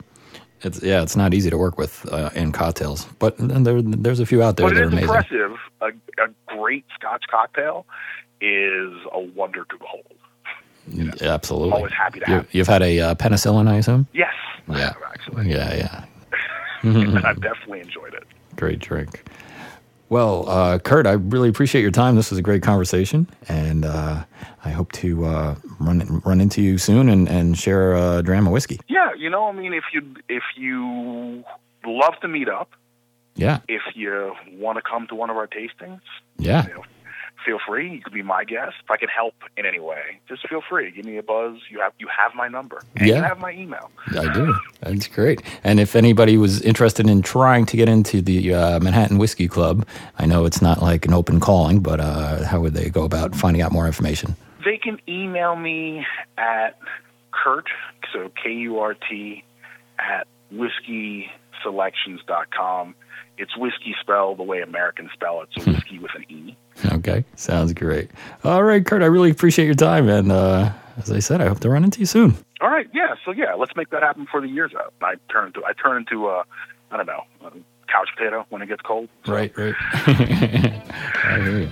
It's, 0.65 0.83
yeah, 0.83 1.03
it's 1.03 1.17
not 1.17 1.35
easy 1.35 1.51
to 1.51 1.59
work 1.59 1.77
with 1.79 2.07
uh, 2.13 2.31
in 2.35 2.53
cocktails, 2.53 3.05
but 3.19 3.35
there, 3.39 3.83
there's 3.83 4.21
a 4.21 4.27
few 4.27 4.43
out 4.43 4.57
there 4.57 4.67
But 4.69 4.75
that 4.75 4.81
it 4.81 4.85
are 4.85 4.89
amazing. 4.89 5.09
impressive. 5.09 5.57
A, 5.81 5.87
a 6.23 6.29
great 6.47 6.85
Scotch 6.95 7.25
cocktail 7.31 7.85
is 8.41 8.93
a 9.13 9.21
wonder 9.21 9.65
to 9.65 9.79
behold. 9.79 10.07
Yeah, 10.89 11.11
Absolutely. 11.33 11.73
Always 11.73 11.93
happy 11.93 12.21
to 12.21 12.27
You, 12.29 12.35
have. 12.37 12.55
you've 12.55 12.67
had 12.69 12.83
a 12.83 13.01
uh, 13.01 13.15
penicillin, 13.15 13.69
I 13.69 13.77
assume? 13.77 14.07
Yes, 14.13 14.33
Yeah. 14.69 14.93
actually. 15.13 15.51
Yeah, 15.51 15.75
yeah. 15.75 16.05
I've 17.25 17.41
definitely 17.41 17.81
enjoyed 17.81 18.15
it. 18.15 18.25
Great 18.57 18.79
drink. 18.81 19.23
Well, 20.13 20.47
uh, 20.47 20.79
Kurt, 20.79 21.07
I 21.07 21.13
really 21.13 21.49
appreciate 21.49 21.81
your 21.81 21.91
time. 21.91 22.17
This 22.17 22.29
was 22.29 22.39
a 22.39 22.43
great 22.43 22.63
conversation, 22.63 23.27
and 23.49 23.87
uh, 23.87 24.25
I 24.63 24.69
hope 24.69 24.93
to 24.93 25.25
uh, 25.25 25.55
run 25.81 26.21
run 26.27 26.39
into 26.39 26.61
you 26.61 26.77
soon 26.77 27.09
and, 27.09 27.27
and 27.27 27.59
share 27.59 27.95
a 27.95 28.23
dram 28.23 28.47
of 28.47 28.53
whiskey. 28.53 28.79
Yeah, 28.89 29.15
you 29.17 29.31
know, 29.31 29.49
I 29.49 29.53
mean, 29.53 29.73
if 29.73 29.85
you 29.95 30.15
if 30.29 30.43
you 30.55 31.43
love 31.87 32.13
to 32.21 32.29
meet 32.29 32.51
up, 32.51 32.73
Yeah, 33.37 33.61
if 33.69 33.81
you 33.95 34.35
want 34.53 34.77
to 34.77 34.83
come 34.83 35.07
to 35.07 35.15
one 35.15 35.31
of 35.31 35.39
our 35.39 35.47
tastings, 35.47 36.03
yeah. 36.37 36.67
you 36.67 36.75
know, 36.75 36.85
feel 37.45 37.59
free. 37.66 37.90
You 37.90 38.01
could 38.01 38.12
be 38.12 38.22
my 38.22 38.45
guest. 38.45 38.74
If 38.84 38.90
I 38.90 38.97
can 38.97 39.09
help 39.09 39.34
in 39.57 39.66
any 39.66 39.80
way, 39.80 40.20
just 40.28 40.47
feel 40.49 40.62
free. 40.68 40.90
Give 40.90 41.05
me 41.05 41.16
a 41.18 41.22
buzz. 41.22 41.59
You 41.70 41.80
have 41.80 41.93
you 41.99 42.09
have 42.09 42.34
my 42.34 42.49
number. 42.49 42.82
And 42.97 43.09
Yeah. 43.09 43.16
You 43.16 43.22
have 43.22 43.38
my 43.40 43.53
email. 43.53 43.90
I 44.18 44.32
do. 44.32 44.55
That's 44.80 45.09
great. 45.09 45.43
And 45.64 45.78
if 45.80 45.95
anybody 45.97 46.36
was 46.36 46.61
interested 46.62 47.09
in 47.09 47.22
trying 47.22 47.66
to 47.66 47.76
get 47.76 47.88
into 47.88 48.20
the 48.22 48.55
uh, 48.55 48.80
Manhattan 48.80 49.18
Whiskey 49.18 49.49
Club, 49.49 49.86
I 50.18 50.26
know 50.26 50.45
it's 50.45 50.62
not 50.62 50.82
like 50.82 51.07
an 51.07 51.12
open 51.12 51.40
calling, 51.40 51.80
but 51.80 52.01
uh, 52.01 52.45
how 52.45 52.61
would 52.61 52.74
they 52.74 52.88
go 52.90 53.05
about 53.05 53.34
finding 53.34 53.62
out 53.62 53.72
more 53.72 53.86
information? 53.86 54.36
They 54.64 54.78
can 54.78 54.99
email 55.09 55.57
me 55.57 56.07
at 56.38 56.78
Kurt, 57.32 57.66
so 58.12 58.30
K 58.43 58.53
U 58.53 58.78
R 58.78 58.95
T, 58.95 59.43
at 59.99 60.26
whiskeyselections.com. 61.64 62.95
It's 63.38 63.57
whiskey 63.57 63.95
spelled 64.01 64.38
the 64.38 64.43
way 64.43 64.61
Americans 64.61 65.11
spell 65.12 65.40
it, 65.43 65.49
so 65.57 65.64
whiskey 65.70 65.99
with 65.99 66.14
an 66.14 66.24
E. 66.28 66.57
Okay, 66.93 67.25
sounds 67.37 67.73
great. 67.73 68.11
All 68.45 68.62
right, 68.64 68.85
Kurt, 68.85 69.03
I 69.03 69.07
really 69.07 69.31
appreciate 69.31 69.66
your 69.66 69.75
time. 69.75 70.09
And 70.09 70.33
uh, 70.33 70.73
as 70.97 71.11
I 71.12 71.20
said, 71.20 71.41
I 71.41 71.47
hope 71.49 71.61
to 71.61 71.70
run 71.70 71.85
into 71.85 72.01
you 72.01 72.07
soon. 72.07 72.37
All 72.61 72.70
right, 72.70 72.89
yeah, 72.93 73.14
so 73.25 73.31
yeah, 73.31 73.55
let's 73.55 73.75
make 73.77 73.91
that 73.91 74.03
happen 74.03 74.25
before 74.25 74.41
the 74.41 74.49
year's 74.49 74.73
out. 74.75 74.93
I 75.01 75.14
turn 75.31 75.47
into 75.49 75.64
I 75.64 75.73
turn 75.75 75.99
into 75.99 76.29
a 76.29 76.45
I 76.91 76.97
don't 76.97 77.07
know 77.07 77.25
a 77.45 77.51
couch 77.87 78.09
potato 78.16 78.47
when 78.49 78.62
it 78.62 78.66
gets 78.66 78.83
cold. 78.83 79.09
So, 79.27 79.33
Right, 79.33 79.57
right. 79.57 79.75
Hear 80.07 81.61
you. 81.61 81.70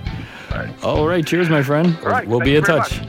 All 0.83 1.07
right, 1.07 1.25
cheers, 1.25 1.49
my 1.49 1.63
friend. 1.63 1.97
All 2.03 2.09
right, 2.09 2.27
we'll 2.27 2.39
be 2.41 2.55
in 2.55 2.63
touch. 2.63 3.01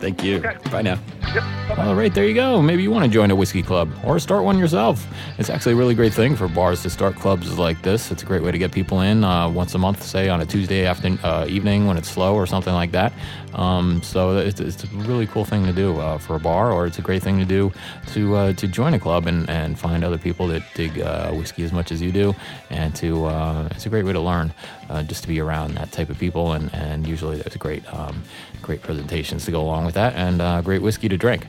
Thank 0.00 0.24
you. 0.24 0.38
Okay. 0.38 0.56
Bye 0.70 0.82
now. 0.82 0.98
Yep. 1.34 1.44
bye-bye. 1.68 1.86
All 1.86 1.94
right, 1.94 2.12
there 2.12 2.24
you 2.24 2.34
go. 2.34 2.60
Maybe 2.60 2.82
you 2.82 2.90
want 2.90 3.04
to 3.04 3.10
join 3.10 3.30
a 3.30 3.36
whiskey 3.36 3.62
club 3.62 3.92
or 4.04 4.18
start 4.18 4.42
one 4.44 4.58
yourself. 4.58 5.06
It's 5.38 5.50
actually 5.50 5.74
a 5.74 5.76
really 5.76 5.94
great 5.94 6.12
thing 6.12 6.34
for 6.34 6.48
bars 6.48 6.82
to 6.82 6.90
start 6.90 7.14
clubs 7.16 7.58
like 7.58 7.82
this. 7.82 8.10
It's 8.10 8.22
a 8.22 8.26
great 8.26 8.42
way 8.42 8.50
to 8.50 8.58
get 8.58 8.72
people 8.72 9.02
in 9.02 9.22
uh, 9.22 9.48
once 9.48 9.74
a 9.74 9.78
month, 9.78 10.02
say 10.02 10.28
on 10.28 10.40
a 10.40 10.46
Tuesday 10.46 10.86
after, 10.86 11.16
uh, 11.22 11.46
evening 11.46 11.86
when 11.86 11.96
it's 11.96 12.10
slow 12.10 12.34
or 12.34 12.46
something 12.46 12.74
like 12.74 12.90
that. 12.92 13.12
Um, 13.54 14.02
so 14.02 14.38
it's, 14.38 14.60
it's 14.60 14.84
a 14.84 14.86
really 14.88 15.26
cool 15.26 15.44
thing 15.44 15.64
to 15.66 15.72
do 15.72 15.98
uh, 15.98 16.18
for 16.18 16.36
a 16.36 16.40
bar, 16.40 16.72
or 16.72 16.86
it's 16.86 16.98
a 16.98 17.02
great 17.02 17.22
thing 17.22 17.38
to 17.38 17.44
do 17.44 17.72
to 18.08 18.36
uh, 18.36 18.52
to 18.54 18.68
join 18.68 18.94
a 18.94 18.98
club 18.98 19.26
and, 19.26 19.48
and 19.50 19.78
find 19.78 20.04
other 20.04 20.18
people 20.18 20.46
that 20.48 20.62
dig 20.74 21.00
uh, 21.00 21.30
whiskey 21.32 21.64
as 21.64 21.72
much 21.72 21.92
as 21.92 22.00
you 22.00 22.12
do, 22.12 22.34
and 22.70 22.94
to 22.96 23.24
uh, 23.26 23.68
it's 23.72 23.86
a 23.86 23.88
great 23.88 24.04
way 24.04 24.12
to 24.12 24.20
learn 24.20 24.52
uh, 24.90 25.02
just 25.04 25.22
to 25.22 25.28
be 25.28 25.40
around 25.40 25.74
that 25.74 25.92
type 25.92 26.10
of 26.10 26.18
people, 26.18 26.52
and, 26.52 26.72
and 26.74 27.06
usually 27.06 27.36
there's 27.36 27.56
great 27.56 27.86
um, 27.94 28.22
great 28.60 28.82
presentations 28.82 29.44
to 29.44 29.50
go 29.50 29.60
along 29.60 29.86
with 29.86 29.94
that, 29.94 30.14
and 30.14 30.42
uh, 30.42 30.60
great 30.60 30.82
whiskey 30.82 31.08
to 31.08 31.16
drink. 31.16 31.46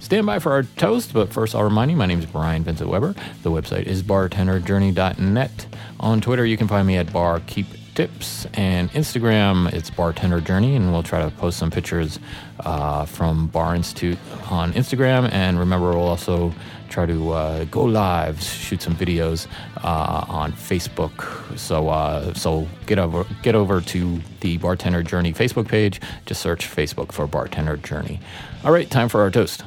Stand 0.00 0.26
by 0.26 0.38
for 0.38 0.52
our 0.52 0.62
toast, 0.62 1.12
but 1.12 1.32
first 1.32 1.54
I'll 1.54 1.64
remind 1.64 1.90
you 1.90 1.96
my 1.96 2.06
name 2.06 2.20
is 2.20 2.26
Brian 2.26 2.62
Vincent 2.62 2.88
Weber. 2.88 3.14
The 3.42 3.50
website 3.50 3.84
is 3.84 4.02
bartenderjourney.net. 4.02 5.66
On 6.00 6.20
Twitter, 6.20 6.46
you 6.46 6.56
can 6.56 6.68
find 6.68 6.86
me 6.86 6.96
at 6.96 7.08
barkeeptips, 7.08 8.46
and 8.54 8.90
Instagram, 8.92 9.72
it's 9.72 9.90
bartender 9.90 10.40
journey, 10.40 10.76
and 10.76 10.92
we'll 10.92 11.02
try 11.02 11.20
to 11.20 11.34
post 11.36 11.58
some 11.58 11.72
pictures 11.72 12.20
uh, 12.60 13.06
from 13.06 13.48
Bar 13.48 13.74
Institute 13.74 14.18
on 14.50 14.72
Instagram. 14.74 15.28
And 15.32 15.58
remember, 15.58 15.90
we'll 15.90 16.06
also 16.06 16.54
try 16.88 17.06
to 17.06 17.30
uh, 17.32 17.64
go 17.64 17.84
live, 17.84 18.42
shoot 18.42 18.82
some 18.82 18.94
videos 18.94 19.46
uh, 19.82 20.24
on 20.28 20.52
Facebook. 20.52 21.58
So 21.58 21.88
uh, 21.88 22.34
so 22.34 22.66
get 22.86 22.98
over 22.98 23.24
get 23.42 23.54
over 23.54 23.80
to 23.80 24.20
the 24.40 24.58
Bartender 24.58 25.02
Journey 25.02 25.32
Facebook 25.32 25.68
page. 25.68 26.00
Just 26.26 26.40
search 26.40 26.68
Facebook 26.68 27.12
for 27.12 27.26
Bartender 27.26 27.76
Journey. 27.76 28.20
All 28.64 28.72
right, 28.72 28.90
time 28.90 29.08
for 29.08 29.20
our 29.20 29.30
toast. 29.30 29.64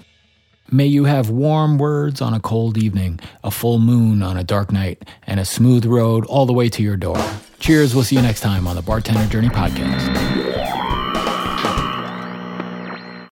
May 0.74 0.86
you 0.86 1.04
have 1.04 1.30
warm 1.30 1.78
words 1.78 2.22
on 2.22 2.34
a 2.34 2.40
cold 2.40 2.78
evening, 2.78 3.20
a 3.44 3.52
full 3.52 3.78
moon 3.78 4.24
on 4.24 4.38
a 4.38 4.44
dark 4.44 4.72
night, 4.72 5.04
and 5.28 5.38
a 5.40 5.46
smooth 5.46 5.86
road 5.86 6.26
all 6.28 6.46
the 6.46 6.54
way 6.54 6.70
to 6.70 6.82
your 6.82 6.96
door. 6.96 7.22
Cheers. 7.60 7.94
We'll 7.94 8.06
see 8.06 8.16
you 8.16 8.22
next 8.22 8.40
time 8.40 8.68
on 8.68 8.78
the 8.78 8.82
Bartender 8.82 9.26
Journey 9.28 9.50
podcast. 9.50 11.01